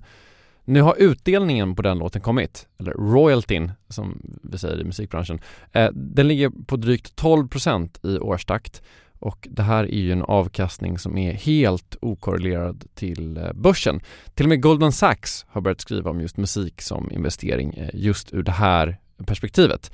Nu 0.66 0.82
har 0.82 0.96
utdelningen 0.98 1.76
på 1.76 1.82
den 1.82 1.98
låten 1.98 2.22
kommit, 2.22 2.68
eller 2.80 2.92
royaltyn 2.92 3.72
som 3.90 4.22
vi 4.44 4.58
säger 4.58 4.82
i 4.82 4.84
musikbranschen. 4.84 5.40
Eh, 5.72 5.90
den 5.94 6.28
ligger 6.28 6.50
på 6.66 6.78
drygt 6.78 7.22
12% 7.22 8.08
i 8.08 8.20
årstakt 8.20 8.82
och 9.20 9.48
det 9.52 9.64
här 9.64 9.84
är 9.84 10.00
ju 10.00 10.12
en 10.12 10.24
avkastning 10.24 10.98
som 10.98 11.18
är 11.18 11.34
helt 11.34 11.96
okorrelerad 12.02 12.84
till 12.96 13.52
börsen. 13.54 14.02
Till 14.34 14.46
och 14.46 14.50
med 14.50 14.62
Goldman 14.62 14.92
Sachs 14.92 15.46
har 15.50 15.62
börjat 15.62 15.82
skriva 15.82 16.12
om 16.12 16.22
just 16.22 16.38
musik 16.38 16.82
som 16.82 17.12
investering 17.12 17.90
just 17.94 18.34
ur 18.34 18.44
det 18.44 18.52
här 18.52 18.98
perspektivet. 19.26 19.92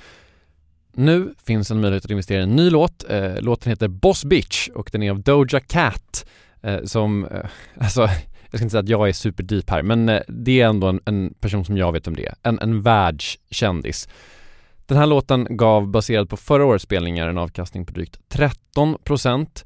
Nu 0.96 1.34
finns 1.46 1.72
en 1.72 1.82
möjlighet 1.82 2.06
att 2.06 2.12
investera 2.12 2.40
i 2.40 2.44
en 2.44 2.56
ny 2.56 2.70
låt. 2.70 3.10
Eh, 3.10 3.42
låten 3.42 3.70
heter 3.70 3.88
Boss 3.88 4.26
Bitch 4.26 4.70
och 4.70 4.90
den 4.92 5.04
är 5.04 5.12
av 5.12 5.22
Doja 5.22 5.60
Cat 5.60 6.26
eh, 6.62 6.84
som, 6.84 7.26
eh, 7.26 7.46
alltså 7.78 8.02
jag 8.02 8.60
ska 8.60 8.64
inte 8.64 8.70
säga 8.70 8.80
att 8.80 8.90
jag 8.90 9.10
är 9.10 9.14
superdeep 9.14 9.70
här 9.70 9.82
men 9.82 10.10
eh, 10.10 10.22
det 10.28 10.62
är 10.62 10.68
ändå 10.68 10.88
en, 10.88 11.00
en 11.06 11.34
person 11.40 11.66
som 11.66 11.78
jag 11.78 11.92
vet 11.92 12.08
om 12.08 12.16
det 12.16 12.26
är. 12.26 12.36
En, 12.44 12.60
en 12.60 12.82
världskändis. 12.82 14.10
Den 14.86 14.98
här 14.98 15.06
låten 15.06 15.48
gav, 15.50 15.88
baserad 15.88 16.30
på 16.30 16.38
förra 16.38 16.66
årets 16.66 16.84
spelningar, 16.84 17.28
en 17.28 17.38
avkastning 17.38 17.86
på 17.86 17.94
drygt 17.94 18.20
13% 18.30 19.66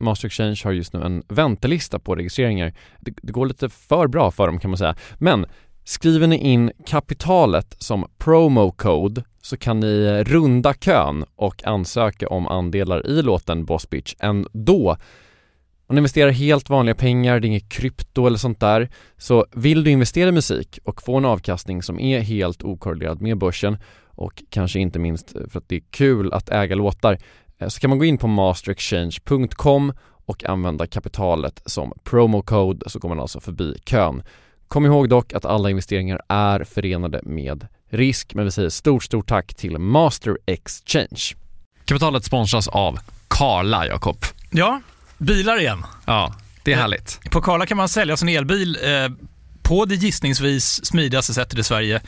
Master 0.00 0.26
Exchange 0.26 0.60
har 0.64 0.72
just 0.72 0.92
nu 0.92 1.02
en 1.02 1.22
väntelista 1.28 1.98
på 1.98 2.14
registreringar. 2.14 2.72
Det, 3.00 3.14
det, 3.22 3.32
går 3.32 3.46
lite 3.46 3.68
för 3.68 4.06
bra 4.06 4.30
för 4.30 4.46
dem 4.46 4.58
kan 4.60 4.70
man 4.70 4.78
säga. 4.78 4.96
Men 5.18 5.46
Skriver 5.88 6.26
ni 6.26 6.36
in 6.36 6.70
kapitalet 6.86 7.76
som 7.78 8.06
promo 8.18 8.72
code 8.72 9.24
så 9.42 9.56
kan 9.56 9.80
ni 9.80 10.24
runda 10.24 10.74
kön 10.74 11.24
och 11.36 11.66
ansöka 11.66 12.28
om 12.28 12.46
andelar 12.46 13.06
i 13.06 13.22
låten 13.22 13.64
Boss 13.64 13.90
Bitch 13.90 14.14
ändå. 14.18 14.96
Om 15.86 15.94
ni 15.94 15.98
investerar 15.98 16.30
helt 16.30 16.70
vanliga 16.70 16.94
pengar, 16.94 17.40
det 17.40 17.46
är 17.46 17.48
inget 17.48 17.68
krypto 17.68 18.26
eller 18.26 18.38
sånt 18.38 18.60
där, 18.60 18.88
så 19.16 19.46
vill 19.52 19.84
du 19.84 19.90
investera 19.90 20.28
i 20.28 20.32
musik 20.32 20.78
och 20.84 21.02
få 21.02 21.16
en 21.16 21.24
avkastning 21.24 21.82
som 21.82 22.00
är 22.00 22.20
helt 22.20 22.62
okorrelerad 22.62 23.20
med 23.20 23.38
börsen 23.38 23.76
och 24.06 24.42
kanske 24.50 24.80
inte 24.80 24.98
minst 24.98 25.32
för 25.48 25.58
att 25.58 25.68
det 25.68 25.76
är 25.76 25.82
kul 25.90 26.32
att 26.32 26.48
äga 26.48 26.74
låtar 26.74 27.18
eh, 27.58 27.68
så 27.68 27.80
kan 27.80 27.90
man 27.90 27.98
gå 27.98 28.04
in 28.04 28.18
på 28.18 28.26
masterexchange.com 28.26 29.92
och 30.26 30.44
använda 30.44 30.86
kapitalet 30.86 31.62
som 31.66 31.92
promo 32.04 32.42
code 32.42 32.90
så 32.90 32.98
går 32.98 33.08
man 33.08 33.20
alltså 33.20 33.40
förbi 33.40 33.74
kön. 33.84 34.22
Kom 34.68 34.86
ihåg 34.86 35.08
dock 35.08 35.32
att 35.32 35.44
alla 35.44 35.70
investeringar 35.70 36.20
är 36.28 36.64
förenade 36.64 37.20
med 37.22 37.66
risk, 37.90 38.34
men 38.34 38.44
vi 38.44 38.50
säger 38.50 38.68
stort, 38.68 39.04
stort 39.04 39.28
tack 39.28 39.54
till 39.54 39.78
Master 39.78 40.38
Exchange. 40.46 41.34
Kapitalet 41.84 42.24
sponsras 42.24 42.68
av 42.68 42.98
Karla, 43.28 43.86
Jakob. 43.86 44.24
Ja, 44.50 44.80
bilar 45.18 45.60
igen. 45.60 45.86
Ja, 46.04 46.34
det 46.62 46.72
är 46.72 46.76
härligt. 46.76 47.20
På 47.30 47.40
Karla 47.40 47.66
kan 47.66 47.76
man 47.76 47.88
sälja 47.88 48.16
sin 48.16 48.28
elbil 48.28 48.78
eh, 48.82 49.10
på 49.62 49.84
det 49.84 49.94
gissningsvis 49.94 50.84
smidigaste 50.84 51.34
sättet 51.34 51.58
i 51.58 51.62
Sverige. 51.62 52.00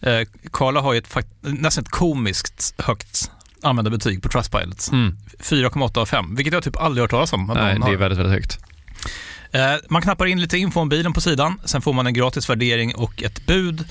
Eh, 0.00 0.20
Karla 0.52 0.80
har 0.80 0.92
ju 0.92 0.98
ett 0.98 1.16
nästan 1.40 1.84
ett 1.84 1.90
komiskt 1.90 2.74
högt 2.78 3.30
användarbetyg 3.62 4.22
på 4.22 4.28
Trustpilot. 4.28 4.88
Mm. 4.92 5.16
4,8 5.38 5.98
av 5.98 6.06
5, 6.06 6.36
vilket 6.36 6.54
jag 6.54 6.62
typ 6.62 6.76
aldrig 6.76 7.02
hört 7.02 7.10
talas 7.10 7.32
om. 7.32 7.52
Nej, 7.54 7.78
det 7.86 7.92
är 7.92 7.96
väldigt, 7.96 8.18
väldigt 8.18 8.34
högt. 8.34 8.58
Eh, 9.52 9.74
man 9.88 10.02
knappar 10.02 10.26
in 10.26 10.40
lite 10.40 10.58
info 10.58 10.80
om 10.80 10.88
bilen 10.88 11.12
på 11.12 11.20
sidan, 11.20 11.60
sen 11.64 11.82
får 11.82 11.92
man 11.92 12.06
en 12.06 12.14
gratis 12.14 12.50
värdering 12.50 12.94
och 12.94 13.22
ett 13.22 13.46
bud. 13.46 13.84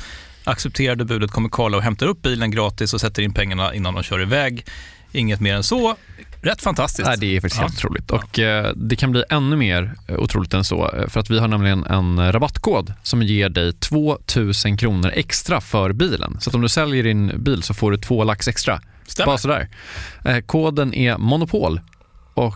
Accepterar 0.44 0.96
du 0.96 1.06
budet 1.06 1.32
kommer 1.32 1.50
Karla 1.50 1.78
och 1.78 1.84
hämtar 1.84 2.06
upp 2.06 2.22
bilen 2.22 2.52
gratis 2.52 2.94
och 2.94 3.02
sätter 3.02 3.24
in 3.24 3.34
pengarna 3.34 3.74
innan 3.74 3.94
de 3.94 4.04
kör 4.04 4.22
iväg. 4.22 4.66
Inget 5.12 5.40
mer 5.40 5.56
än 5.56 5.64
så. 5.64 5.96
Rätt 6.42 6.62
fantastiskt. 6.62 7.08
Nej, 7.08 7.18
det 7.18 7.36
är 7.36 7.42
faktiskt 7.42 7.62
ja. 7.62 7.68
helt 7.68 7.78
otroligt. 7.78 8.12
Och 8.12 8.40
eh, 8.40 8.74
det 8.76 8.96
kan 8.96 9.12
bli 9.12 9.24
ännu 9.30 9.56
mer 9.56 9.96
eh, 10.08 10.20
otroligt 10.20 10.54
än 10.54 10.64
så. 10.64 10.92
Eh, 10.92 11.08
för 11.08 11.20
att 11.20 11.30
vi 11.30 11.40
har 11.40 11.48
nämligen 11.48 11.84
en 11.86 12.32
rabattkod 12.32 12.94
som 13.04 13.22
ger 13.22 13.50
dig 13.50 13.74
2000 13.74 14.78
kronor 14.78 15.12
extra 15.16 15.62
för 15.62 15.94
bilen. 15.94 16.38
Så 16.40 16.52
om 16.52 16.62
du 16.62 16.70
säljer 16.70 17.04
din 17.04 17.44
bil 17.44 17.64
så 17.64 17.74
får 17.74 17.92
du 17.92 17.98
två 17.98 18.24
lax 18.24 18.48
extra. 18.48 18.82
Stämmer. 19.08 19.26
Bara 19.26 19.38
sådär. 19.38 19.70
Eh, 20.26 20.40
koden 20.40 20.94
är 20.94 21.18
Monopol 21.18 21.82
och 22.34 22.56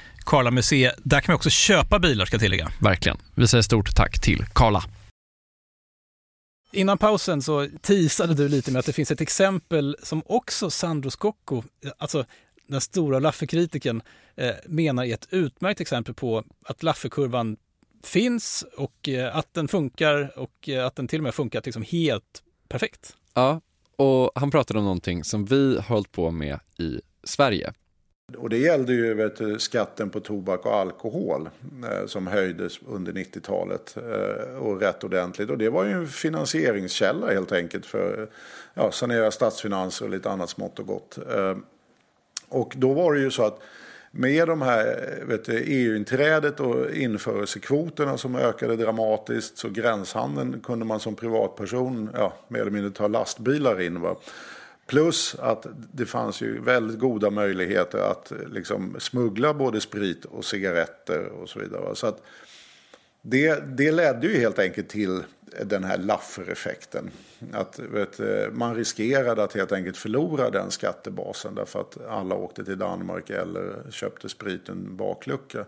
Karla 0.25 0.51
Museet. 0.51 0.95
Där 0.97 1.21
kan 1.21 1.33
man 1.33 1.35
också 1.35 1.49
köpa 1.49 1.99
bilar 1.99 2.25
ska 2.25 2.33
jag 2.33 2.41
tillägga. 2.41 2.71
Verkligen. 2.79 3.17
Vi 3.35 3.47
säger 3.47 3.61
stort 3.61 3.95
tack 3.95 4.21
till 4.21 4.45
Karla. 4.53 4.83
Innan 6.71 6.97
pausen 6.97 7.41
så 7.41 7.67
teasade 7.81 8.33
du 8.33 8.49
lite 8.49 8.71
med 8.71 8.79
att 8.79 8.85
det 8.85 8.93
finns 8.93 9.11
ett 9.11 9.21
exempel 9.21 9.97
som 10.03 10.23
också 10.25 10.69
Sandro 10.69 11.09
Scocco, 11.11 11.63
alltså 11.97 12.25
den 12.67 12.81
stora 12.81 13.19
Laffe-kritiken, 13.19 14.01
eh, 14.35 14.55
menar 14.65 15.03
är 15.03 15.13
ett 15.13 15.27
utmärkt 15.29 15.81
exempel 15.81 16.13
på 16.13 16.43
att 16.65 16.83
Laffe-kurvan 16.83 17.57
finns 18.03 18.65
och 18.77 19.09
eh, 19.09 19.37
att 19.37 19.53
den 19.53 19.67
funkar 19.67 20.39
och 20.39 20.69
eh, 20.69 20.85
att 20.85 20.95
den 20.95 21.07
till 21.07 21.19
och 21.19 21.23
med 21.23 21.35
funkat 21.35 21.65
liksom 21.65 21.83
helt 21.83 22.43
perfekt. 22.67 23.15
Ja, 23.33 23.61
och 23.95 24.31
han 24.35 24.51
pratade 24.51 24.79
om 24.79 24.85
någonting 24.85 25.23
som 25.23 25.45
vi 25.45 25.75
har 25.75 25.83
hållit 25.83 26.11
på 26.11 26.31
med 26.31 26.59
i 26.77 27.01
Sverige. 27.23 27.73
Och 28.37 28.49
det 28.49 28.57
gällde 28.57 28.93
ju 28.93 29.13
vet, 29.13 29.61
skatten 29.61 30.09
på 30.09 30.19
tobak 30.19 30.65
och 30.65 30.75
alkohol 30.75 31.49
eh, 31.91 32.07
som 32.07 32.27
höjdes 32.27 32.79
under 32.87 33.13
90-talet 33.13 33.97
eh, 33.97 34.57
och 34.57 34.81
rätt 34.81 35.03
ordentligt. 35.03 35.49
Och 35.49 35.57
det 35.57 35.69
var 35.69 35.85
ju 35.85 35.91
en 35.91 36.07
finansieringskälla 36.07 37.31
helt 37.31 37.51
enkelt 37.51 37.85
för 37.85 38.29
ja, 38.73 38.91
sanera 38.91 39.31
statsfinanser 39.31 40.05
och 40.05 40.11
lite 40.11 40.29
annat 40.29 40.49
smått 40.49 40.79
och 40.79 40.87
gott. 40.87 41.17
Eh, 41.35 41.57
och 42.49 42.73
då 42.77 42.93
var 42.93 43.13
det 43.13 43.19
ju 43.19 43.31
så 43.31 43.43
att 43.43 43.61
med 44.11 44.47
de 44.47 44.61
här 44.61 45.07
EU-inträdet 45.47 46.59
e 46.59 46.63
och 46.63 46.91
införelsekvoterna 46.91 48.17
som 48.17 48.35
ökade 48.35 48.75
dramatiskt 48.75 49.57
så 49.57 49.69
gränshandeln 49.69 50.59
kunde 50.59 50.85
man 50.85 50.99
som 50.99 51.15
privatperson 51.15 52.09
ja, 52.13 52.33
mer 52.47 52.61
eller 52.61 52.71
mindre 52.71 52.91
ta 52.91 53.07
lastbilar 53.07 53.81
in. 53.81 54.01
Va? 54.01 54.15
Plus 54.91 55.35
att 55.39 55.65
det 55.93 56.05
fanns 56.05 56.41
ju 56.41 56.61
väldigt 56.61 56.99
goda 56.99 57.29
möjligheter 57.29 57.97
att 57.97 58.31
liksom 58.47 58.95
smuggla 58.99 59.53
både 59.53 59.81
sprit 59.81 60.25
och 60.25 60.45
cigaretter 60.45 61.25
och 61.25 61.49
så 61.49 61.59
vidare. 61.59 61.95
Så 61.95 62.07
att 62.07 62.21
det, 63.21 63.77
det 63.77 63.91
ledde 63.91 64.27
ju 64.27 64.39
helt 64.39 64.59
enkelt 64.59 64.89
till 64.89 65.23
den 65.63 65.83
här 65.83 65.97
Laffer-effekten. 65.97 67.11
Att 67.51 67.79
vet, 67.79 68.19
man 68.53 68.75
riskerade 68.75 69.43
att 69.43 69.53
helt 69.53 69.71
enkelt 69.71 69.97
förlora 69.97 70.49
den 70.49 70.71
skattebasen 70.71 71.55
därför 71.55 71.79
att 71.79 71.97
alla 72.09 72.35
åkte 72.35 72.65
till 72.65 72.77
Danmark 72.77 73.29
eller 73.29 73.91
köpte 73.91 74.29
spriten 74.29 74.95
baklucka. 74.95 75.65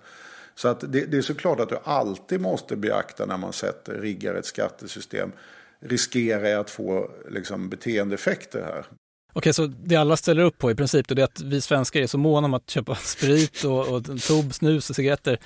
Så 0.55 0.67
att 0.67 0.79
det, 0.79 1.05
det 1.05 1.17
är 1.17 1.21
såklart 1.21 1.59
att 1.59 1.69
du 1.69 1.77
alltid 1.83 2.41
måste 2.41 2.75
beakta 2.75 3.25
när 3.25 3.37
man 3.37 3.53
sätter, 3.53 4.01
riggar 4.01 4.35
ett 4.35 4.45
skattesystem. 4.45 5.31
Riskerar 5.79 6.47
jag 6.47 6.59
att 6.59 6.69
få 6.69 7.11
liksom, 7.29 7.69
beteendeeffekter 7.69 8.61
här? 8.61 8.85
Okej, 9.33 9.53
så 9.53 9.65
det 9.65 9.95
alla 9.95 10.17
ställer 10.17 10.43
upp 10.43 10.57
på 10.57 10.71
i 10.71 10.75
princip 10.75 11.07
då, 11.07 11.15
det 11.15 11.21
är 11.21 11.23
att 11.23 11.41
vi 11.41 11.61
svenskar 11.61 12.01
är 12.01 12.07
så 12.07 12.17
måna 12.17 12.45
om 12.45 12.53
att 12.53 12.69
köpa 12.69 12.95
sprit 13.01 13.63
och, 13.63 13.87
och 13.87 14.03
tob, 14.27 14.53
snus 14.53 14.89
och 14.89 14.95
cigaretter 14.95 15.39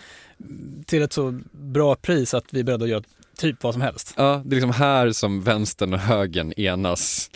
till 0.86 1.02
ett 1.02 1.14
så 1.14 1.40
bra 1.52 1.96
pris 1.96 2.34
att 2.34 2.46
vi 2.50 2.60
är 2.60 2.64
beredda 2.64 2.84
att 2.84 2.90
göra 2.90 3.04
typ 3.38 3.64
vad 3.64 3.74
som 3.74 3.82
helst. 3.82 4.14
Ja, 4.18 4.42
det 4.46 4.54
är 4.54 4.56
liksom 4.56 4.72
här 4.72 5.12
som 5.12 5.44
vänstern 5.44 5.94
och 5.94 6.00
högern 6.00 6.54
enas 6.58 7.30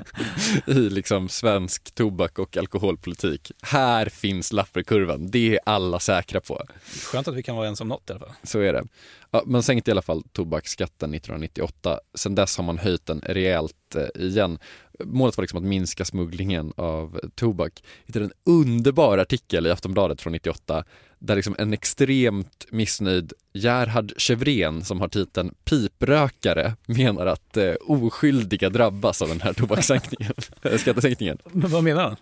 i 0.66 0.74
liksom 0.74 1.28
svensk 1.28 1.94
tobak 1.94 2.38
och 2.38 2.56
alkoholpolitik. 2.56 3.52
Här 3.62 4.06
finns 4.06 4.52
Lafferkurvan, 4.52 5.30
det 5.30 5.54
är 5.54 5.60
alla 5.66 6.00
säkra 6.00 6.40
på. 6.40 6.62
Skönt 7.02 7.28
att 7.28 7.34
vi 7.34 7.42
kan 7.42 7.56
vara 7.56 7.64
ens 7.64 7.80
om 7.80 7.88
något 7.88 8.10
i 8.10 8.12
alla 8.12 8.20
fall. 8.20 8.34
Så 8.42 8.60
är 8.60 8.72
det. 8.72 8.84
Ja, 9.30 9.42
man 9.46 9.62
sänkte 9.62 9.90
i 9.90 9.92
alla 9.92 10.02
fall 10.02 10.22
tobaksskatten 10.32 11.14
1998. 11.14 12.00
Sen 12.14 12.34
dess 12.34 12.56
har 12.56 12.64
man 12.64 12.78
höjt 12.78 13.06
den 13.06 13.20
rejält 13.20 13.74
igen. 14.14 14.58
Målet 15.04 15.36
var 15.36 15.42
liksom 15.42 15.58
att 15.58 15.64
minska 15.64 16.04
smugglingen 16.04 16.72
av 16.76 17.20
tobak. 17.34 17.72
Jag 17.84 18.06
hittade 18.06 18.24
en 18.24 18.32
underbar 18.44 19.18
artikel 19.18 19.66
i 19.66 19.70
Aftonbladet 19.70 20.22
från 20.22 20.32
98 20.32 20.84
där 21.18 21.36
liksom 21.36 21.56
en 21.58 21.72
extremt 21.72 22.66
missnöjd 22.70 23.32
Gerhard 23.52 24.12
Chevrén 24.16 24.84
som 24.84 25.00
har 25.00 25.08
titeln 25.08 25.54
piprökare 25.64 26.76
menar 26.86 27.26
att 27.26 27.56
eh, 27.56 27.74
oskyldiga 27.80 28.70
drabbas 28.70 29.22
av 29.22 29.28
den 29.28 29.40
här 29.40 29.52
tobakssänkningen, 29.52 30.32
eh, 30.62 30.78
skattesänkningen. 30.78 31.38
Men 31.52 31.70
vad 31.70 31.84
menar 31.84 32.02
han? 32.02 32.16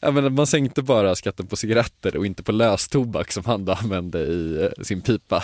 Ja, 0.00 0.10
men 0.10 0.34
man 0.34 0.46
sänkte 0.46 0.82
bara 0.82 1.14
skatten 1.14 1.46
på 1.46 1.56
cigaretter 1.56 2.16
och 2.16 2.26
inte 2.26 2.42
på 2.42 2.52
löstobak 2.52 3.32
som 3.32 3.44
han 3.44 3.64
då 3.64 3.72
använde 3.72 4.18
i 4.18 4.62
eh, 4.62 4.82
sin 4.82 5.00
pipa. 5.00 5.42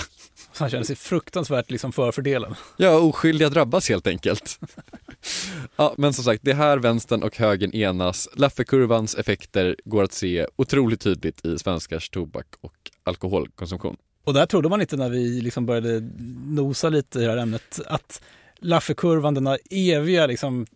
Så 0.53 0.65
han 0.65 0.71
känner 0.71 0.85
sig 0.85 0.97
fruktansvärt 0.97 1.71
liksom 1.71 1.93
förfördelen. 1.93 2.55
Ja, 2.77 2.99
oskyldiga 2.99 3.49
drabbas 3.49 3.89
helt 3.89 4.07
enkelt. 4.07 4.61
ja, 5.77 5.95
men 5.97 6.13
som 6.13 6.25
sagt, 6.25 6.43
det 6.45 6.51
är 6.51 6.55
här 6.55 6.79
vänstern 6.79 7.23
och 7.23 7.37
högern 7.37 7.75
enas. 7.75 8.29
Laffekurvans 8.35 9.15
effekter 9.15 9.77
går 9.85 10.03
att 10.03 10.13
se 10.13 10.47
otroligt 10.57 11.01
tydligt 11.01 11.45
i 11.45 11.59
svenskars 11.59 12.11
tobak 12.11 12.47
och 12.61 12.91
alkoholkonsumtion. 13.05 13.97
Och 14.25 14.35
där 14.35 14.47
trodde 14.47 14.69
man 14.69 14.81
inte 14.81 14.97
när 14.97 15.11
vi 15.11 15.41
liksom 15.41 15.67
började 15.67 16.01
nosa 16.47 16.89
lite 16.89 17.19
i 17.19 17.23
det 17.23 17.31
här 17.31 17.37
ämnet 17.37 17.81
att 17.87 18.23
Laffekurvan, 18.59 19.35
denna 19.35 19.57
eviga 19.71 20.27
liksom 20.27 20.67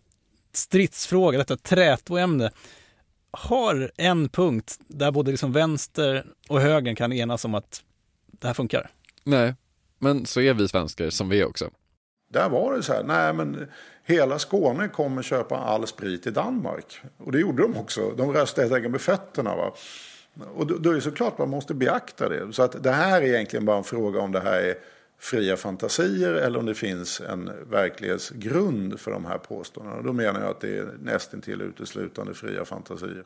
stridsfråga, 0.53 1.37
detta 1.37 1.57
trätoämne, 1.57 2.51
har 3.31 3.91
en 3.97 4.29
punkt 4.29 4.79
där 4.87 5.11
både 5.11 5.31
liksom 5.31 5.51
vänster 5.51 6.25
och 6.47 6.61
högern 6.61 6.95
kan 6.95 7.13
enas 7.13 7.45
om 7.45 7.55
att 7.55 7.83
det 8.31 8.47
här 8.47 8.53
funkar. 8.53 8.91
Nej, 9.23 9.55
men 9.99 10.25
så 10.25 10.41
är 10.41 10.53
vi 10.53 10.67
svenskar 10.67 11.09
som 11.09 11.29
vi 11.29 11.39
är 11.39 11.45
också. 11.45 11.69
Där 12.31 12.49
var 12.49 12.73
det 12.73 12.83
så 12.83 12.93
här, 12.93 13.03
nej 13.03 13.33
men 13.33 13.67
hela 14.03 14.39
Skåne 14.39 14.87
kommer 14.87 15.21
köpa 15.21 15.57
all 15.57 15.87
sprit 15.87 16.27
i 16.27 16.31
Danmark. 16.31 17.01
Och 17.17 17.31
det 17.31 17.39
gjorde 17.39 17.63
de 17.63 17.77
också. 17.77 18.11
De 18.17 18.33
röstade 18.33 18.67
helt 18.67 18.75
enkelt 18.75 18.91
med 18.91 19.01
fötterna. 19.01 19.55
Va? 19.55 19.73
Och 20.55 20.67
då, 20.67 20.77
då 20.77 20.89
är 20.89 20.93
det 20.93 21.01
såklart 21.01 21.37
man 21.37 21.49
måste 21.49 21.73
beakta 21.73 22.29
det. 22.29 22.53
Så 22.53 22.63
att 22.63 22.83
det 22.83 22.91
här 22.91 23.21
är 23.21 23.25
egentligen 23.25 23.65
bara 23.65 23.77
en 23.77 23.83
fråga 23.83 24.19
om 24.19 24.31
det 24.31 24.39
här 24.39 24.61
är 24.61 24.75
fria 25.19 25.57
fantasier 25.57 26.33
eller 26.33 26.59
om 26.59 26.65
det 26.65 26.75
finns 26.75 27.21
en 27.21 27.51
verklighetsgrund 27.69 28.99
för 28.99 29.11
de 29.11 29.25
här 29.25 29.37
påståendena. 29.37 30.01
Då 30.01 30.13
menar 30.13 30.39
jag 30.39 30.49
att 30.49 30.61
det 30.61 30.77
är 30.77 30.97
nästintill 31.01 31.61
uteslutande 31.61 32.33
fria 32.33 32.65
fantasier. 32.65 33.23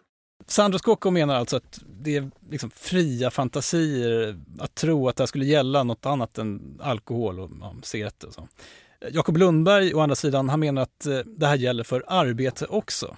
Sandro 0.47 0.79
Scocco 0.79 1.11
menar 1.11 1.35
alltså 1.35 1.57
att 1.57 1.79
det 2.03 2.15
är 2.15 2.31
liksom 2.49 2.69
fria 2.69 3.31
fantasier 3.31 4.39
att 4.59 4.75
tro 4.75 5.09
att 5.09 5.15
det 5.15 5.21
här 5.21 5.27
skulle 5.27 5.45
gälla 5.45 5.83
något 5.83 6.05
annat 6.05 6.37
än 6.37 6.79
alkohol 6.81 7.39
och 7.39 7.51
ja, 7.61 7.75
cigaretter 7.83 8.27
och 8.27 8.33
så. 8.33 8.47
Jakob 9.11 9.37
Lundberg 9.37 9.93
å 9.93 9.99
andra 9.99 10.15
sidan, 10.15 10.49
han 10.49 10.59
menar 10.59 10.81
att 10.81 11.05
eh, 11.05 11.17
det 11.17 11.47
här 11.47 11.55
gäller 11.57 11.83
för 11.83 12.03
arbete 12.07 12.65
också. 12.65 13.17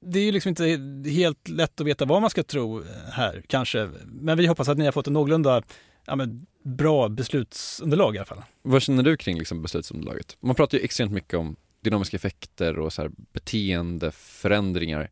Det 0.00 0.18
är 0.18 0.24
ju 0.24 0.32
liksom 0.32 0.48
inte 0.48 0.64
helt 1.10 1.48
lätt 1.48 1.80
att 1.80 1.86
veta 1.86 2.04
vad 2.04 2.20
man 2.20 2.30
ska 2.30 2.42
tro 2.42 2.78
eh, 2.80 2.86
här 3.12 3.42
kanske, 3.46 3.90
men 4.04 4.38
vi 4.38 4.46
hoppas 4.46 4.68
att 4.68 4.78
ni 4.78 4.84
har 4.84 4.92
fått 4.92 5.06
en 5.06 5.12
någorlunda 5.12 5.62
ja, 6.06 6.16
men 6.16 6.46
bra 6.62 7.08
beslutsunderlag 7.08 8.14
i 8.14 8.18
alla 8.18 8.26
fall. 8.26 8.42
Vad 8.62 8.82
känner 8.82 9.02
du 9.02 9.16
kring 9.16 9.38
liksom 9.38 9.62
beslutsunderlaget? 9.62 10.36
Man 10.40 10.54
pratar 10.54 10.78
ju 10.78 10.84
extremt 10.84 11.12
mycket 11.12 11.34
om 11.38 11.56
dynamiska 11.80 12.16
effekter 12.16 12.78
och 12.78 12.92
så 12.92 13.02
här 13.02 13.10
beteendeförändringar. 13.32 15.10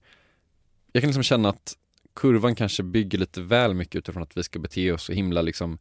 Jag 0.93 1.03
kan 1.03 1.09
liksom 1.09 1.23
känna 1.23 1.49
att 1.49 1.75
kurvan 2.15 2.55
kanske 2.55 2.83
bygger 2.83 3.19
lite 3.19 3.41
väl 3.41 3.75
mycket 3.75 3.97
utifrån 3.97 4.23
att 4.23 4.37
vi 4.37 4.43
ska 4.43 4.59
bete 4.59 4.93
oss 4.93 5.05
så 5.05 5.13
himla 5.13 5.43
liksom 5.43 5.79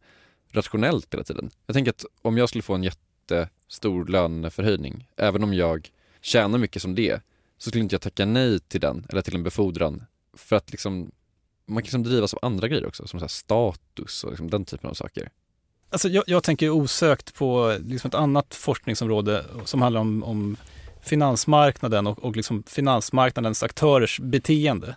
rationellt 0.52 1.14
hela 1.14 1.24
tiden. 1.24 1.50
Jag 1.66 1.74
tänker 1.74 1.92
att 1.92 2.06
om 2.22 2.38
jag 2.38 2.50
skulle 2.50 2.62
få 2.62 2.74
en 2.74 2.84
jättestor 3.32 4.06
löneförhöjning, 4.06 5.08
även 5.18 5.44
om 5.44 5.54
jag 5.54 5.92
tjänar 6.22 6.58
mycket 6.58 6.82
som 6.82 6.96
det, 6.96 7.22
så 7.58 7.70
skulle 7.70 7.84
inte 7.84 7.96
jag 7.96 8.02
tacka 8.02 8.26
nej 8.26 8.60
till 8.60 8.82
den 8.82 9.06
eller 9.10 9.22
till 9.22 9.36
en 9.36 9.44
befordran 9.44 10.04
för 10.34 10.56
att 10.56 10.72
liksom 10.72 11.12
man 11.66 11.76
kan 11.76 11.84
liksom 11.84 12.04
drivas 12.04 12.34
av 12.34 12.40
andra 12.42 12.68
grejer 12.68 12.86
också, 12.86 13.08
som 13.08 13.20
så 13.20 13.28
status 13.28 14.24
och 14.24 14.30
liksom 14.30 14.50
den 14.50 14.66
typen 14.66 14.90
av 14.90 14.94
saker. 14.94 15.30
Alltså 15.90 16.10
jag, 16.10 16.24
jag 16.28 16.44
tänker 16.44 16.70
osökt 16.70 17.34
på 17.36 17.78
liksom 17.80 18.08
ett 18.08 18.16
annat 18.16 18.56
forskningsområde 18.56 19.46
som 19.66 19.82
handlar 19.82 20.02
om, 20.02 20.24
om 20.24 20.58
finansmarknaden 21.02 22.08
och, 22.08 22.24
och 22.24 22.36
liksom 22.36 22.64
finansmarknadens 22.68 23.64
aktörers 23.64 24.20
beteende. 24.20 24.96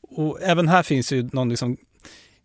Och 0.00 0.42
även 0.42 0.68
här 0.68 0.82
finns 0.82 1.12
ju 1.12 1.28
någon 1.32 1.48
liksom 1.48 1.76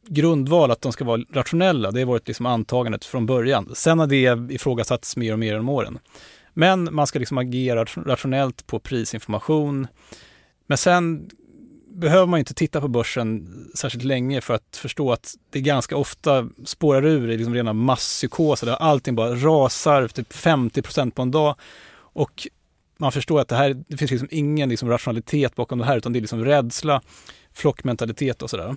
grundval 0.08 0.72
att 0.72 0.82
de 0.82 0.92
ska 0.92 1.06
vara 1.06 1.22
rationella. 1.32 1.92
Det 1.92 2.00
har 2.00 2.06
varit 2.06 2.28
liksom 2.28 2.46
antagandet 2.46 3.06
från 3.06 3.26
början. 3.26 3.72
Sen 3.76 4.00
har 4.00 4.08
det 4.08 4.54
ifrågasatts 4.54 5.18
mer 5.18 5.34
och 5.34 5.40
mer 5.40 5.60
om 5.60 5.70
åren. 5.70 6.00
Men 6.54 6.90
man 6.92 7.08
ska 7.08 7.20
liksom 7.20 7.38
agera 7.38 7.86
rationellt 7.86 8.68
på 8.68 8.80
prisinformation. 8.80 9.88
Men 10.68 10.78
sen 10.78 11.30
behöver 11.98 12.26
man 12.26 12.40
inte 12.40 12.54
titta 12.54 12.82
på 12.82 12.88
börsen 12.88 13.48
särskilt 13.76 14.04
länge 14.04 14.42
för 14.42 14.54
att 14.54 14.78
förstå 14.78 15.12
att 15.12 15.36
det 15.50 15.62
ganska 15.62 15.98
ofta 15.98 16.50
spårar 16.66 17.06
ur 17.06 17.30
i 17.30 17.38
liksom 17.38 17.54
rena 17.54 17.74
masspsykoser 17.74 18.68
där 18.68 18.74
allting 18.76 19.16
bara 19.16 19.36
rasar 19.36 20.08
typ 20.08 20.34
50 20.34 20.82
procent 20.82 21.16
på 21.16 21.22
en 21.22 21.32
dag. 21.32 21.56
Och 21.96 22.48
man 22.98 23.12
förstår 23.12 23.42
att 23.42 23.48
det 23.48 23.56
här, 23.56 23.84
det 23.88 23.98
finns 23.98 24.12
liksom 24.12 24.28
ingen 24.32 24.70
liksom 24.70 24.90
rationalitet 24.90 25.56
bakom 25.56 25.80
det 25.80 25.86
här 25.86 25.98
utan 25.98 26.14
det 26.14 26.20
är 26.20 26.22
liksom 26.22 26.46
rädsla, 26.46 27.02
flockmentalitet 27.54 28.42
och 28.42 28.50
sådär. 28.50 28.76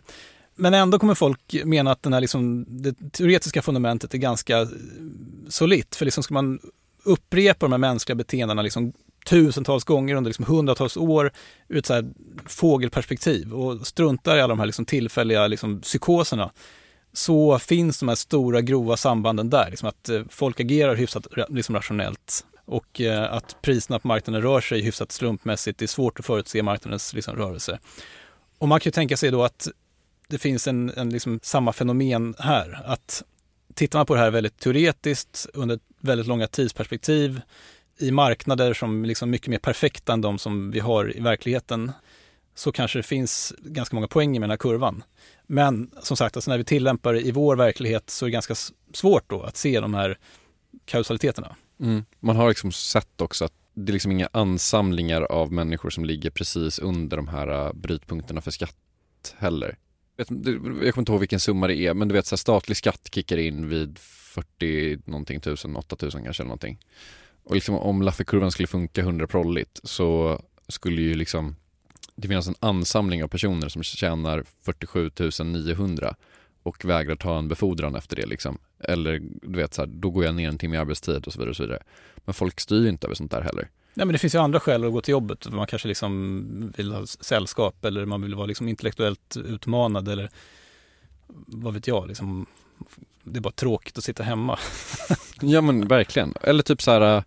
Men 0.61 0.75
ändå 0.75 0.99
kommer 0.99 1.15
folk 1.15 1.57
mena 1.65 1.93
att 1.93 2.03
den 2.03 2.13
här 2.13 2.21
liksom, 2.21 2.65
det 2.69 3.13
teoretiska 3.13 3.63
fundamentet 3.63 4.15
är 4.15 4.19
ganska 4.19 4.69
solitt. 5.49 5.97
För 5.97 6.05
liksom 6.05 6.23
ska 6.23 6.35
man 6.35 6.61
upprepa 7.03 7.67
de 7.67 7.73
här 7.73 7.79
mänskliga 7.79 8.17
beteendena 8.17 8.63
liksom 8.63 8.93
tusentals 9.27 9.85
gånger 9.85 10.15
under 10.15 10.29
liksom 10.29 10.45
hundratals 10.45 10.97
år 10.97 11.33
ur 11.69 11.79
ett 11.79 11.87
så 11.87 11.95
här 11.95 12.11
fågelperspektiv 12.47 13.55
och 13.55 13.87
struntar 13.87 14.37
i 14.37 14.41
alla 14.41 14.49
de 14.49 14.59
här 14.59 14.67
liksom 14.67 14.85
tillfälliga 14.85 15.47
liksom 15.47 15.81
psykoserna 15.81 16.51
så 17.13 17.59
finns 17.59 17.99
de 17.99 18.09
här 18.09 18.17
stora 18.17 18.61
grova 18.61 18.97
sambanden 18.97 19.51
där. 19.51 19.71
Liksom 19.71 19.89
att 19.89 20.09
eh, 20.09 20.23
folk 20.29 20.61
agerar 20.61 20.95
hyfsat 20.95 21.27
liksom 21.49 21.75
rationellt 21.75 22.47
och 22.65 23.01
eh, 23.01 23.33
att 23.33 23.57
priserna 23.63 23.99
på 23.99 24.09
marknaden 24.09 24.43
rör 24.43 24.61
sig 24.61 24.81
hyfsat 24.81 25.13
slumpmässigt. 25.13 25.79
Det 25.79 25.85
är 25.85 25.87
svårt 25.87 26.19
att 26.19 26.27
förutse 26.27 26.63
marknadens 26.63 27.13
liksom 27.15 27.37
rörelse. 27.37 27.79
Och 28.59 28.69
man 28.69 28.81
kan 28.81 28.91
ju 28.91 28.93
tänka 28.93 29.17
sig 29.17 29.31
då 29.31 29.43
att 29.43 29.69
det 30.31 30.39
finns 30.39 30.69
en, 30.69 30.91
en 30.97 31.11
liksom 31.11 31.41
samma 31.43 31.73
fenomen 31.73 32.35
här. 32.39 32.83
Att 32.85 33.23
tittar 33.75 33.99
man 33.99 34.07
på 34.07 34.15
det 34.15 34.21
här 34.21 34.31
väldigt 34.31 34.59
teoretiskt 34.59 35.47
under 35.55 35.81
väldigt 36.01 36.27
långa 36.27 36.47
tidsperspektiv 36.47 37.41
i 37.99 38.11
marknader 38.11 38.75
som 38.75 39.05
liksom 39.05 39.31
mycket 39.31 39.49
mer 39.49 39.59
perfekta 39.59 40.13
än 40.13 40.21
de 40.21 40.39
som 40.39 40.71
vi 40.71 40.81
har 40.81 41.17
i 41.17 41.21
verkligheten 41.21 41.93
så 42.55 42.73
kanske 42.73 42.99
det 42.99 43.03
finns 43.03 43.55
ganska 43.59 43.97
många 43.97 44.09
poänger 44.09 44.41
med 44.41 44.49
den 44.49 44.51
här 44.51 44.57
kurvan. 44.57 45.05
Men 45.47 45.91
som 46.03 46.17
sagt, 46.17 46.37
alltså 46.37 46.51
när 46.51 46.59
vi 46.59 46.65
tillämpar 46.65 47.13
det 47.13 47.21
i 47.21 47.31
vår 47.31 47.57
verklighet 47.57 48.11
så 48.11 48.25
är 48.25 48.27
det 48.27 48.33
ganska 48.33 48.55
svårt 48.95 49.31
då 49.31 49.43
att 49.43 49.57
se 49.57 49.81
de 49.81 49.95
här 49.95 50.19
kausaliteterna. 50.85 51.57
Mm. 51.81 52.05
Man 52.21 52.37
har 52.37 52.49
liksom 52.49 52.73
sett 52.73 53.21
också 53.21 53.45
att 53.45 53.53
det 53.75 53.91
är 53.91 53.93
liksom 53.93 54.13
inga 54.13 54.29
ansamlingar 54.33 55.23
av 55.23 55.53
människor 55.53 55.91
som 55.91 56.05
ligger 56.05 56.31
precis 56.31 56.79
under 56.79 57.17
de 57.17 57.29
här 57.29 57.67
äh, 57.67 57.73
brytpunkterna 57.73 58.41
för 58.41 58.51
skatt 58.51 58.77
heller. 59.39 59.77
Jag 60.29 60.95
kommer 60.95 60.99
inte 60.99 61.13
ihåg 61.13 61.21
vilken 61.21 61.41
summa 61.41 61.67
det 61.67 61.77
är, 61.77 61.95
men 61.95 62.09
du 62.09 62.15
vet 62.15 62.27
så 62.27 62.33
här, 62.33 62.39
statlig 62.39 62.77
skatt 62.77 63.09
kickar 63.13 63.37
in 63.37 63.69
vid 63.69 63.99
40 63.99 64.99
någonting 65.05 65.41
tusen, 65.41 65.77
8000 65.77 66.25
kanske 66.25 66.43
eller 66.43 66.49
någonting. 66.49 66.79
Och 67.45 67.55
liksom 67.55 67.75
om 67.75 68.03
Lafferkurvan 68.03 68.51
skulle 68.51 68.67
funka 68.67 69.01
100 69.01 69.27
prolligt 69.27 69.81
så 69.85 70.41
skulle 70.69 71.03
ju 71.03 71.15
liksom 71.15 71.57
det 72.17 72.29
finnas 72.29 72.49
en 72.49 72.55
ansamling 72.61 73.25
av 73.25 73.29
personer 73.29 73.69
som 73.69 73.83
tjänar 73.83 74.45
47 74.63 75.11
900 75.45 76.15
och 76.63 76.85
vägrar 76.85 77.17
ta 77.17 77.39
en 77.39 77.49
befordran 77.49 77.95
efter 77.95 78.17
det 78.17 78.27
liksom. 78.27 78.59
Eller 78.79 79.23
du 79.43 79.59
vet 79.59 79.75
så 79.75 79.83
här, 79.83 79.87
då 79.87 80.11
går 80.11 80.25
jag 80.25 80.35
ner 80.35 80.49
en 80.49 80.59
timme 80.59 80.77
i 80.77 80.79
arbetstid 80.79 81.27
och 81.27 81.33
så 81.33 81.39
vidare 81.39 81.51
och 81.51 81.57
så 81.57 81.63
vidare. 81.63 81.83
Men 82.17 82.35
folk 82.35 82.61
styr 82.61 82.83
ju 82.83 82.89
inte 82.89 83.07
över 83.07 83.15
sånt 83.15 83.31
där 83.31 83.43
heller. 83.43 83.69
Nej 84.01 84.07
men 84.07 84.13
det 84.13 84.19
finns 84.19 84.35
ju 84.35 84.39
andra 84.39 84.61
skäl 84.61 84.85
att 84.85 84.93
gå 84.93 85.01
till 85.01 85.13
jobbet. 85.13 85.53
Man 85.53 85.67
kanske 85.67 85.89
liksom 85.89 86.73
vill 86.77 86.93
ha 86.93 87.07
sällskap 87.07 87.85
eller 87.85 88.05
man 88.05 88.23
vill 88.23 88.35
vara 88.35 88.47
liksom 88.47 88.69
intellektuellt 88.69 89.37
utmanad 89.37 90.09
eller 90.09 90.31
vad 91.47 91.75
vet 91.75 91.87
jag, 91.87 92.09
liksom, 92.09 92.47
det 93.25 93.39
är 93.39 93.41
bara 93.41 93.53
tråkigt 93.53 93.99
att 93.99 94.05
sitta 94.05 94.23
hemma. 94.23 94.59
ja 95.41 95.61
men 95.61 95.89
verkligen. 95.89 96.35
Eller 96.43 96.63
typ 96.63 96.83
så 96.83 96.91
här, 96.91 97.25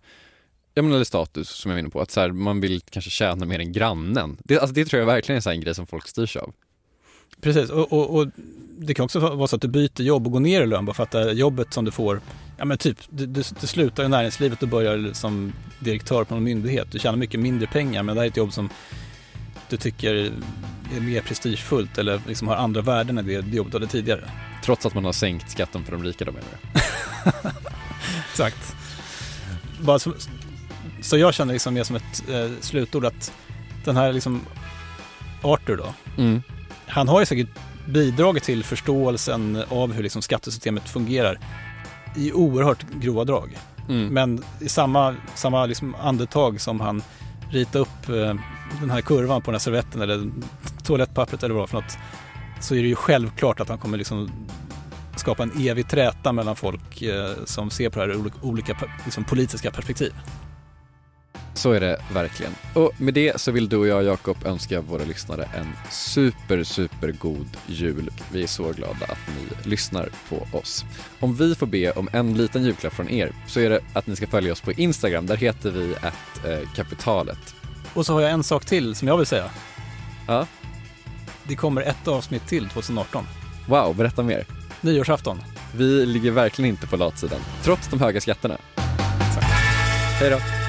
ja 0.74 0.82
men 0.82 0.92
eller 0.92 1.04
status 1.04 1.48
som 1.48 1.70
jag 1.70 1.76
var 1.76 1.80
inne 1.80 1.90
på, 1.90 2.00
att 2.00 2.10
så 2.10 2.20
här, 2.20 2.32
man 2.32 2.60
vill 2.60 2.80
kanske 2.80 3.10
tjäna 3.10 3.46
mer 3.46 3.58
än 3.58 3.72
grannen. 3.72 4.36
Det, 4.44 4.58
alltså, 4.58 4.74
det 4.74 4.84
tror 4.84 5.00
jag 5.00 5.06
verkligen 5.06 5.36
är 5.36 5.40
så 5.40 5.50
en 5.50 5.60
grej 5.60 5.74
som 5.74 5.86
folk 5.86 6.08
styrs 6.08 6.36
av. 6.36 6.52
Precis, 7.40 7.70
och, 7.70 7.92
och, 7.92 8.16
och, 8.16 8.26
det 8.78 8.94
kan 8.94 9.04
också 9.04 9.18
vara 9.20 9.46
så 9.46 9.56
att 9.56 9.62
du 9.62 9.68
byter 9.68 10.02
jobb 10.02 10.26
och 10.26 10.32
går 10.32 10.40
ner 10.40 10.62
i 10.62 10.66
lön 10.66 10.84
bara 10.84 10.94
för 10.94 11.02
att 11.02 11.10
det 11.10 11.32
jobbet 11.32 11.74
som 11.74 11.84
du 11.84 11.90
får, 11.90 12.20
ja 12.56 12.64
men 12.64 12.78
typ, 12.78 12.98
du, 13.10 13.26
du, 13.26 13.42
du 13.60 13.66
slutar 13.66 14.04
i 14.04 14.08
näringslivet 14.08 14.62
och 14.62 14.68
börjar 14.68 15.12
som 15.12 15.52
direktör 15.78 16.24
på 16.24 16.34
en 16.34 16.42
myndighet. 16.42 16.88
Du 16.90 16.98
tjänar 16.98 17.18
mycket 17.18 17.40
mindre 17.40 17.66
pengar 17.66 18.02
men 18.02 18.14
det 18.14 18.20
här 18.20 18.26
är 18.26 18.30
ett 18.30 18.36
jobb 18.36 18.52
som 18.52 18.68
du 19.68 19.76
tycker 19.76 20.14
är 20.96 21.00
mer 21.00 21.20
prestigefullt 21.20 21.98
eller 21.98 22.20
liksom 22.26 22.48
har 22.48 22.56
andra 22.56 22.82
värden 22.82 23.18
än 23.18 23.26
det, 23.26 23.40
det 23.40 23.56
jobbet 23.56 23.72
du 23.72 23.78
hade 23.78 23.90
tidigare. 23.90 24.30
Trots 24.64 24.86
att 24.86 24.94
man 24.94 25.04
har 25.04 25.12
sänkt 25.12 25.50
skatten 25.50 25.84
för 25.84 25.92
de 25.92 26.04
rika 26.04 26.24
då 26.24 26.32
menar 26.32 26.46
du? 26.52 26.80
Exakt. 28.30 28.76
Bara 29.80 29.98
så, 29.98 30.14
så 31.02 31.16
jag 31.18 31.34
känner 31.34 31.52
liksom 31.52 31.74
mer 31.74 31.84
som 31.84 31.96
ett 31.96 32.28
eh, 32.28 32.50
slutord 32.60 33.04
att 33.04 33.32
den 33.84 33.96
här 33.96 34.12
liksom 34.12 34.40
Arthur 35.42 35.76
då, 35.76 35.94
mm. 36.18 36.42
han 36.86 37.08
har 37.08 37.20
ju 37.20 37.26
säkert 37.26 37.48
bidragit 37.86 38.42
till 38.42 38.64
förståelsen 38.64 39.64
av 39.68 39.92
hur 39.92 40.02
liksom 40.02 40.22
skattesystemet 40.22 40.88
fungerar 40.88 41.38
i 42.16 42.32
oerhört 42.32 42.86
grova 43.00 43.24
drag. 43.24 43.58
Mm. 43.88 44.08
Men 44.08 44.44
i 44.60 44.68
samma, 44.68 45.14
samma 45.34 45.66
liksom 45.66 45.94
andetag 45.94 46.60
som 46.60 46.80
han 46.80 47.02
ritade 47.50 47.78
upp 47.78 48.08
eh, 48.08 48.34
den 48.80 48.90
här 48.90 49.00
kurvan 49.00 49.42
på 49.42 49.50
den 49.50 49.54
här 49.54 49.60
servetten 49.60 50.02
eller 50.02 50.30
toalettpappret 50.82 51.42
eller 51.42 51.54
vad 51.54 51.68
för 51.68 51.76
något 51.76 51.98
så 52.60 52.74
är 52.74 52.82
det 52.82 52.88
ju 52.88 52.94
självklart 52.94 53.60
att 53.60 53.68
han 53.68 53.78
kommer 53.78 53.98
liksom 53.98 54.30
skapa 55.16 55.42
en 55.42 55.68
evig 55.68 55.88
träta 55.88 56.32
mellan 56.32 56.56
folk 56.56 57.02
eh, 57.02 57.30
som 57.44 57.70
ser 57.70 57.90
på 57.90 57.98
det 57.98 58.06
här 58.06 58.12
ur 58.12 58.32
olika 58.42 58.76
liksom, 59.04 59.24
politiska 59.24 59.70
perspektiv. 59.70 60.12
Så 61.54 61.72
är 61.72 61.80
det 61.80 62.00
verkligen. 62.12 62.52
Och 62.74 62.92
med 63.00 63.14
det 63.14 63.40
så 63.40 63.52
vill 63.52 63.68
du 63.68 63.76
och 63.76 63.86
jag, 63.86 64.04
Jakob, 64.04 64.36
önska 64.46 64.80
våra 64.80 65.04
lyssnare 65.04 65.48
en 65.54 65.72
super, 65.90 66.64
super 66.64 67.12
god 67.12 67.56
jul. 67.66 68.10
Vi 68.32 68.42
är 68.42 68.46
så 68.46 68.72
glada 68.72 69.06
att 69.08 69.18
ni 69.28 69.70
lyssnar 69.70 70.08
på 70.28 70.58
oss. 70.58 70.84
Om 71.20 71.34
vi 71.34 71.54
får 71.54 71.66
be 71.66 71.90
om 71.90 72.08
en 72.12 72.34
liten 72.34 72.64
julklapp 72.64 72.92
från 72.92 73.10
er 73.10 73.32
så 73.46 73.60
är 73.60 73.70
det 73.70 73.80
att 73.92 74.06
ni 74.06 74.16
ska 74.16 74.26
följa 74.26 74.52
oss 74.52 74.60
på 74.60 74.72
Instagram. 74.72 75.26
Där 75.26 75.36
heter 75.36 75.70
vi 75.70 75.94
att 75.94 76.44
eh, 76.46 76.70
kapitalet. 76.74 77.54
Och 77.94 78.06
så 78.06 78.12
har 78.12 78.20
jag 78.20 78.30
en 78.30 78.44
sak 78.44 78.64
till 78.64 78.94
som 78.94 79.08
jag 79.08 79.16
vill 79.16 79.26
säga. 79.26 79.50
Ja? 80.26 80.46
Det 81.44 81.56
kommer 81.56 81.82
ett 81.82 82.08
avsnitt 82.08 82.46
till 82.46 82.68
2018. 82.68 83.26
Wow, 83.68 83.96
berätta 83.96 84.22
mer. 84.22 84.46
Nyårsafton. 84.80 85.42
Vi 85.76 86.06
ligger 86.06 86.30
verkligen 86.30 86.70
inte 86.70 86.86
på 86.86 86.96
latsidan, 86.96 87.40
trots 87.62 87.88
de 87.88 88.00
höga 88.00 88.20
skatterna. 88.20 88.58
Exakt. 89.20 89.46
Hej 90.20 90.30
då. 90.30 90.63